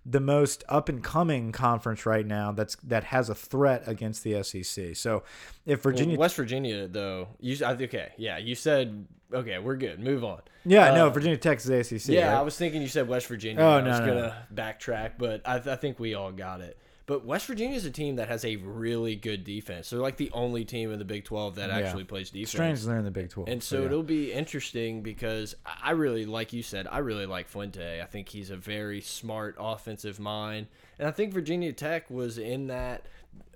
the 0.05 0.21
most 0.21 0.65
up 0.69 0.89
and 0.89 1.03
coming 1.03 1.53
conference 1.53 2.07
right 2.07 2.27
now. 2.27 2.53
That's 2.53 2.77
that 2.85 3.05
has 3.05 3.29
a 3.29 3.35
threat 3.35 3.85
against 3.87 4.25
the 4.25 4.43
SEC. 4.43 4.97
So 4.97 5.23
if 5.65 5.85
Well, 5.85 5.93
Virginia, 5.93 6.19
West 6.19 6.37
Virginia 6.37 6.89
though, 6.89 7.29
you 7.41 7.65
okay, 7.65 8.13
yeah, 8.17 8.39
you 8.39 8.55
said 8.55 9.07
okay, 9.33 9.59
we're 9.59 9.77
good. 9.77 10.01
Move 10.01 10.25
on. 10.25 10.41
yeah, 10.65 10.95
no, 10.95 11.07
uh, 11.07 11.11
Virginia 11.11 11.37
Tech's 11.37 11.65
the 11.65 11.79
ACC. 11.79 12.09
Yeah, 12.09 12.33
right? 12.33 12.39
I 12.39 12.43
was 12.43 12.57
thinking 12.57 12.83
you 12.83 12.89
said 12.89 13.09
West 13.09 13.27
Virginia. 13.27 13.63
Oh, 13.63 13.79
I 13.79 13.81
no, 13.81 13.91
was 13.91 14.01
no, 14.01 14.07
gonna 14.07 14.47
backtrack, 14.53 15.13
but 15.19 15.43
I, 15.45 15.57
I 15.57 15.77
think 15.77 15.99
we 15.99 16.15
all 16.15 16.33
got 16.33 16.61
it. 16.61 16.77
But 17.07 17.25
West 17.25 17.47
Virginia 17.47 17.77
is 17.77 17.85
a 17.85 17.91
team 17.91 18.17
that 18.17 18.29
has 18.29 18.45
a 18.45 18.57
really 18.57 19.15
good 19.17 19.45
defense. 19.45 19.91
They're 19.91 20.01
like 20.01 20.17
the 20.17 20.31
only 20.33 20.65
team 20.65 20.93
in 20.93 20.99
the 20.99 21.05
Big 21.05 21.25
Twelve 21.25 21.57
that 21.57 21.69
Yeah. 21.71 21.79
actually 21.79 22.05
plays 22.05 22.31
defense. 22.31 22.51
strange 22.51 22.83
they're 22.83 22.99
in 22.99 23.05
the 23.05 23.11
Big 23.11 23.31
Twelve. 23.31 23.49
And 23.49 23.63
so 23.63 23.81
yeah. 23.81 23.87
it'll 23.87 24.03
be 24.03 24.33
interesting 24.33 25.03
because 25.03 25.55
I 25.67 25.93
I 25.93 25.95
really, 25.95 26.25
like 26.25 26.55
you 26.55 26.63
said, 26.63 26.89
I 26.91 26.99
really 26.99 27.27
like 27.27 27.49
Fuente. 27.49 28.01
I 28.01 28.07
think 28.07 28.31
he's 28.31 28.49
a 28.49 28.57
very 28.57 29.03
smart 29.03 29.57
offensive 29.59 30.19
mind. 30.19 30.69
And 30.99 31.07
I 31.07 31.11
think 31.11 31.35
Virginia 31.35 31.71
Tech 31.73 32.09
was 32.09 32.39
in 32.39 32.69
that. 32.69 33.05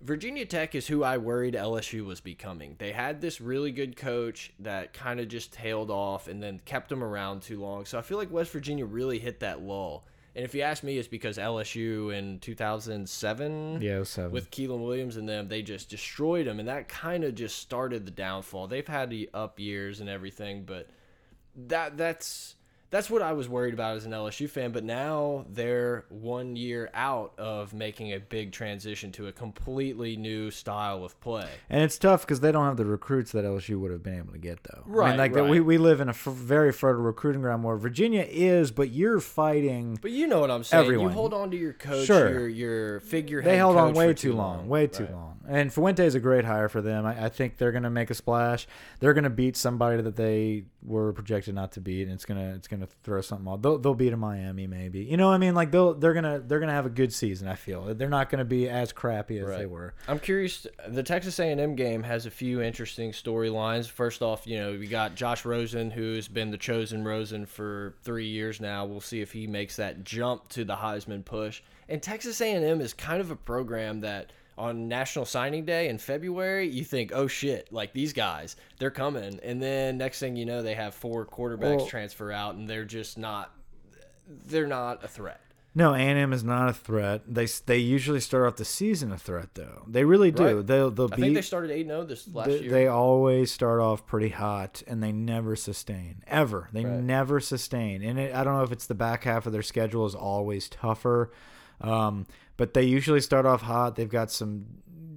Virginia 0.02 0.44
Tech 0.44 0.74
is 0.74 0.86
who 0.86 1.02
I 1.02 1.16
worried 1.16 1.54
LSU 1.54 2.04
was 2.04 2.20
becoming. 2.20 2.76
They 2.78 2.92
had 2.92 3.22
this 3.22 3.40
really 3.40 3.72
good 3.72 3.96
coach 3.96 4.52
that 4.58 4.92
kind 4.92 5.18
of 5.18 5.28
just 5.28 5.52
tailed 5.52 5.90
off 5.90 6.28
and 6.28 6.42
then 6.42 6.60
kept 6.66 6.90
them 6.90 7.02
around 7.02 7.40
too 7.40 7.58
long. 7.58 7.86
So 7.86 7.98
I 7.98 8.02
feel 8.02 8.18
like 8.18 8.30
West 8.30 8.50
Virginia 8.52 8.84
really 8.84 9.18
hit 9.18 9.40
that 9.40 9.62
lull. 9.62 10.04
And 10.36 10.44
if 10.44 10.54
you 10.54 10.60
ask 10.60 10.82
me, 10.82 10.98
it's 10.98 11.08
because 11.08 11.38
LSU 11.38 12.14
in 12.14 12.40
2007 12.40 13.80
yeah, 13.80 14.02
seven. 14.02 14.30
with 14.30 14.50
Keiland 14.50 14.84
Williams 14.84 15.16
and 15.16 15.26
them, 15.26 15.48
they 15.48 15.62
just 15.62 15.88
destroyed 15.88 16.46
them, 16.46 16.60
and 16.60 16.68
that 16.68 16.88
kind 16.88 17.24
of 17.24 17.34
just 17.34 17.58
started 17.58 18.04
the 18.04 18.10
downfall. 18.10 18.66
They've 18.66 18.86
had 18.86 19.08
the 19.08 19.30
up 19.32 19.58
years 19.58 20.00
and 20.00 20.10
everything, 20.10 20.64
but 20.64 20.90
that 21.68 21.96
that's 21.96 22.55
that's 22.90 23.10
what 23.10 23.20
I 23.22 23.32
was 23.32 23.48
worried 23.48 23.74
about 23.74 23.96
as 23.96 24.06
an 24.06 24.12
LSU 24.12 24.48
fan. 24.48 24.70
But 24.72 24.84
now 24.84 25.44
they're 25.50 26.04
one 26.08 26.54
year 26.56 26.88
out 26.94 27.32
of 27.38 27.74
making 27.74 28.12
a 28.12 28.20
big 28.20 28.52
transition 28.52 29.10
to 29.12 29.26
a 29.26 29.32
completely 29.32 30.16
new 30.16 30.50
style 30.50 31.04
of 31.04 31.18
play. 31.20 31.48
And 31.68 31.82
it's 31.82 31.98
tough 31.98 32.22
because 32.22 32.40
they 32.40 32.52
don't 32.52 32.64
have 32.64 32.76
the 32.76 32.84
recruits 32.84 33.32
that 33.32 33.44
LSU 33.44 33.78
would 33.80 33.90
have 33.90 34.02
been 34.02 34.18
able 34.18 34.32
to 34.32 34.38
get, 34.38 34.62
though. 34.64 34.82
I 34.86 34.88
Right, 34.88 35.08
mean, 35.10 35.18
like 35.18 35.34
right. 35.34 35.50
we, 35.50 35.60
we 35.60 35.78
live 35.78 36.00
in 36.00 36.08
a 36.08 36.10
f 36.10 36.24
very 36.24 36.72
fertile 36.72 37.02
recruiting 37.02 37.42
ground 37.42 37.64
where 37.64 37.76
Virginia 37.76 38.24
is, 38.28 38.70
but 38.70 38.90
you're 38.90 39.20
fighting. 39.20 39.98
But 40.00 40.12
you 40.12 40.26
know 40.26 40.40
what 40.40 40.50
I'm 40.50 40.64
saying. 40.64 40.84
Everyone. 40.84 41.08
You 41.08 41.12
hold 41.14 41.34
on 41.34 41.50
to 41.50 41.56
your 41.56 41.72
coach, 41.72 42.06
Sure. 42.06 42.30
your 42.30 42.48
your 42.48 43.00
figurehead. 43.00 43.50
They 43.52 43.56
held 43.56 43.76
on 43.76 43.94
way 43.94 44.14
too 44.14 44.32
long, 44.32 44.68
way 44.68 44.86
too 44.86 45.04
Right. 45.04 45.12
long. 45.12 45.32
And 45.48 45.72
Fuente 45.72 46.04
is 46.04 46.16
a 46.16 46.20
great 46.20 46.44
hire 46.44 46.68
for 46.68 46.82
them. 46.82 47.06
I, 47.06 47.26
I 47.26 47.28
think 47.28 47.56
they're 47.56 47.70
going 47.70 47.84
to 47.84 47.90
make 47.90 48.10
a 48.10 48.14
splash. 48.14 48.66
They're 48.98 49.14
going 49.14 49.22
to 49.24 49.30
beat 49.30 49.56
somebody 49.56 50.02
that 50.02 50.16
they 50.16 50.64
were 50.82 51.12
projected 51.12 51.54
not 51.54 51.70
to 51.72 51.80
beat, 51.80 52.02
and 52.02 52.12
it's 52.12 52.24
gonna 52.24 52.52
it's 52.56 52.66
gonna 52.68 52.75
throw 53.02 53.22
something 53.22 53.48
off. 53.48 53.62
They'll, 53.62 53.78
they'll 53.78 53.94
beat 53.94 54.12
a 54.12 54.16
Miami 54.16 54.66
maybe. 54.66 55.00
You 55.00 55.16
know, 55.16 55.28
what 55.28 55.34
I 55.34 55.38
mean, 55.38 55.54
like 55.54 55.70
they'll 55.70 55.94
they're 55.94 56.12
gonna 56.12 56.40
they're 56.40 56.60
gonna 56.60 56.72
have 56.72 56.86
a 56.86 56.90
good 56.90 57.12
season. 57.12 57.48
I 57.48 57.54
feel 57.54 57.94
they're 57.94 58.08
not 58.10 58.28
going 58.28 58.40
to 58.40 58.44
be 58.44 58.68
as 58.68 58.92
crappy 58.92 59.38
as 59.38 59.48
they 59.48 59.66
were. 59.66 59.94
I'm 60.06 60.18
curious. 60.18 60.66
The 60.86 61.02
Texas 61.02 61.38
A&M 61.38 61.74
game 61.74 62.02
has 62.02 62.26
a 62.26 62.30
few 62.30 62.60
interesting 62.60 63.12
storylines. 63.12 63.88
First 63.88 64.20
off, 64.20 64.46
you 64.46 64.58
know 64.58 64.72
we 64.72 64.86
got 64.86 65.14
Josh 65.14 65.44
Rosen, 65.44 65.90
who's 65.90 66.28
been 66.28 66.50
the 66.50 66.58
chosen 66.58 67.04
Rosen 67.04 67.46
for 67.46 67.94
three 68.02 68.26
years 68.26 68.60
now. 68.60 68.84
We'll 68.84 69.00
see 69.00 69.22
if 69.22 69.32
he 69.32 69.46
makes 69.46 69.76
that 69.76 70.04
jump 70.04 70.48
to 70.50 70.64
the 70.64 70.76
Heisman 70.76 71.24
push. 71.24 71.62
And 71.88 72.02
Texas 72.02 72.40
A&M 72.40 72.80
is 72.80 72.92
kind 72.92 73.20
of 73.20 73.30
a 73.30 73.36
program 73.36 74.00
that 74.00 74.32
on 74.58 74.88
National 74.88 75.24
Signing 75.24 75.64
Day 75.64 75.88
in 75.88 75.98
February, 75.98 76.66
you 76.68 76.84
think, 76.84 77.12
oh 77.14 77.26
shit, 77.26 77.70
like 77.72 77.92
these 77.92 78.12
guys, 78.12 78.56
they're 78.78 78.90
coming. 78.90 79.38
And 79.42 79.62
then 79.62 79.98
next 79.98 80.18
thing 80.20 80.36
you 80.36 80.46
know, 80.46 80.62
they 80.62 80.74
have 80.74 80.94
four 80.94 81.26
quarterbacks 81.26 81.76
Well- 81.78 81.86
transfer 81.86 82.32
out, 82.32 82.54
and 82.54 82.68
they're 82.68 82.84
just 82.84 83.18
not. 83.18 83.52
They're 84.28 84.66
not 84.66 85.04
a 85.04 85.08
threat. 85.08 85.40
No, 85.74 85.92
A&M 85.92 86.32
is 86.32 86.42
not 86.42 86.70
a 86.70 86.72
threat. 86.72 87.22
They 87.28 87.46
they 87.66 87.76
usually 87.78 88.18
start 88.20 88.46
off 88.48 88.56
the 88.56 88.64
season 88.64 89.12
a 89.12 89.18
threat 89.18 89.50
though. 89.54 89.84
They 89.86 90.04
really 90.04 90.30
do. 90.30 90.56
Right. 90.56 90.66
They'll 90.66 90.90
they'll 90.90 91.12
I 91.12 91.16
beat. 91.16 91.22
think 91.22 91.34
they 91.34 91.42
started 91.42 91.70
eight 91.70 91.86
zero 91.86 92.02
this 92.04 92.26
last 92.32 92.48
they, 92.48 92.60
year. 92.60 92.70
they 92.70 92.86
always 92.86 93.52
start 93.52 93.80
off 93.80 94.06
pretty 94.06 94.30
hot 94.30 94.82
and 94.86 95.02
they 95.02 95.12
never 95.12 95.54
sustain 95.54 96.22
ever. 96.26 96.70
They 96.72 96.84
Right. 96.86 96.98
never 97.00 97.40
sustain. 97.40 98.02
And 98.02 98.18
it, 98.18 98.34
I 98.34 98.42
don't 98.42 98.56
know 98.56 98.62
if 98.62 98.72
it's 98.72 98.86
the 98.86 98.94
back 98.94 99.24
half 99.24 99.44
of 99.46 99.52
their 99.52 99.62
schedule 99.62 100.06
is 100.06 100.14
always 100.14 100.70
tougher, 100.70 101.30
um, 101.82 102.26
but 102.56 102.74
they 102.74 102.82
usually 102.82 103.20
start 103.20 103.46
off 103.46 103.62
hot. 103.62 103.96
They've 103.96 104.08
got 104.08 104.30
some 104.30 104.66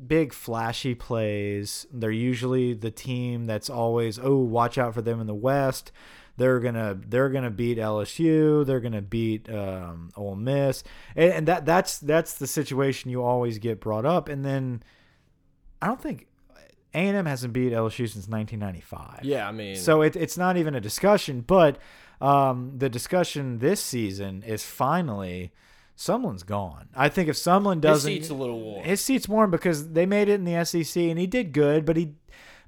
big 0.05 0.33
flashy 0.33 0.95
plays. 0.95 1.85
They're 1.93 2.11
usually 2.11 2.73
the 2.73 2.91
team 2.91 3.45
that's 3.45 3.69
always 3.69 4.19
oh 4.19 4.37
watch 4.37 4.77
out 4.77 4.93
for 4.93 5.01
them 5.01 5.21
in 5.21 5.27
the 5.27 5.35
West. 5.35 5.91
They're 6.35 6.59
gonna 6.59 6.97
they're 7.07 7.29
gonna 7.29 7.51
beat 7.51 7.77
LSU. 7.77 8.65
They're 8.65 8.79
gonna 8.79 9.01
beat 9.01 9.49
um, 9.49 10.09
Ole 10.15 10.35
Miss, 10.35 10.83
and, 11.15 11.33
and 11.33 11.47
that 11.47 11.65
that's 11.65 11.99
that's 11.99 12.33
the 12.33 12.47
situation 12.47 13.11
you 13.11 13.23
always 13.23 13.59
get 13.59 13.79
brought 13.79 14.05
up. 14.05 14.29
And 14.29 14.43
then 14.45 14.81
I 15.81 15.87
don't 15.87 16.01
think 16.01 16.27
A 16.93 16.97
and 16.97 17.17
M 17.17 17.25
hasn't 17.25 17.53
beat 17.53 17.73
LSU 17.73 18.09
since 18.09 18.27
1995. 18.27 19.25
Yeah, 19.25 19.47
I 19.47 19.51
mean, 19.51 19.75
So 19.75 20.01
it, 20.01 20.15
it's 20.15 20.37
not 20.37 20.55
even 20.55 20.75
a 20.75 20.81
discussion, 20.81 21.41
but 21.41 21.77
um, 22.21 22.73
the 22.77 22.89
discussion 22.89 23.59
this 23.59 23.81
season 23.81 24.43
is 24.43 24.63
finally 24.63 25.51
Sumlin's 25.99 26.43
gone. 26.43 26.87
I 26.95 27.09
think 27.09 27.27
if 27.27 27.35
Sumlin 27.35 27.81
doesn't, 27.81 28.09
his 28.09 28.21
seat's 28.21 28.29
a 28.29 28.33
little 28.33 28.61
warm. 28.61 28.85
his 28.85 29.01
seat's 29.01 29.27
warm 29.27 29.51
because 29.51 29.89
they 29.89 30.05
made 30.05 30.29
it 30.29 30.35
in 30.35 30.45
the 30.45 30.63
SEC 30.63 30.95
and 30.95 31.19
he 31.19 31.27
did 31.27 31.51
good, 31.51 31.83
but 31.83 31.97
he, 31.97 32.13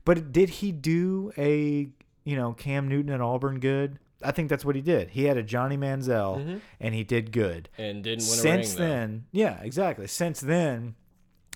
but 0.03 0.33
did 0.33 0.49
he 0.49 0.73
do 0.73 1.31
a 1.37 1.89
you 2.25 2.35
know 2.35 2.51
Cam 2.51 2.89
Newton 2.89 3.13
at 3.13 3.21
Auburn 3.21 3.61
good? 3.61 3.99
I 4.21 4.31
think 4.31 4.49
that's 4.49 4.65
what 4.65 4.75
he 4.75 4.81
did. 4.81 5.11
He 5.11 5.23
had 5.23 5.37
a 5.37 5.43
Johnny 5.43 5.77
Manziel 5.77 6.39
mm-hmm. 6.39 6.57
and 6.81 6.93
he 6.93 7.05
did 7.05 7.31
good. 7.31 7.69
and 7.77 8.03
didn't 8.03 8.25
win 8.25 8.33
a 8.33 8.41
Since 8.41 8.77
ring, 8.77 8.89
then, 8.89 9.25
yeah, 9.31 9.61
exactly. 9.61 10.07
Since 10.07 10.41
then, 10.41 10.95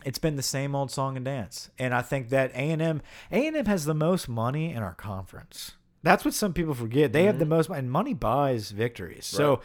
it's 0.05 0.17
been 0.17 0.37
the 0.37 0.41
same 0.41 0.75
old 0.75 0.91
song 0.91 1.17
and 1.17 1.25
dance. 1.25 1.69
And 1.77 1.93
I 1.93 2.01
think 2.01 2.29
that 2.29 2.51
A 2.51 2.71
and 2.71 2.81
M, 2.81 3.01
A 3.33 3.45
and 3.45 3.55
M 3.55 3.65
has 3.65 3.83
the 3.83 3.93
most 3.93 4.29
money 4.29 4.71
in 4.71 4.81
our 4.81 4.95
conference. 4.95 5.73
That's 6.03 6.23
what 6.23 6.33
some 6.33 6.53
people 6.53 6.73
forget. 6.73 7.11
They 7.11 7.23
have 7.23 7.33
mm-hmm. 7.33 7.39
the 7.39 7.45
most, 7.47 7.69
and 7.69 7.91
money 7.91 8.13
buys 8.13 8.71
victories. 8.71 9.25
So 9.25 9.59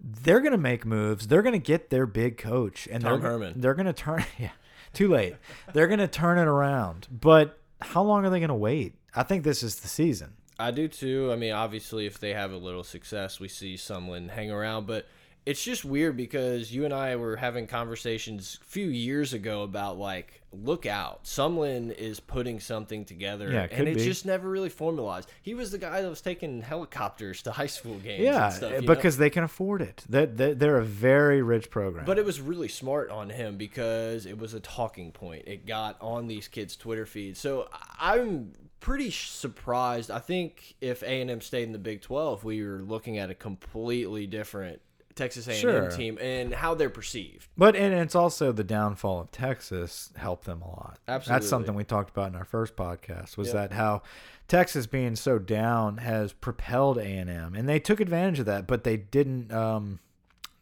they're 0.00 0.40
gonna 0.40 0.56
make 0.58 0.84
moves. 0.84 1.26
They're 1.28 1.42
gonna 1.42 1.58
get 1.58 1.90
their 1.90 2.06
big 2.06 2.36
coach, 2.38 2.86
and 2.90 3.02
Tom 3.02 3.20
they're 3.20 3.30
Herman. 3.30 3.60
they're 3.60 3.74
gonna 3.74 3.92
turn. 3.92 4.24
Yeah, 4.38 4.50
too 4.92 5.08
late. 5.08 5.36
they're 5.72 5.88
gonna 5.88 6.08
turn 6.08 6.38
it 6.38 6.46
around. 6.48 7.08
But 7.10 7.58
how 7.80 8.02
long 8.02 8.24
are 8.24 8.30
they 8.30 8.40
gonna 8.40 8.54
wait? 8.56 8.94
I 9.14 9.22
think 9.22 9.44
this 9.44 9.62
is 9.62 9.76
the 9.76 9.88
season. 9.88 10.34
I 10.58 10.70
do 10.70 10.86
too. 10.88 11.30
I 11.32 11.36
mean, 11.36 11.52
obviously, 11.52 12.06
if 12.06 12.18
they 12.20 12.32
have 12.32 12.52
a 12.52 12.56
little 12.56 12.84
success, 12.84 13.40
we 13.40 13.48
see 13.48 13.74
Sumlin 13.74 14.30
hang 14.30 14.50
around. 14.50 14.86
But 14.86 15.06
it's 15.46 15.62
just 15.62 15.84
weird 15.84 16.16
because 16.16 16.72
you 16.72 16.84
and 16.86 16.94
I 16.94 17.16
were 17.16 17.36
having 17.36 17.66
conversations 17.66 18.58
a 18.62 18.64
few 18.64 18.86
years 18.86 19.32
ago 19.34 19.62
about 19.62 19.98
like, 19.98 20.40
look 20.52 20.86
out, 20.86 21.24
Sumlin 21.24 21.92
is 21.94 22.18
putting 22.20 22.60
something 22.60 23.04
together, 23.04 23.50
Yeah, 23.50 23.64
it 23.64 23.72
and 23.72 23.88
it's 23.88 23.98
be. 24.02 24.08
just 24.08 24.24
never 24.24 24.48
really 24.48 24.68
formalized. 24.70 25.28
He 25.42 25.52
was 25.54 25.70
the 25.70 25.78
guy 25.78 26.00
that 26.00 26.08
was 26.08 26.20
taking 26.22 26.62
helicopters 26.62 27.42
to 27.42 27.50
high 27.60 27.66
school 27.66 27.98
games. 27.98 28.22
Yeah, 28.22 28.46
and 28.46 28.54
stuff, 28.54 28.72
you 28.72 28.80
know? 28.82 28.94
because 28.94 29.16
they 29.18 29.28
can 29.30 29.44
afford 29.44 29.82
it. 29.82 30.04
They 30.08 30.26
they- 30.26 30.54
they're 30.54 30.78
a 30.78 30.84
very 30.84 31.42
rich 31.42 31.70
program. 31.70 32.04
But 32.06 32.18
it 32.18 32.24
was 32.24 32.40
really 32.40 32.68
smart 32.68 33.10
on 33.10 33.28
him 33.30 33.56
because 33.56 34.24
it 34.26 34.38
was 34.38 34.54
a 34.54 34.60
talking 34.60 35.12
point. 35.12 35.42
It 35.46 35.66
got 35.66 35.96
on 36.00 36.26
these 36.26 36.48
kids' 36.48 36.76
Twitter 36.76 37.04
feeds. 37.04 37.38
So 37.40 37.68
I'm 37.98 38.52
pretty 38.80 39.10
surprised. 39.10 40.10
I 40.10 40.20
think 40.20 40.74
if 40.80 41.02
A 41.02 41.20
and 41.20 41.30
M 41.30 41.40
stayed 41.40 41.64
in 41.64 41.72
the 41.72 41.78
Big 41.78 42.00
Twelve, 42.00 42.44
we 42.44 42.64
were 42.64 42.80
looking 42.80 43.18
at 43.18 43.28
a 43.30 43.34
completely 43.34 44.26
different 44.26 44.80
Texas 45.14 45.46
A 45.46 45.50
and 45.52 45.60
Sure. 45.60 45.90
M 45.90 45.96
team 45.96 46.18
and 46.20 46.52
how 46.54 46.74
they're 46.74 46.90
perceived. 46.90 47.48
But 47.56 47.76
and 47.76 47.94
it's 47.94 48.14
also 48.14 48.50
the 48.52 48.64
downfall 48.64 49.20
of 49.20 49.30
Texas 49.30 50.10
helped 50.16 50.44
them 50.44 50.62
a 50.62 50.68
lot. 50.68 50.98
Absolutely. 51.06 51.34
That's 51.40 51.48
something 51.48 51.74
we 51.74 51.84
talked 51.84 52.10
about 52.10 52.28
in 52.30 52.36
our 52.36 52.44
first 52.44 52.74
podcast 52.76 53.36
was 53.36 53.48
Yep. 53.48 53.54
that 53.54 53.72
how 53.72 54.02
Texas 54.48 54.86
being 54.86 55.16
so 55.16 55.38
down 55.38 55.98
has 55.98 56.32
propelled 56.32 56.98
A&M 56.98 57.54
and 57.54 57.68
they 57.68 57.78
took 57.78 58.00
advantage 58.00 58.40
of 58.40 58.46
that, 58.46 58.66
but 58.66 58.84
they 58.84 58.96
didn't 58.96 59.52
um 59.52 60.00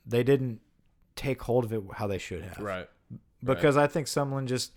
they 0.07 0.23
didn't 0.23 0.61
take 1.17 1.43
hold 1.43 1.65
of 1.65 1.73
it 1.73 1.83
how 1.95 2.07
they 2.07 2.19
should 2.19 2.43
have. 2.43 2.59
Right. 2.59 2.89
Because 3.45 3.77
I 3.77 3.87
think 3.87 4.07
someone 4.07 4.47
just 4.47 4.73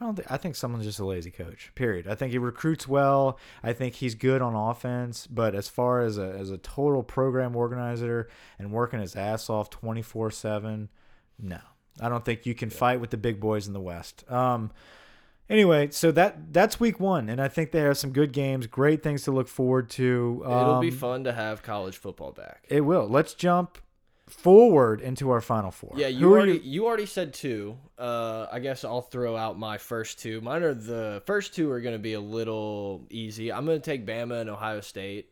I 0.00 0.04
don't 0.04 0.14
think 0.14 0.30
I 0.30 0.36
think 0.36 0.54
Sumlin's 0.54 0.84
just 0.84 1.00
a 1.00 1.04
lazy 1.04 1.30
coach. 1.32 1.72
Period. 1.74 2.06
I 2.06 2.14
think 2.14 2.30
he 2.30 2.38
recruits 2.38 2.86
well. 2.86 3.38
I 3.64 3.72
think 3.72 3.94
he's 3.96 4.14
good 4.14 4.40
on 4.40 4.54
offense, 4.54 5.26
but 5.26 5.54
as 5.56 5.68
far 5.68 6.00
as 6.02 6.18
a 6.18 6.30
as 6.38 6.50
a 6.50 6.58
total 6.58 7.02
program 7.02 7.56
organizer 7.56 8.28
and 8.58 8.70
working 8.72 9.00
his 9.00 9.16
ass 9.16 9.50
off 9.50 9.70
24/7, 9.70 10.88
no. 11.38 11.58
I 12.00 12.08
don't 12.08 12.24
think 12.24 12.46
you 12.46 12.54
can 12.54 12.70
fight 12.70 13.00
with 13.00 13.10
the 13.10 13.16
big 13.16 13.40
boys 13.40 13.66
in 13.66 13.72
the 13.72 13.80
West. 13.80 14.24
Um 14.30 14.70
anyway, 15.50 15.90
so 15.90 16.12
that 16.12 16.52
that's 16.52 16.78
week 16.78 17.00
1 17.00 17.28
and 17.28 17.40
I 17.40 17.48
think 17.48 17.72
they 17.72 17.80
have 17.80 17.98
some 17.98 18.12
good 18.12 18.32
games, 18.32 18.68
great 18.68 19.02
things 19.02 19.24
to 19.24 19.32
look 19.32 19.48
forward 19.48 19.90
to. 19.90 20.42
It'll 20.44 20.80
be 20.80 20.90
Um, 20.90 20.94
fun 20.96 21.24
to 21.24 21.32
have 21.32 21.62
college 21.64 21.96
football 21.96 22.30
back. 22.30 22.64
It 22.68 22.82
will. 22.82 23.08
Let's 23.08 23.34
jump 23.34 23.78
forward 24.30 25.00
into 25.00 25.30
our 25.30 25.40
final 25.40 25.70
four. 25.70 25.92
Yeah, 25.96 26.08
you 26.08 26.28
Who 26.28 26.34
already 26.34 26.58
you? 26.58 26.86
already 26.86 27.06
said 27.06 27.34
two. 27.34 27.76
Uh, 27.98 28.46
I 28.50 28.60
guess 28.60 28.84
I'll 28.84 29.02
throw 29.02 29.36
out 29.36 29.58
my 29.58 29.78
first 29.78 30.18
two. 30.18 30.40
Mine 30.40 30.62
are 30.62 30.74
the 30.74 31.22
first 31.26 31.54
two 31.54 31.70
are 31.70 31.80
going 31.80 31.94
to 31.94 31.98
be 31.98 32.14
a 32.14 32.20
little 32.20 33.06
easy. 33.10 33.52
I'm 33.52 33.64
going 33.66 33.80
to 33.80 33.84
take 33.84 34.06
Bama 34.06 34.40
and 34.40 34.50
Ohio 34.50 34.80
State 34.80 35.30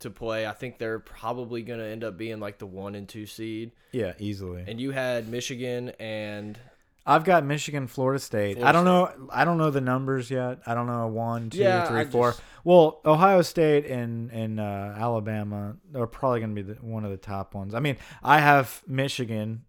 to 0.00 0.10
play. 0.10 0.46
I 0.46 0.52
think 0.52 0.78
they're 0.78 0.98
probably 0.98 1.62
going 1.62 1.78
to 1.78 1.86
end 1.86 2.04
up 2.04 2.16
being 2.18 2.38
like 2.40 2.58
the 2.58 2.66
one 2.66 2.94
and 2.94 3.08
two 3.08 3.26
seed. 3.26 3.72
Yeah, 3.92 4.12
easily. 4.18 4.64
And 4.66 4.80
you 4.80 4.90
had 4.90 5.28
Michigan 5.28 5.90
and 5.98 6.58
I've 7.06 7.24
got 7.24 7.44
Michigan, 7.44 7.86
Florida 7.86 8.18
State. 8.18 8.56
Florida 8.56 8.68
I 8.68 8.72
don't 8.72 8.84
know. 8.84 9.28
I 9.32 9.44
don't 9.44 9.58
know 9.58 9.70
the 9.70 9.80
numbers 9.80 10.30
yet. 10.30 10.58
I 10.66 10.74
don't 10.74 10.86
know 10.88 11.06
one, 11.06 11.50
two, 11.50 11.58
Yeah, 11.58 11.86
three, 11.86 12.00
I 12.00 12.04
four. 12.06 12.30
just- 12.32 12.42
Well, 12.64 13.00
Ohio 13.04 13.42
State 13.42 13.86
and 13.86 14.30
and 14.32 14.58
uh, 14.58 14.94
Alabama 14.96 15.76
are 15.94 16.06
probably 16.08 16.40
going 16.40 16.54
to 16.56 16.62
be 16.62 16.72
the, 16.72 16.80
one 16.80 17.04
of 17.04 17.10
the 17.12 17.16
top 17.16 17.54
ones. 17.54 17.74
I 17.74 17.80
mean, 17.80 17.96
I 18.22 18.40
have 18.40 18.82
Michigan 18.88 19.62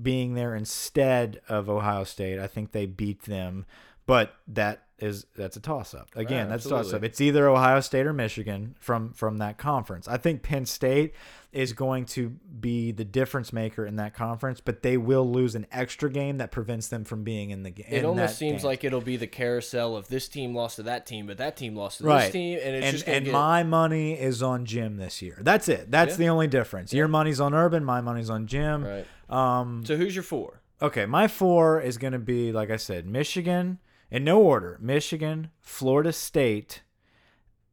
being 0.00 0.34
there 0.34 0.54
instead 0.56 1.40
of 1.48 1.68
Ohio 1.68 2.04
State. 2.04 2.38
I 2.38 2.46
think 2.46 2.72
they 2.72 2.86
beat 2.86 3.22
them, 3.24 3.66
but 4.06 4.34
that 4.48 4.84
is 4.98 5.26
that's 5.36 5.56
a 5.56 5.60
toss 5.60 5.94
up. 5.94 6.08
Again, 6.16 6.46
Yeah, 6.46 6.50
that's 6.50 6.66
a 6.66 6.70
toss 6.70 6.92
up. 6.92 7.04
It's 7.04 7.20
either 7.20 7.48
Ohio 7.48 7.80
State 7.80 8.06
or 8.06 8.12
Michigan 8.12 8.74
from 8.80 9.12
from 9.12 9.36
that 9.38 9.58
conference. 9.58 10.08
I 10.08 10.16
think 10.16 10.42
Penn 10.42 10.64
State 10.66 11.14
is 11.50 11.72
going 11.72 12.04
to 12.04 12.28
be 12.60 12.92
the 12.92 13.04
difference 13.04 13.52
maker 13.54 13.86
in 13.86 13.96
that 13.96 14.12
conference, 14.12 14.60
but 14.60 14.82
they 14.82 14.98
will 14.98 15.30
lose 15.30 15.54
an 15.54 15.66
extra 15.72 16.10
game 16.10 16.36
that 16.38 16.50
prevents 16.50 16.88
them 16.88 17.04
from 17.04 17.24
being 17.24 17.50
in 17.50 17.62
the 17.62 17.70
game. 17.70 17.86
it 17.88 18.04
almost 18.04 18.36
seems 18.36 18.62
like 18.62 18.84
it'll 18.84 19.00
be 19.00 19.16
the 19.16 19.26
carousel 19.26 19.96
of 19.96 20.08
this 20.08 20.28
team 20.28 20.54
lost 20.54 20.76
to 20.76 20.82
that 20.82 21.06
team, 21.06 21.26
but 21.26 21.38
that 21.38 21.56
team 21.56 21.74
lost 21.74 21.98
to 21.98 22.04
right. 22.04 22.24
this 22.24 22.32
team, 22.32 22.58
and 22.62 22.76
it's 22.76 22.84
and, 22.86 22.96
just 22.96 23.08
and 23.08 23.24
get 23.24 23.32
my 23.32 23.62
money 23.62 24.12
is 24.12 24.42
on 24.42 24.66
Jim 24.66 24.98
this 24.98 25.22
year. 25.22 25.38
That's 25.40 25.68
it. 25.68 25.90
That's 25.90 26.12
Yeah. 26.12 26.16
the 26.18 26.28
only 26.28 26.48
difference. 26.48 26.92
Your 26.92 27.08
money's 27.08 27.40
on 27.40 27.54
Urban, 27.54 27.82
my 27.84 28.02
money's 28.02 28.28
on 28.28 28.46
Jim. 28.46 28.84
right. 28.84 29.06
Um, 29.30 29.84
So 29.86 29.96
who's 29.96 30.14
your 30.14 30.24
four? 30.24 30.60
okay, 30.82 31.06
my 31.06 31.28
four 31.28 31.80
is 31.80 31.96
going 31.96 32.12
to 32.12 32.18
be 32.18 32.52
like 32.52 32.70
I 32.70 32.76
said, 32.76 33.06
Michigan 33.06 33.78
in 34.10 34.24
no 34.24 34.40
order: 34.40 34.78
Michigan, 34.82 35.50
Florida 35.62 36.12
State, 36.12 36.82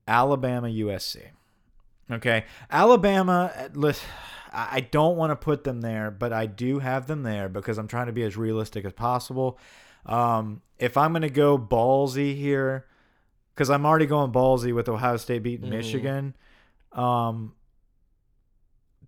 Alabama, 0.07 0.67
USC. 0.67 1.31
Okay, 2.11 2.45
Alabama. 2.69 3.51
uh, 3.55 3.67
lis- 3.73 4.03
I 4.57 4.79
don't 4.79 5.17
want 5.17 5.31
to 5.31 5.35
put 5.35 5.63
them 5.65 5.81
there, 5.81 6.11
but 6.11 6.31
I 6.31 6.45
do 6.45 6.79
have 6.79 7.07
them 7.07 7.23
there 7.23 7.49
because 7.49 7.77
I'm 7.77 7.87
trying 7.87 8.05
to 8.07 8.13
be 8.13 8.23
as 8.23 8.37
realistic 8.37 8.85
as 8.85 8.93
possible. 8.93 9.59
Um, 10.05 10.61
if 10.79 10.95
I'm 10.97 11.11
going 11.11 11.23
to 11.23 11.29
go 11.29 11.57
ballsy 11.57 12.37
here, 12.37 12.85
because 13.53 13.69
I'm 13.69 13.85
already 13.85 14.05
going 14.05 14.31
ballsy 14.31 14.73
with 14.73 14.87
Ohio 14.87 15.17
State 15.17 15.43
beating 15.43 15.65
Mhm. 15.67 15.71
Michigan. 15.71 16.35
Um, 16.93 17.53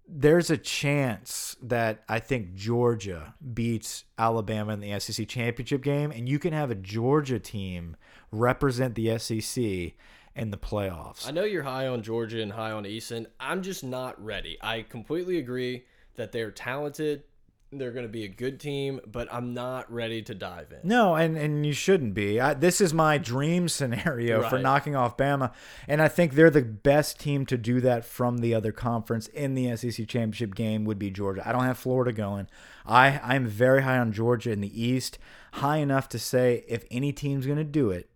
there's 0.09 0.49
a 0.49 0.57
chance 0.57 1.55
that 1.61 2.03
I 2.07 2.19
think 2.19 2.55
Georgia 2.55 3.33
beats 3.53 4.05
Alabama 4.17 4.73
in 4.73 4.79
the 4.79 4.91
SEC 4.99 5.25
championship 5.27 5.81
game, 5.81 6.11
and 6.11 6.29
you 6.29 6.39
can 6.39 6.53
have 6.53 6.71
a 6.71 6.75
Georgia 6.75 7.39
team 7.39 7.95
represent 8.31 8.95
the 8.95 9.09
SEC 9.17 9.95
in 10.37 10.51
the 10.51 10.57
playoffs. 10.57 11.27
I 11.27 11.31
know 11.31 11.43
you're 11.43 11.63
high 11.63 11.87
on 11.87 12.03
Georgia 12.03 12.41
and 12.41 12.51
high 12.51 12.71
on 12.71 12.83
Eason. 12.83 13.25
I'm 13.39 13.63
just 13.63 13.83
not 13.83 14.23
ready. 14.23 14.57
I 14.61 14.83
completely 14.83 15.39
agree 15.39 15.85
that 16.15 16.31
they're 16.31 16.51
talented. 16.51 17.23
They're 17.69 17.91
going 17.91 18.05
to 18.05 18.11
be 18.11 18.23
a 18.23 18.29
good 18.29 18.61
team, 18.61 19.01
but 19.05 19.27
I'm 19.29 19.53
not 19.53 19.91
ready 19.91 20.21
to 20.21 20.33
dive 20.33 20.71
in. 20.71 20.87
No, 20.87 21.15
and 21.15 21.37
and 21.37 21.65
you 21.65 21.73
shouldn't 21.73 22.13
be. 22.13 22.39
I, 22.39 22.53
this 22.53 22.79
is 22.79 22.93
my 22.93 23.17
dream 23.17 23.67
scenario 23.77 24.47
for 24.47 24.57
knocking 24.57 24.95
off 24.95 25.17
Bama, 25.17 25.51
and 25.85 26.01
I 26.01 26.07
think 26.07 26.33
they're 26.33 26.49
the 26.49 26.61
best 26.61 27.19
team 27.19 27.45
to 27.47 27.57
do 27.57 27.81
that 27.81 28.05
from 28.05 28.37
the 28.37 28.53
other 28.53 28.71
conference 28.71 29.27
in 29.27 29.53
the 29.53 29.75
SEC 29.75 30.07
championship 30.07 30.55
game 30.55 30.85
would 30.85 30.97
be 30.97 31.09
Georgia. 31.09 31.45
I 31.45 31.51
don't 31.51 31.65
have 31.65 31.77
Florida 31.77 32.13
going. 32.13 32.47
I 32.85 33.19
I'm 33.21 33.45
very 33.45 33.81
high 33.81 33.97
on 33.97 34.13
Georgia 34.13 34.51
in 34.51 34.61
the 34.61 34.81
East, 34.81 35.19
high 35.53 35.77
enough 35.77 36.07
to 36.09 36.19
say 36.19 36.63
if 36.69 36.85
any 36.89 37.11
team's 37.11 37.45
going 37.45 37.57
to 37.57 37.65
do 37.65 37.91
it, 37.91 38.09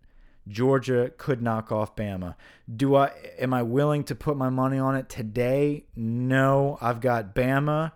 Georgia 0.48 1.12
could 1.18 1.42
knock 1.42 1.72
off 1.72 1.96
Bama. 1.96 2.36
Do 2.74 2.96
I 2.96 3.12
am 3.40 3.54
I 3.54 3.64
willing 3.64 4.04
to 4.06 4.16
put 4.16 4.38
my 4.38 4.50
money 4.50 4.80
on 4.80 4.96
it 4.96 5.10
today? 5.10 5.86
No, 5.96 6.78
I've 6.82 7.02
got 7.02 7.36
Bama 7.36 7.92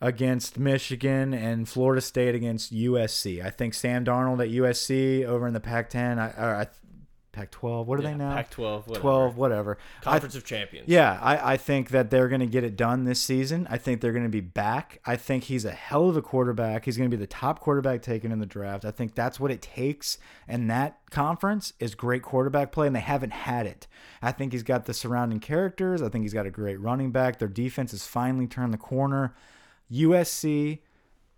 against 0.00 0.58
Michigan 0.58 1.32
and 1.32 1.68
Florida 1.68 2.00
State 2.00 2.34
against 2.34 2.74
USC. 2.74 3.44
I 3.44 3.50
think 3.50 3.74
Sam 3.74 4.04
Darnold 4.04 4.42
at 4.42 4.50
USC 4.50 5.24
over 5.24 5.46
in 5.46 5.54
the 5.54 5.60
Pac-10. 5.60 6.18
I, 6.18 6.42
or 6.42 6.54
I 7.36 7.40
Pac-12. 7.40 7.84
What 7.86 7.98
are 7.98 8.02
Yeah, 8.02 8.10
they 8.10 8.14
now? 8.16 8.34
Pac-12, 8.34 8.86
whatever. 8.86 9.00
12, 9.00 9.36
whatever. 9.36 9.78
I- 10.00 10.04
Conference 10.04 10.34
of 10.36 10.44
Champions. 10.44 10.88
yeah, 10.88 11.18
I, 11.22 11.52
I 11.52 11.56
think 11.56 11.90
that 11.90 12.10
they're 12.10 12.28
going 12.28 12.40
to 12.40 12.46
get 12.46 12.64
it 12.64 12.76
done 12.76 13.04
this 13.04 13.20
season. 13.20 13.66
I 13.70 13.76
think 13.78 14.00
they're 14.00 14.12
going 14.12 14.24
to 14.24 14.28
be 14.30 14.40
back. 14.40 15.00
I 15.04 15.16
think 15.16 15.44
he's 15.44 15.64
a 15.64 15.70
hell 15.72 16.08
of 16.08 16.16
a 16.16 16.22
quarterback. 16.22 16.86
He's 16.86 16.96
going 16.96 17.10
to 17.10 17.16
be 17.16 17.20
the 17.20 17.26
top 17.26 17.60
quarterback 17.60 18.00
taken 18.02 18.32
in 18.32 18.38
the 18.38 18.46
draft. 18.46 18.84
I 18.84 18.90
think 18.90 19.14
that's 19.14 19.38
what 19.38 19.50
it 19.50 19.60
takes. 19.60 20.18
And 20.48 20.70
that 20.70 20.98
conference 21.10 21.72
is 21.78 21.94
great 21.94 22.22
quarterback 22.22 22.72
play, 22.72 22.86
and 22.86 22.96
they 22.96 23.00
haven't 23.00 23.32
had 23.32 23.66
it. 23.66 23.86
I 24.22 24.32
think 24.32 24.52
he's 24.52 24.62
got 24.62 24.86
the 24.86 24.94
surrounding 24.94 25.40
characters. 25.40 26.00
I 26.02 26.08
think 26.08 26.22
he's 26.22 26.34
got 26.34 26.46
a 26.46 26.50
great 26.50 26.80
running 26.80 27.10
back. 27.12 27.38
Their 27.38 27.48
defense 27.48 27.90
has 27.90 28.06
finally 28.06 28.46
turned 28.46 28.72
the 28.72 28.78
corner. 28.78 29.34
USC, 29.92 30.80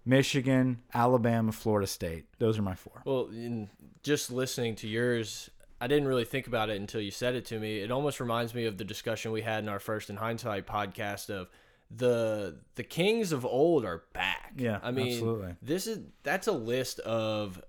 Michigan, 0.04 0.78
Alabama, 0.94 1.52
Florida 1.52 1.86
State. 1.86 2.24
Those 2.38 2.58
are 2.58 2.62
my 2.62 2.74
four. 2.74 3.02
Well, 3.04 3.26
in 3.32 3.68
just 4.02 4.30
listening 4.30 4.74
to 4.76 4.88
yours, 4.88 5.50
I 5.80 5.86
didn't 5.86 6.08
really 6.08 6.24
think 6.24 6.46
about 6.46 6.70
it 6.70 6.80
until 6.80 7.00
you 7.00 7.10
said 7.10 7.34
it 7.34 7.44
to 7.46 7.58
me. 7.58 7.78
It 7.80 7.90
almost 7.90 8.18
reminds 8.20 8.54
me 8.54 8.64
of 8.66 8.78
the 8.78 8.84
discussion 8.84 9.30
we 9.32 9.42
had 9.42 9.62
in 9.62 9.68
our 9.68 9.78
first 9.78 10.10
in 10.10 10.16
hindsight 10.16 10.66
podcast 10.66 11.30
of 11.30 11.48
the 11.90 12.56
the 12.74 12.82
kings 12.84 13.32
of 13.32 13.46
old 13.46 13.84
are 13.84 14.02
back. 14.12 14.52
Yeah, 14.56 14.78
I 14.82 14.90
mean, 14.90 15.12
absolutely. 15.12 15.54
this 15.62 15.86
is 15.86 16.00
that's 16.22 16.46
a 16.46 16.52
list 16.52 16.98
of 17.00 17.62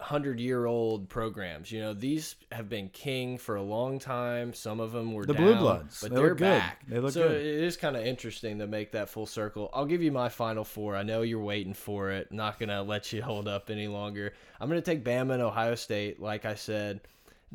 hundred 0.00 0.38
year 0.40 0.66
old 0.66 1.08
programs. 1.08 1.72
You 1.72 1.80
know, 1.80 1.94
these 1.94 2.36
have 2.52 2.68
been 2.68 2.88
king 2.90 3.38
for 3.38 3.56
a 3.56 3.62
long 3.62 3.98
time. 3.98 4.52
Some 4.52 4.78
of 4.80 4.92
them 4.92 5.12
were 5.14 5.24
The 5.24 5.32
down, 5.34 5.42
Blue 5.42 5.54
Bloods. 5.56 6.00
but 6.02 6.10
They 6.12 6.20
are 6.20 6.28
look 6.28 6.38
good. 6.38 6.44
back. 6.44 6.84
They 6.86 6.98
look 7.00 7.12
so 7.12 7.28
good. 7.28 7.40
it 7.40 7.46
is 7.64 7.76
kind 7.76 7.96
of 7.96 8.04
interesting 8.04 8.58
to 8.58 8.66
make 8.66 8.92
that 8.92 9.08
full 9.08 9.26
circle. 9.26 9.70
I'll 9.72 9.86
give 9.86 10.02
you 10.02 10.12
my 10.12 10.28
final 10.28 10.64
four. 10.64 10.94
I 10.96 11.02
know 11.02 11.22
you're 11.22 11.40
waiting 11.42 11.74
for 11.74 12.10
it. 12.10 12.30
Not 12.30 12.58
gonna 12.60 12.82
let 12.82 13.12
you 13.12 13.22
hold 13.24 13.48
up 13.48 13.70
any 13.70 13.88
longer. 13.88 14.34
I'm 14.60 14.68
gonna 14.68 14.82
take 14.82 15.04
Bama 15.04 15.32
and 15.34 15.42
Ohio 15.42 15.74
State, 15.76 16.20
like 16.20 16.44
I 16.44 16.54
said. 16.56 17.00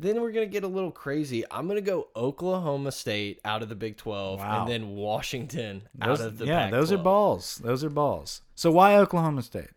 Then 0.00 0.22
we're 0.22 0.32
gonna 0.32 0.46
get 0.46 0.64
a 0.64 0.68
little 0.68 0.90
crazy. 0.90 1.44
I'm 1.50 1.68
gonna 1.68 1.82
go 1.82 2.08
Oklahoma 2.16 2.90
State 2.90 3.38
out 3.44 3.62
of 3.62 3.68
the 3.68 3.74
Big 3.74 3.98
12, 3.98 4.40
Wow. 4.40 4.60
and 4.60 4.68
then 4.70 4.96
Washington 4.96 5.82
Those, 5.94 6.20
out 6.22 6.26
of 6.26 6.38
the 6.38 6.46
yeah, 6.46 6.70
those 6.70 6.90
are 6.90 6.96
balls. 6.96 7.60
Those 7.62 7.84
are 7.84 7.90
balls. 7.90 8.40
So 8.54 8.70
why 8.70 8.96
Oklahoma 8.96 9.42
State? 9.42 9.68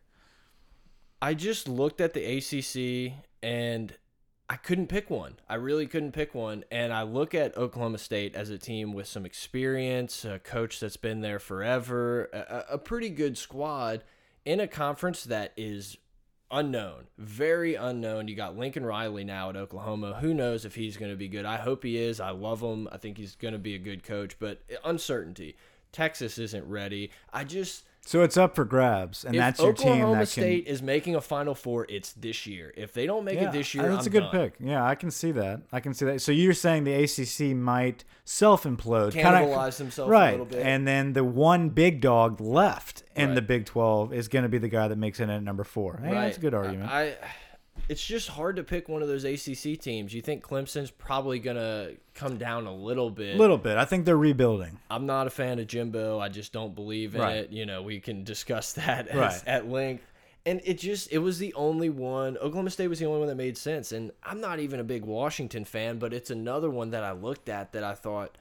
I 1.21 1.33
just 1.33 1.67
looked 1.67 1.99
at 1.99 2.13
the 2.13 2.21
ACC 2.37 3.13
and 3.41 3.93
I 4.49 4.55
couldn't 4.55 4.87
pick 4.87 5.09
one. 5.09 5.35
I 5.49 5.55
really 5.55 5.87
couldn't 5.87 6.13
pick 6.13 6.33
one. 6.33 6.63
And 6.71 6.93
I 6.93 7.03
look 7.03 7.33
at 7.35 7.57
Oklahoma 7.57 7.97
State 7.97 8.33
as 8.33 8.49
a 8.49 8.57
team 8.57 8.93
with 8.93 9.07
some 9.07 9.25
experience, 9.25 10.23
a 10.23 10.39
coach 10.39 10.79
that's 10.79 10.97
been 10.97 11.19
there 11.19 11.39
forever, 11.39 12.29
a, 12.31 12.73
a 12.75 12.77
pretty 12.77 13.09
good 13.09 13.37
squad 13.37 14.03
in 14.45 14.61
a 14.61 14.67
conference 14.67 15.23
that 15.25 15.51
is 15.57 15.97
unknown, 16.53 17.07
very 17.17 17.75
unknown. 17.75 18.27
You 18.27 18.35
got 18.35 18.55
Lincoln 18.55 18.85
Riley 18.85 19.23
now 19.23 19.49
at 19.49 19.57
Oklahoma. 19.57 20.19
Who 20.21 20.33
knows 20.33 20.63
if 20.63 20.75
he's 20.75 20.95
going 20.95 21.11
to 21.11 21.17
be 21.17 21.27
good? 21.27 21.45
I 21.45 21.57
hope 21.57 21.83
he 21.83 21.97
is. 21.97 22.19
I 22.19 22.29
love 22.29 22.61
him. 22.61 22.87
I 22.91 22.97
think 22.97 23.17
he's 23.17 23.35
going 23.35 23.53
to 23.53 23.59
be 23.59 23.75
a 23.75 23.79
good 23.79 24.03
coach, 24.03 24.37
but 24.39 24.61
uncertainty. 24.85 25.57
Texas 25.91 26.37
isn't 26.37 26.67
ready. 26.67 27.11
I 27.31 27.43
just 27.43 27.83
So 28.05 28.21
it's 28.21 28.35
up 28.35 28.53
for 28.53 28.65
grabs, 28.65 29.23
and 29.23 29.33
if 29.33 29.39
that's 29.39 29.59
your 29.61 29.69
Oklahoma 29.69 29.95
team 30.03 30.11
that 30.11 30.17
can. 30.17 30.25
State 30.25 30.67
is 30.67 30.81
making 30.81 31.15
a 31.15 31.21
Final 31.21 31.55
Four, 31.55 31.85
it's 31.87 32.11
this 32.11 32.45
year. 32.45 32.73
If 32.75 32.91
they 32.93 33.05
don't 33.05 33.23
make 33.23 33.35
yeah, 33.39 33.47
it 33.47 33.53
this 33.53 33.73
year, 33.73 33.87
that's 33.87 34.01
I'm 34.01 34.07
a 34.07 34.09
good 34.09 34.19
done. 34.23 34.31
pick. 34.31 34.55
Yeah, 34.59 34.85
I 34.85 34.95
can 34.95 35.09
see 35.09 35.31
that. 35.31 35.61
I 35.71 35.79
can 35.79 35.93
see 35.93 36.03
that. 36.07 36.21
So 36.21 36.33
you're 36.33 36.53
saying 36.53 36.83
the 36.83 36.93
ACC 36.93 37.55
might 37.55 38.03
self-implode, 38.25 39.13
Cannibalize 39.13 39.77
themselves 39.77 40.09
a 40.09 40.11
right? 40.11 40.31
little 40.31 40.45
bit. 40.45 40.65
And 40.65 40.85
then 40.85 41.13
the 41.13 41.23
one 41.23 41.69
big 41.69 42.01
dog 42.01 42.41
left 42.41 43.03
in 43.15 43.29
Right. 43.29 43.35
the 43.35 43.41
Big 43.41 43.65
12 43.65 44.13
is 44.13 44.27
going 44.27 44.43
to 44.43 44.49
be 44.49 44.57
the 44.57 44.67
guy 44.69 44.89
that 44.89 44.97
makes 44.97 45.21
it 45.21 45.29
at 45.29 45.41
number 45.41 45.63
four. 45.63 46.01
Hey, 46.03 46.11
That's 46.11 46.37
a 46.37 46.41
good 46.41 46.53
argument. 46.53 46.91
I, 46.91 47.01
I- 47.03 47.15
it's 47.89 48.05
just 48.05 48.29
hard 48.29 48.55
to 48.55 48.63
pick 48.63 48.87
one 48.87 49.01
of 49.01 49.07
those 49.07 49.23
ACC 49.25 49.79
teams. 49.79 50.13
You 50.13 50.21
think 50.21 50.43
Clemson's 50.43 50.91
probably 50.91 51.39
gonna 51.39 51.91
come 52.13 52.37
down 52.37 52.65
a 52.67 52.73
little 52.73 53.09
bit. 53.09 53.35
a 53.35 53.37
little 53.39 53.57
bit. 53.57 53.77
I 53.77 53.85
think 53.85 54.05
they're 54.05 54.17
rebuilding. 54.17 54.79
I'm 54.89 55.05
not 55.05 55.27
a 55.27 55.29
fan 55.29 55.59
of 55.59 55.67
Jimbo. 55.67 56.19
I 56.19 56.29
just 56.29 56.53
don't 56.53 56.73
believe 56.75 57.15
in 57.15 57.21
Right. 57.21 57.35
it. 57.37 57.51
You 57.51 57.65
know, 57.65 57.81
we 57.81 57.99
can 57.99 58.23
discuss 58.23 58.73
that 58.73 59.07
as, 59.07 59.15
Right. 59.15 59.43
at 59.47 59.67
length. 59.69 60.05
And 60.45 60.59
it 60.65 60.77
just 60.77 61.11
it 61.11 61.19
was 61.19 61.39
the 61.39 61.53
only 61.53 61.89
one. 61.89 62.37
Oklahoma 62.37 62.69
State 62.69 62.87
was 62.89 62.99
the 62.99 63.05
only 63.05 63.19
one 63.19 63.27
that 63.29 63.35
made 63.35 63.57
sense. 63.57 63.91
And 63.93 64.11
I'm 64.23 64.41
not 64.41 64.59
even 64.59 64.79
a 64.79 64.83
big 64.83 65.03
Washington 65.05 65.63
fan, 65.65 65.99
but 65.99 66.13
it's 66.13 66.29
another 66.29 66.69
one 66.69 66.91
that 66.91 67.03
I 67.03 67.13
looked 67.13 67.47
at 67.49 67.71
that 67.73 67.83
I 67.83 67.93
thought, 67.95 68.37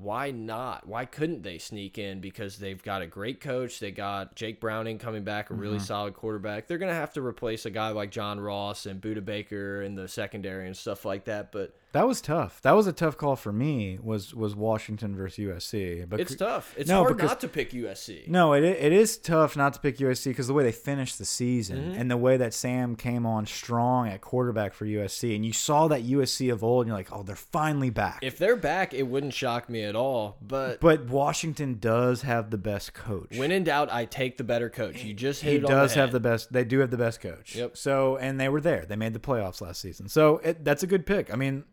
why 0.00 0.30
not? 0.30 0.86
Why 0.86 1.04
couldn't 1.04 1.42
they 1.42 1.58
sneak 1.58 1.98
in? 1.98 2.20
Because 2.20 2.56
they've 2.58 2.82
got 2.82 3.02
a 3.02 3.06
great 3.06 3.40
coach. 3.40 3.78
They 3.80 3.90
got 3.90 4.34
Jake 4.34 4.60
Browning 4.60 4.98
coming 4.98 5.24
back, 5.24 5.50
a 5.50 5.54
really 5.54 5.76
Mm-hmm. 5.76 5.84
solid 5.84 6.14
quarterback. 6.14 6.66
They're 6.66 6.78
gonna 6.78 6.94
have 6.94 7.12
to 7.14 7.22
replace 7.22 7.66
a 7.66 7.70
guy 7.70 7.90
like 7.90 8.10
John 8.10 8.40
Ross 8.40 8.86
and 8.86 9.00
Budda 9.00 9.24
Baker 9.24 9.82
in 9.82 9.94
the 9.94 10.08
secondary 10.08 10.66
and 10.66 10.76
stuff 10.76 11.04
like 11.04 11.24
that. 11.26 11.52
But 11.52 11.74
That 11.92 12.06
was 12.06 12.20
tough. 12.20 12.60
That 12.62 12.72
was 12.72 12.86
a 12.86 12.92
tough 12.92 13.16
call 13.16 13.34
for 13.36 13.52
me. 13.52 13.98
Was 14.02 14.34
was 14.34 14.54
Washington 14.54 15.16
versus 15.16 15.38
USC? 15.44 16.08
But 16.08 16.20
it's 16.20 16.36
tough. 16.36 16.74
It's 16.78 16.88
No, 16.88 17.02
hard 17.02 17.16
because- 17.16 17.30
not 17.30 17.40
to 17.40 17.48
pick 17.48 17.72
USC. 17.72 18.28
No, 18.28 18.52
it 18.52 18.62
it 18.62 18.92
is 18.92 19.16
tough 19.16 19.56
not 19.56 19.72
to 19.74 19.80
pick 19.80 19.98
USC 19.98 20.30
because 20.30 20.46
the 20.46 20.54
way 20.54 20.62
they 20.62 20.72
finished 20.72 21.18
the 21.18 21.24
season 21.24 21.78
Mm-hmm. 21.80 22.00
and 22.00 22.10
the 22.10 22.16
way 22.16 22.36
that 22.36 22.54
Sam 22.54 22.94
came 22.96 23.26
on 23.26 23.46
strong 23.46 24.08
at 24.08 24.20
quarterback 24.20 24.72
for 24.74 24.84
USC, 24.86 25.34
and 25.34 25.44
you 25.44 25.52
saw 25.52 25.88
that 25.88 26.02
USC 26.02 26.52
of 26.52 26.62
old, 26.62 26.82
and 26.82 26.88
you're 26.88 26.96
like, 26.96 27.12
oh, 27.12 27.22
they're 27.22 27.34
finally 27.36 27.90
back. 27.90 28.20
If 28.22 28.38
they're 28.38 28.56
back, 28.56 28.94
it 28.94 29.04
wouldn't 29.04 29.34
shock 29.34 29.68
me 29.68 29.82
at 29.82 29.96
all. 29.96 30.36
But 30.40 30.80
but 30.80 31.06
Washington 31.08 31.78
does 31.80 32.22
have 32.22 32.50
the 32.50 32.58
best 32.58 32.94
coach. 32.94 33.36
when 33.36 33.50
in 33.50 33.64
doubt, 33.64 33.92
I 33.92 34.04
take 34.04 34.36
the 34.36 34.44
better 34.44 34.70
coach. 34.70 35.02
You 35.02 35.12
just 35.14 35.42
hit 35.42 35.52
he 35.54 35.58
does 35.66 35.94
the 35.94 36.00
have 36.00 36.12
the 36.12 36.20
best. 36.20 36.52
They 36.52 36.64
do 36.64 36.78
have 36.80 36.90
the 36.90 36.96
best 36.96 37.20
coach. 37.20 37.56
Yep. 37.56 37.76
So 37.76 38.16
and 38.18 38.38
they 38.40 38.48
were 38.48 38.60
there. 38.60 38.84
They 38.86 38.96
made 38.96 39.12
the 39.12 39.18
playoffs 39.18 39.60
last 39.60 39.80
season. 39.80 40.08
So 40.08 40.38
it, 40.38 40.64
that's 40.64 40.82
a 40.82 40.86
good 40.86 41.04
pick. 41.06 41.32
I 41.32 41.36
mean, 41.36 41.64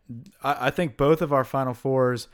I, 0.44 0.68
I 0.68 0.70
think 0.70 0.98
both 0.98 1.22
of 1.22 1.32
our 1.34 1.44
final 1.44 1.74
fours 1.74 2.28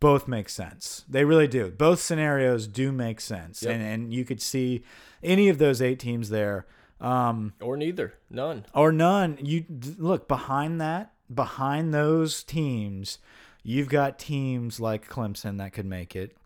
both 0.00 0.28
make 0.28 0.48
sense. 0.48 1.04
They 1.08 1.24
really 1.24 1.48
do. 1.48 1.70
Both 1.70 2.00
scenarios 2.00 2.66
do 2.68 2.92
make 2.92 3.20
sense, 3.20 3.62
Yep. 3.62 3.72
and 3.74 3.82
and 3.82 4.14
you 4.14 4.24
could 4.24 4.40
see 4.40 4.82
any 5.22 5.48
of 5.48 5.58
those 5.58 5.82
eight 5.82 5.98
teams 5.98 6.28
there. 6.30 6.66
Um, 7.00 7.52
or 7.60 7.76
neither, 7.76 8.14
none. 8.30 8.64
or 8.74 8.90
none. 8.92 9.38
You 9.40 9.64
look 9.98 10.26
behind 10.26 10.80
that, 10.80 11.12
behind 11.32 11.94
those 11.94 12.42
teams, 12.42 13.18
you've 13.62 13.88
got 13.88 14.18
teams 14.18 14.80
like 14.80 15.08
Clemson 15.08 15.58
that 15.58 15.72
could 15.72 15.86
make 15.86 16.16
it. 16.16 16.36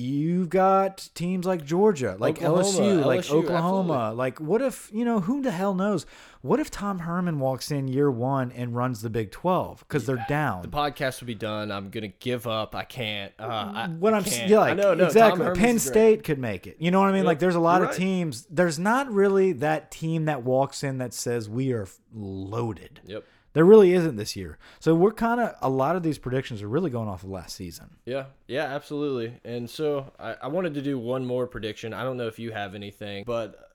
You've 0.00 0.48
got 0.48 1.08
teams 1.14 1.44
like 1.46 1.64
Georgia, 1.64 2.16
like 2.18 2.42
Oklahoma, 2.42 2.62
LSU, 3.02 3.04
like 3.04 3.20
LSU, 3.20 3.30
Oklahoma. 3.32 3.92
absolutely. 3.94 4.16
Like, 4.16 4.40
what 4.40 4.62
if, 4.62 4.90
you 4.92 5.04
know, 5.04 5.20
who 5.20 5.42
the 5.42 5.50
hell 5.50 5.74
knows? 5.74 6.06
What 6.42 6.58
if 6.58 6.70
Tom 6.70 7.00
Herman 7.00 7.38
walks 7.38 7.70
in 7.70 7.86
year 7.86 8.10
one 8.10 8.50
and 8.52 8.74
runs 8.74 9.02
the 9.02 9.10
Big 9.10 9.30
12 9.30 9.80
because 9.80 10.06
they're 10.06 10.24
down? 10.28 10.62
The 10.62 10.68
podcast 10.68 11.20
will 11.20 11.26
be 11.26 11.34
done. 11.34 11.70
I'm 11.70 11.90
gonna 11.90 12.08
give 12.08 12.46
up. 12.46 12.74
I 12.74 12.84
can't. 12.84 13.32
Uh, 13.38 13.42
I, 13.74 13.86
what 13.88 14.14
I 14.14 14.18
I'm 14.18 14.22
can't. 14.24 14.34
saying, 14.34 14.50
like, 14.52 14.70
I 14.72 14.74
know, 14.74 14.94
no, 14.94 15.04
exactly. 15.06 15.50
Penn. 15.54 15.78
State 15.78 16.24
could 16.24 16.38
make 16.38 16.66
it. 16.66 16.76
You 16.78 16.90
know 16.90 17.00
what 17.00 17.08
I 17.08 17.12
mean? 17.12 17.18
Yep, 17.18 17.26
Like, 17.26 17.38
there's 17.40 17.54
a 17.56 17.60
lot 17.60 17.76
you're 17.80 17.84
of 17.84 17.90
right. 17.90 17.98
teams. 17.98 18.46
There's 18.50 18.78
not 18.78 19.10
really 19.12 19.52
that 19.52 19.90
team 19.90 20.24
that 20.26 20.42
walks 20.42 20.82
in 20.82 20.98
that 20.98 21.12
says 21.12 21.48
we 21.48 21.72
are 21.72 21.86
loaded. 22.14 23.00
Yep. 23.04 23.24
There 23.52 23.64
really 23.64 23.92
isn't 23.92 24.14
this 24.16 24.36
year. 24.36 24.58
So 24.78 24.94
we're 24.94 25.10
kind 25.12 25.40
of 25.40 25.54
a 25.60 25.68
lot 25.68 25.96
of 25.96 26.02
these 26.04 26.18
predictions 26.18 26.62
are 26.62 26.68
really 26.68 26.90
going 26.90 27.08
off 27.08 27.24
of 27.24 27.30
last 27.30 27.56
season. 27.56 27.96
Yeah, 28.04 28.26
yeah, 28.46 28.64
absolutely. 28.64 29.34
And 29.44 29.68
so 29.68 30.12
I, 30.20 30.36
I 30.42 30.48
wanted 30.48 30.74
to 30.74 30.82
do 30.82 30.98
one 30.98 31.26
more 31.26 31.46
prediction. 31.48 31.92
I 31.92 32.04
don't 32.04 32.16
know 32.16 32.28
if 32.28 32.38
you 32.38 32.52
have 32.52 32.74
anything, 32.76 33.24
but 33.26 33.70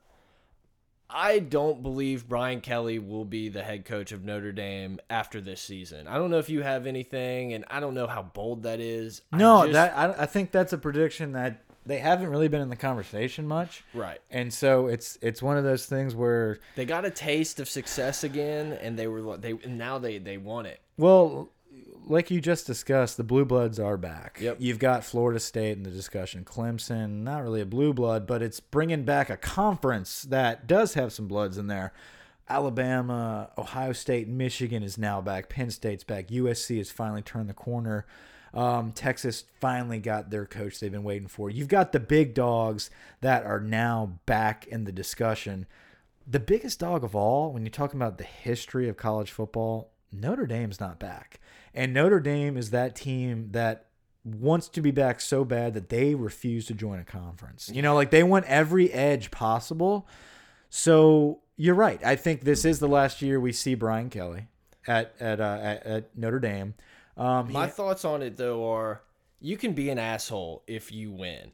I 1.09 1.39
don't 1.39 1.83
believe 1.83 2.27
Brian 2.27 2.61
Kelly 2.61 2.99
will 2.99 3.25
be 3.25 3.49
the 3.49 3.63
head 3.63 3.85
coach 3.85 4.11
of 4.11 4.23
Notre 4.23 4.51
Dame 4.51 4.99
after 5.09 5.39
this 5.41 5.61
season. 5.61 6.07
I 6.07 6.17
don't 6.17 6.31
know 6.31 6.39
if 6.39 6.49
you 6.49 6.61
have 6.63 6.87
anything, 6.87 7.53
and 7.53 7.63
I 7.69 7.79
don't 7.79 7.93
know 7.93 8.07
how 8.07 8.23
bold 8.23 8.63
that 8.63 8.79
is. 8.79 9.21
I 9.31 9.37
No, 9.37 9.61
just- 9.63 9.73
that 9.73 9.95
I, 9.97 10.23
I 10.23 10.25
think 10.25 10.51
that's 10.51 10.73
a 10.73 10.77
prediction 10.77 11.33
that 11.33 11.64
they 11.85 11.99
haven't 11.99 12.29
really 12.29 12.47
been 12.47 12.61
in 12.61 12.69
the 12.69 12.75
conversation 12.75 13.47
much. 13.47 13.83
right. 13.93 14.19
And 14.29 14.53
so 14.53 14.87
it's 14.87 15.17
it's 15.21 15.41
one 15.41 15.57
of 15.57 15.63
those 15.63 15.85
things 15.85 16.15
where 16.15 16.59
They 16.75 16.85
got 16.85 17.05
a 17.05 17.11
taste 17.11 17.59
of 17.59 17.69
success 17.69 18.23
again, 18.23 18.73
and 18.73 18.97
they 18.97 19.07
were 19.07 19.37
they 19.37 19.53
now 19.67 19.99
they 19.99 20.17
they 20.17 20.37
want 20.37 20.67
it. 20.67 20.81
well, 20.97 21.49
like 22.07 22.29
you 22.29 22.39
just 22.39 22.67
discussed, 22.67 23.17
the 23.17 23.23
blue 23.23 23.45
bloods 23.45 23.79
are 23.79 23.97
back. 23.97 24.37
Yep. 24.39 24.57
You've 24.59 24.77
got 24.79 25.03
Florida 25.03 25.39
State 25.39 25.75
in 25.77 25.83
the 25.83 25.89
discussion. 25.89 26.45
Clemson, 26.45 27.23
not 27.23 27.41
really 27.41 27.61
a 27.61 27.65
blue 27.65 27.93
blood, 27.93 28.27
but 28.27 28.43
it's 28.43 28.59
bringing 28.59 29.03
back 29.03 29.29
a 29.29 29.37
conference 29.37 30.21
that 30.23 30.67
does 30.67 30.93
have 30.93 31.11
some 31.11 31.27
bloods 31.27 31.57
in 31.57 31.65
there. 31.65 31.93
Alabama, 32.47 33.49
Ohio 33.57 33.91
State, 33.91 34.27
Michigan 34.27 34.83
is 34.83 34.97
now 34.97 35.19
back. 35.19 35.49
Penn 35.49 35.71
State's 35.71 36.03
back. 36.03 36.27
USC 36.27 36.77
has 36.77 36.91
finally 36.91 37.23
turned 37.23 37.49
the 37.49 37.53
corner. 37.55 38.05
Um, 38.55 38.93
Texas 38.93 39.43
finally 39.59 39.99
got 39.99 40.29
their 40.29 40.45
coach 40.45 40.79
they've 40.79 40.91
been 40.91 41.03
waiting 41.03 41.27
for. 41.27 41.49
You've 41.49 41.67
got 41.67 41.91
the 41.91 41.99
big 41.99 42.33
dogs 42.33 42.89
that 43.21 43.43
are 43.45 43.59
now 43.59 44.19
back 44.25 44.65
in 44.67 44.85
the 44.85 44.93
discussion. 44.93 45.65
The 46.25 46.39
biggest 46.39 46.79
dog 46.79 47.03
of 47.03 47.15
all, 47.15 47.51
when 47.51 47.63
you're 47.63 47.69
talking 47.69 47.99
about 47.99 48.17
the 48.17 48.23
history 48.23 48.87
of 48.87 48.95
college 48.95 49.31
football, 49.31 49.91
Notre 50.11 50.47
Dame's 50.47 50.79
not 50.79 50.99
back. 50.99 51.41
And 51.73 51.93
Notre 51.93 52.21
Dame 52.21 52.55
is 52.55 52.69
that 52.69 52.95
team 52.95 53.49
that 53.51 53.87
wants 54.23 54.69
to 54.69 54.81
be 54.81 54.91
back 54.91 55.19
so 55.19 55.43
bad 55.43 55.73
that 55.73 55.89
they 55.89 56.15
refuse 56.15 56.65
to 56.67 56.73
join 56.73 56.99
a 56.99 57.03
conference. 57.03 57.69
You 57.71 57.81
know, 57.81 57.93
like 57.93 58.09
they 58.09 58.23
want 58.23 58.45
every 58.45 58.91
edge 58.91 59.29
possible. 59.29 60.07
So 60.69 61.41
you're 61.57 61.75
right. 61.75 62.03
I 62.03 62.15
think 62.15 62.41
this 62.41 62.63
is 62.65 62.79
the 62.79 62.87
last 62.87 63.21
year 63.21 63.39
we 63.39 63.51
see 63.51 63.75
Brian 63.75 64.09
Kelly. 64.09 64.47
at 64.87 65.13
at 65.19 65.39
uh, 65.39 65.59
at, 65.61 65.85
at 65.85 66.17
Notre 66.17 66.39
Dame. 66.39 66.73
Um, 67.17 67.51
My 67.51 67.65
he- 67.65 67.71
thoughts 67.71 68.03
on 68.05 68.21
it 68.21 68.37
though 68.37 68.69
are 68.71 69.01
you 69.39 69.57
can 69.57 69.73
be 69.73 69.89
an 69.89 69.99
asshole 69.99 70.63
if 70.67 70.91
you 70.91 71.11
win. 71.11 71.51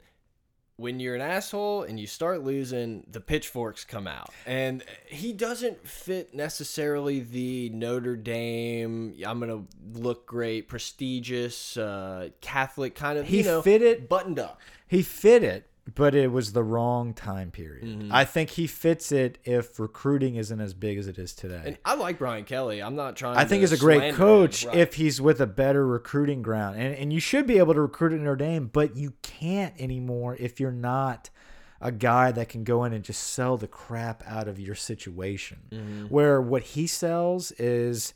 When 0.78 1.00
you're 1.00 1.14
an 1.14 1.22
asshole 1.22 1.84
and 1.84 2.00
you 2.00 2.08
start 2.08 2.44
losing, 2.44 3.06
the 3.12 3.20
pitchforks 3.22 3.86
come 3.86 4.08
out. 4.08 4.30
And 4.48 4.84
he 5.06 5.32
doesn't 5.32 5.88
fit 5.88 6.34
necessarily 6.34 7.20
the 7.20 7.70
Notre 7.70 8.16
Dame, 8.16 9.14
I'm 9.24 9.40
going 9.40 9.52
to 9.68 10.00
look 10.00 10.26
great, 10.26 10.68
prestigious, 10.68 11.78
uh, 11.78 12.30
Catholic 12.40 12.96
kind 12.96 13.20
of, 13.20 13.28
He 13.28 13.40
you 13.40 13.44
know, 13.44 13.62
fit 13.62 13.84
it- 13.84 14.10
buttoned 14.10 14.40
up. 14.40 14.60
he 14.88 15.04
fit 15.04 15.44
it, 15.44 15.70
but 15.96 16.14
it 16.14 16.32
was 16.32 16.54
the 16.54 16.64
wrong 16.64 17.14
time 17.14 17.52
period. 17.52 17.86
Mm-hmm. 17.86 18.14
I 18.14 18.24
think 18.24 18.52
he 18.52 18.68
fits 18.68 19.12
it 19.12 19.40
if 19.44 19.80
recruiting 19.80 20.36
isn't 20.36 20.60
as 20.60 20.74
big 20.74 20.98
as 20.98 21.08
it 21.08 21.18
is 21.18 21.34
today. 21.34 21.62
And 21.66 21.78
I 21.84 21.96
like 21.96 22.20
Brian 22.20 22.46
Kelly. 22.46 22.82
I'm 22.82 22.96
not 22.96 23.16
trying 23.16 23.38
I 23.38 23.46
think 23.46 23.62
he's 23.62 23.72
a 23.72 23.78
great 23.78 24.14
coach 24.14 24.66
right. 24.66 24.78
if 24.78 24.94
he's 24.96 25.20
with 25.20 25.42
a 25.42 25.48
better 25.48 25.86
recruiting 25.86 26.42
ground. 26.42 26.80
And 26.80 26.96
and 26.96 27.12
you 27.12 27.20
should 27.20 27.48
be 27.48 27.58
able 27.58 27.74
to 27.74 27.82
recruit 27.82 28.14
at 28.14 28.20
Notre 28.20 28.36
Dame, 28.36 28.70
but 28.72 28.96
you 28.96 29.14
can't 29.22 29.74
anymore 29.80 30.38
if 30.40 30.60
you're 30.60 30.72
not 30.72 31.30
a 31.82 31.92
guy 31.92 32.32
that 32.32 32.48
can 32.48 32.64
go 32.64 32.84
in 32.84 32.94
and 32.94 33.04
just 33.04 33.24
sell 33.24 33.58
the 33.58 33.68
crap 33.68 34.24
out 34.28 34.48
of 34.48 34.60
your 34.60 34.76
situation. 34.76 35.62
Mm-hmm. 35.72 36.06
Where 36.06 36.40
what 36.40 36.62
he 36.62 36.86
sells 36.86 37.52
is 37.54 38.14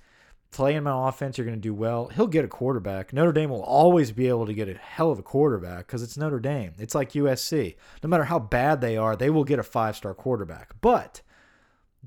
playing 0.55 0.83
my 0.83 1.09
offense, 1.09 1.37
you're 1.37 1.45
going 1.45 1.57
to 1.57 1.61
do 1.61 1.73
well. 1.73 2.07
He'll 2.07 2.27
get 2.27 2.45
a 2.45 2.47
quarterback. 2.47 3.11
Notre 3.11 3.33
Dame 3.33 3.49
will 3.49 3.61
always 3.61 4.11
be 4.11 4.29
able 4.29 4.45
to 4.45 4.53
get 4.53 4.69
a 4.69 4.73
hell 4.75 5.11
of 5.11 5.19
a 5.19 5.23
quarterback 5.23 5.85
because 5.85 6.01
it's 6.01 6.17
Notre 6.17 6.39
Dame. 6.39 6.73
It's 6.79 6.95
like 6.95 7.11
USC. 7.11 7.75
No 8.01 8.09
matter 8.09 8.23
how 8.23 8.39
bad 8.39 8.79
they 8.79 8.95
are, 8.95 9.15
they 9.15 9.29
will 9.29 9.43
get 9.43 9.59
a 9.59 9.63
five 9.63 9.97
star 9.97 10.13
quarterback. 10.13 10.73
But 10.79 11.21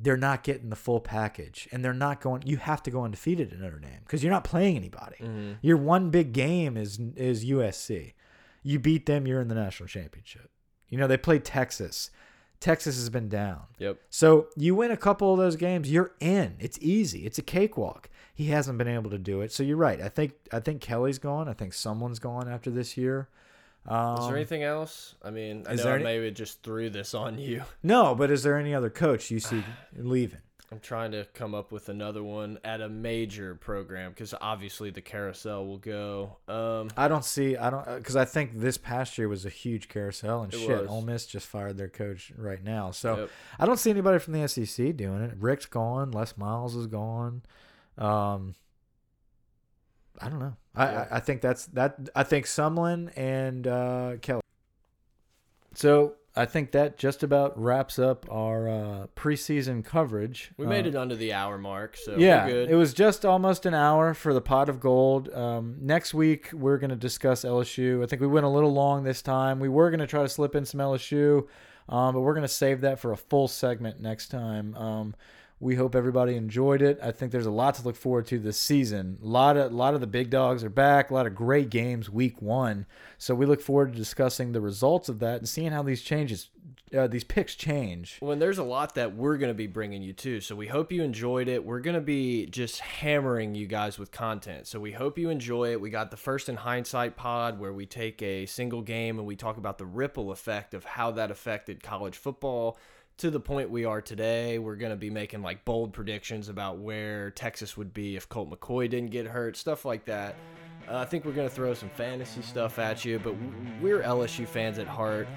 they're 0.01 0.17
not 0.17 0.43
getting 0.45 0.71
the 0.71 0.77
full 0.77 1.01
package 1.01 1.69
and 1.73 1.85
they're 1.85 1.93
not 1.93 2.21
going 2.21 2.43
you 2.47 2.57
have 2.57 2.83
to 2.85 2.91
go 2.91 3.03
undefeated 3.03 3.53
at 3.53 3.59
Notre 3.59 3.81
Dame 3.81 4.01
because 4.05 4.23
you're 4.23 4.33
not 4.33 4.45
playing 4.45 4.77
anybody. 4.77 5.17
Mm-hmm. 5.21 5.53
Your 5.61 5.77
one 5.77 6.11
big 6.11 6.33
game 6.33 6.77
is 6.77 6.99
is 7.17 7.45
USC. 7.45 8.15
You 8.63 8.79
beat 8.79 9.07
them, 9.07 9.27
you're 9.27 9.41
in 9.41 9.49
the 9.49 9.55
national 9.55 9.89
championship. 9.89 10.51
You 10.89 10.99
know, 10.99 11.07
they 11.07 11.17
played 11.17 11.45
Texas. 11.45 12.11
Texas 12.61 12.97
has 12.97 13.11
been 13.11 13.29
down. 13.29 13.63
Yep. 13.79 13.99
So 14.11 14.49
you 14.57 14.75
win 14.75 14.91
a 14.91 14.97
couple 14.97 15.33
of 15.33 15.39
those 15.39 15.57
games, 15.57 15.91
you're 15.91 16.13
in. 16.19 16.57
It's 16.59 16.79
easy. 16.81 17.25
It's 17.27 17.39
a 17.39 17.43
cakewalk. 17.43 18.09
He 18.39 18.47
hasn't 18.51 18.79
been 18.79 18.87
able 18.87 19.11
to 19.11 19.19
do 19.19 19.41
it. 19.41 19.51
So 19.51 19.65
you're 19.65 19.77
right. 19.77 20.01
I 20.01 20.09
think 20.09 20.33
I 20.53 20.61
think 20.61 20.81
Kelly's 20.81 21.19
gone. 21.19 21.49
I 21.49 21.55
think 21.55 21.73
Sumlin's 21.73 22.21
gone 22.21 22.49
after 22.49 22.71
this 22.71 22.97
year. 22.97 23.29
Um, 23.85 24.19
Is 24.21 24.27
there 24.29 24.37
anything 24.37 24.63
else? 24.63 25.17
I 25.25 25.31
mean, 25.31 25.65
I 25.69 25.75
know 25.75 25.95
any- 25.95 26.05
maybe 26.05 26.31
just 26.31 26.63
threw 26.63 26.89
this 26.89 27.15
on 27.15 27.37
you. 27.39 27.65
no, 27.83 28.15
but 28.15 28.31
is 28.31 28.45
there 28.45 28.57
any 28.57 28.75
other 28.75 28.91
coach 28.91 29.33
you 29.33 29.41
see 29.41 29.65
leaving? 29.97 30.39
I'm 30.71 30.79
trying 30.79 31.11
to 31.13 31.25
come 31.35 31.53
up 31.53 31.73
with 31.73 31.89
another 31.89 32.23
one 32.23 32.59
at 32.63 32.81
a 32.81 32.89
major 32.89 33.57
program 33.57 34.11
because 34.11 34.35
obviously 34.41 34.91
the 34.91 35.01
carousel 35.01 35.67
will 35.67 35.79
go. 35.79 36.37
Um, 36.47 36.91
I 36.97 37.09
don't 37.09 37.25
see. 37.25 37.57
I 37.57 37.71
don't 37.71 37.85
because 37.97 38.15
I 38.15 38.25
think 38.25 38.61
this 38.61 38.79
past 38.79 39.19
year 39.19 39.29
was 39.29 39.45
a 39.47 39.51
huge 39.51 39.89
carousel 39.89 40.43
and 40.43 40.55
It 40.55 40.61
shit. 40.61 40.83
was. 40.83 40.89
Ole 40.91 41.03
Miss 41.03 41.27
just 41.27 41.47
fired 41.49 41.77
their 41.77 41.89
coach 41.89 42.31
right 42.37 42.63
now, 42.63 42.93
so 42.93 43.17
Yep. 43.17 43.31
I 43.59 43.67
don't 43.67 43.79
see 43.79 43.91
anybody 43.91 44.21
from 44.21 44.35
the 44.35 44.47
SEC 44.47 44.95
doing 44.97 45.23
it. 45.23 45.33
Rick's 45.41 45.67
gone. 45.67 46.13
Les 46.13 46.37
Miles 46.37 46.77
is 46.77 46.87
gone. 46.87 47.43
Um, 47.99 48.55
I 50.21 50.29
don't 50.29 50.39
know. 50.41 50.57
I, 50.75 50.85
Yeah. 50.93 51.07
I 51.11 51.17
I 51.17 51.21
think 51.21 51.41
that's 51.43 51.67
that. 51.67 52.09
I 52.15 52.23
think 52.23 52.47
Sumlin 52.47 53.11
and 53.17 53.67
uh, 53.67 54.17
Kelly. 54.23 54.41
So 55.75 56.15
I 56.35 56.45
think 56.45 56.73
that 56.73 56.97
just 56.99 57.23
about 57.23 57.61
wraps 57.61 57.99
up 57.99 58.27
our 58.31 58.69
uh, 58.69 59.07
preseason 59.17 59.85
coverage. 59.85 60.53
we 60.57 60.67
made 60.67 60.87
Uh, 60.87 60.91
it 60.91 60.97
under 60.97 61.17
the 61.17 61.33
hour 61.33 61.59
mark, 61.59 61.97
so 61.97 62.17
yeah, 62.17 62.47
we're 62.47 62.51
good. 62.53 62.71
it 62.71 62.75
was 62.77 62.93
just 62.95 63.25
almost 63.25 63.67
an 63.67 63.75
hour 63.75 64.15
for 64.15 64.33
the 64.33 64.41
pot 64.41 64.69
of 64.69 64.79
gold. 64.81 65.33
Um, 65.33 65.77
next 65.81 66.15
week 66.15 66.51
we're 66.53 66.79
going 66.79 66.91
to 66.91 66.97
discuss 66.97 67.45
LSU. 67.45 68.03
I 68.03 68.07
think 68.07 68.21
we 68.23 68.29
went 68.29 68.47
a 68.47 68.49
little 68.49 68.73
long 68.73 69.03
this 69.05 69.21
time. 69.23 69.59
We 69.61 69.69
were 69.69 69.91
going 69.91 70.01
to 70.01 70.07
try 70.07 70.23
to 70.23 70.29
slip 70.29 70.55
in 70.55 70.65
some 70.65 70.81
LSU, 70.81 71.47
um, 71.89 72.15
but 72.15 72.21
we're 72.21 72.35
going 72.35 72.43
to 72.43 72.49
save 72.49 72.81
that 72.83 72.99
for 73.01 73.13
a 73.13 73.17
full 73.17 73.49
segment 73.49 74.01
next 74.01 74.29
time. 74.29 74.75
Um, 74.77 75.15
we 75.61 75.75
hope 75.75 75.97
everybody 75.97 76.37
enjoyed 76.37 76.83
it. 76.83 76.99
I 77.03 77.11
think 77.11 77.33
there's 77.33 77.47
a 77.47 77.51
lot 77.51 77.75
to 77.77 77.83
look 77.83 77.97
forward 77.97 78.27
to 78.27 78.39
this 78.39 78.57
season. 78.57 79.19
A 79.23 79.27
lot 79.27 79.57
of 79.57 79.73
a 79.73 79.75
lot 79.75 79.95
of 79.95 80.01
the 80.01 80.07
big 80.07 80.31
dogs 80.31 80.63
are 80.63 80.71
back. 80.71 81.11
A 81.11 81.15
lot 81.15 81.27
of 81.27 81.35
great 81.35 81.69
games 81.69 82.09
week 82.09 82.41
one. 82.41 82.87
So 83.19 83.35
we 83.35 83.47
look 83.47 83.61
forward 83.61 83.93
to 83.93 83.99
discussing 83.99 84.53
the 84.53 84.61
results 84.61 85.09
of 85.09 85.19
that 85.19 85.39
and 85.39 85.49
seeing 85.49 85.73
how 85.73 85.83
these 85.83 86.03
changes, 86.03 86.51
uh, 86.97 87.09
these 87.09 87.25
picks 87.25 87.57
change. 87.57 88.19
Well, 88.21 88.31
and 88.31 88.41
there's 88.41 88.59
a 88.59 88.65
lot 88.65 88.95
that 88.95 89.17
we're 89.17 89.37
going 89.37 89.51
to 89.51 89.55
be 89.55 89.67
bringing 89.67 90.03
you 90.03 90.13
too. 90.13 90.41
So 90.41 90.55
we 90.55 90.69
hope 90.69 90.93
you 90.93 91.03
enjoyed 91.03 91.49
it. 91.49 91.65
We're 91.65 91.81
going 91.81 91.97
to 91.97 92.01
be 92.01 92.47
just 92.47 92.79
hammering 92.79 93.57
you 93.57 93.67
guys 93.67 93.99
with 93.99 94.13
content. 94.13 94.69
So 94.69 94.79
we 94.79 94.93
hope 94.93 95.19
you 95.19 95.29
enjoy 95.29 95.73
it. 95.73 95.81
We 95.81 95.91
got 95.91 96.13
the 96.13 96.17
first 96.17 96.49
in 96.49 96.55
hindsight 96.55 97.17
pod 97.17 97.59
where 97.59 97.73
we 97.73 97.85
take 97.85 98.23
a 98.23 98.47
single 98.47 98.83
game 98.83 99.19
and 99.19 99.27
we 99.27 99.35
talk 99.35 99.57
about 99.57 99.79
the 99.79 99.87
ripple 99.87 100.31
effect 100.31 100.73
of 100.73 100.85
how 100.85 101.11
that 101.13 101.33
affected 101.33 101.83
college 101.83 102.17
football 102.17 102.79
to 103.19 103.31
the 103.31 103.41
point 103.41 103.71
we 103.71 103.85
are 103.85 104.01
today. 104.01 104.59
We're 104.59 104.77
going 104.77 104.91
to 104.91 104.97
be 104.97 105.11
making 105.11 105.43
like 105.43 105.65
bold 105.65 105.93
predictions 105.93 106.49
about 106.49 106.79
where 106.79 107.31
Texas 107.31 107.77
would 107.77 107.93
be 107.93 108.17
if 108.17 108.29
Colt 108.29 108.51
McCoy 108.51 108.89
didn't 108.89 109.11
get 109.11 109.27
hurt, 109.27 109.57
stuff 109.57 109.85
like 109.85 110.05
that. 110.07 110.37
Uh, 110.89 110.99
I 110.99 111.05
think 111.05 111.25
we're 111.25 111.33
going 111.33 111.49
to 111.49 111.55
throw 111.55 111.75
some 111.75 111.91
fantasy 111.91 112.43
stuff 112.43 112.79
at 112.79 113.05
you, 113.05 113.19
but 113.19 113.35
we're 113.81 114.03
LSU 114.03 114.47
fans 114.47 114.79
at 114.79 114.87
heart 114.87 115.29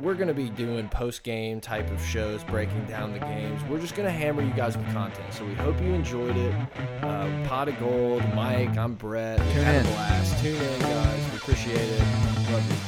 we're 0.00 0.14
going 0.14 0.28
to 0.28 0.34
be 0.34 0.48
doing 0.50 0.88
post 0.88 1.22
game 1.22 1.60
type 1.60 1.90
of 1.90 2.04
shows, 2.04 2.42
breaking 2.44 2.84
down 2.86 3.12
the 3.12 3.18
games. 3.18 3.62
We're 3.64 3.80
just 3.80 3.94
going 3.94 4.06
to 4.06 4.12
hammer 4.12 4.42
you 4.42 4.52
guys 4.52 4.76
with 4.76 4.86
content. 4.92 5.32
So 5.32 5.44
we 5.44 5.54
hope 5.54 5.80
you 5.80 5.92
enjoyed 5.92 6.36
it. 6.36 6.54
Uh, 7.02 7.28
Pot 7.46 7.68
of 7.68 7.78
Gold, 7.78 8.22
Mike, 8.34 8.76
I'm 8.76 8.94
Brett. 8.94 9.38
Tune 9.38 9.66
in. 9.66 9.86
blast. 9.86 10.42
Tune 10.42 10.56
in, 10.56 10.80
guys. 10.80 11.30
We 11.30 11.36
appreciate 11.36 11.76
it. 11.76 12.83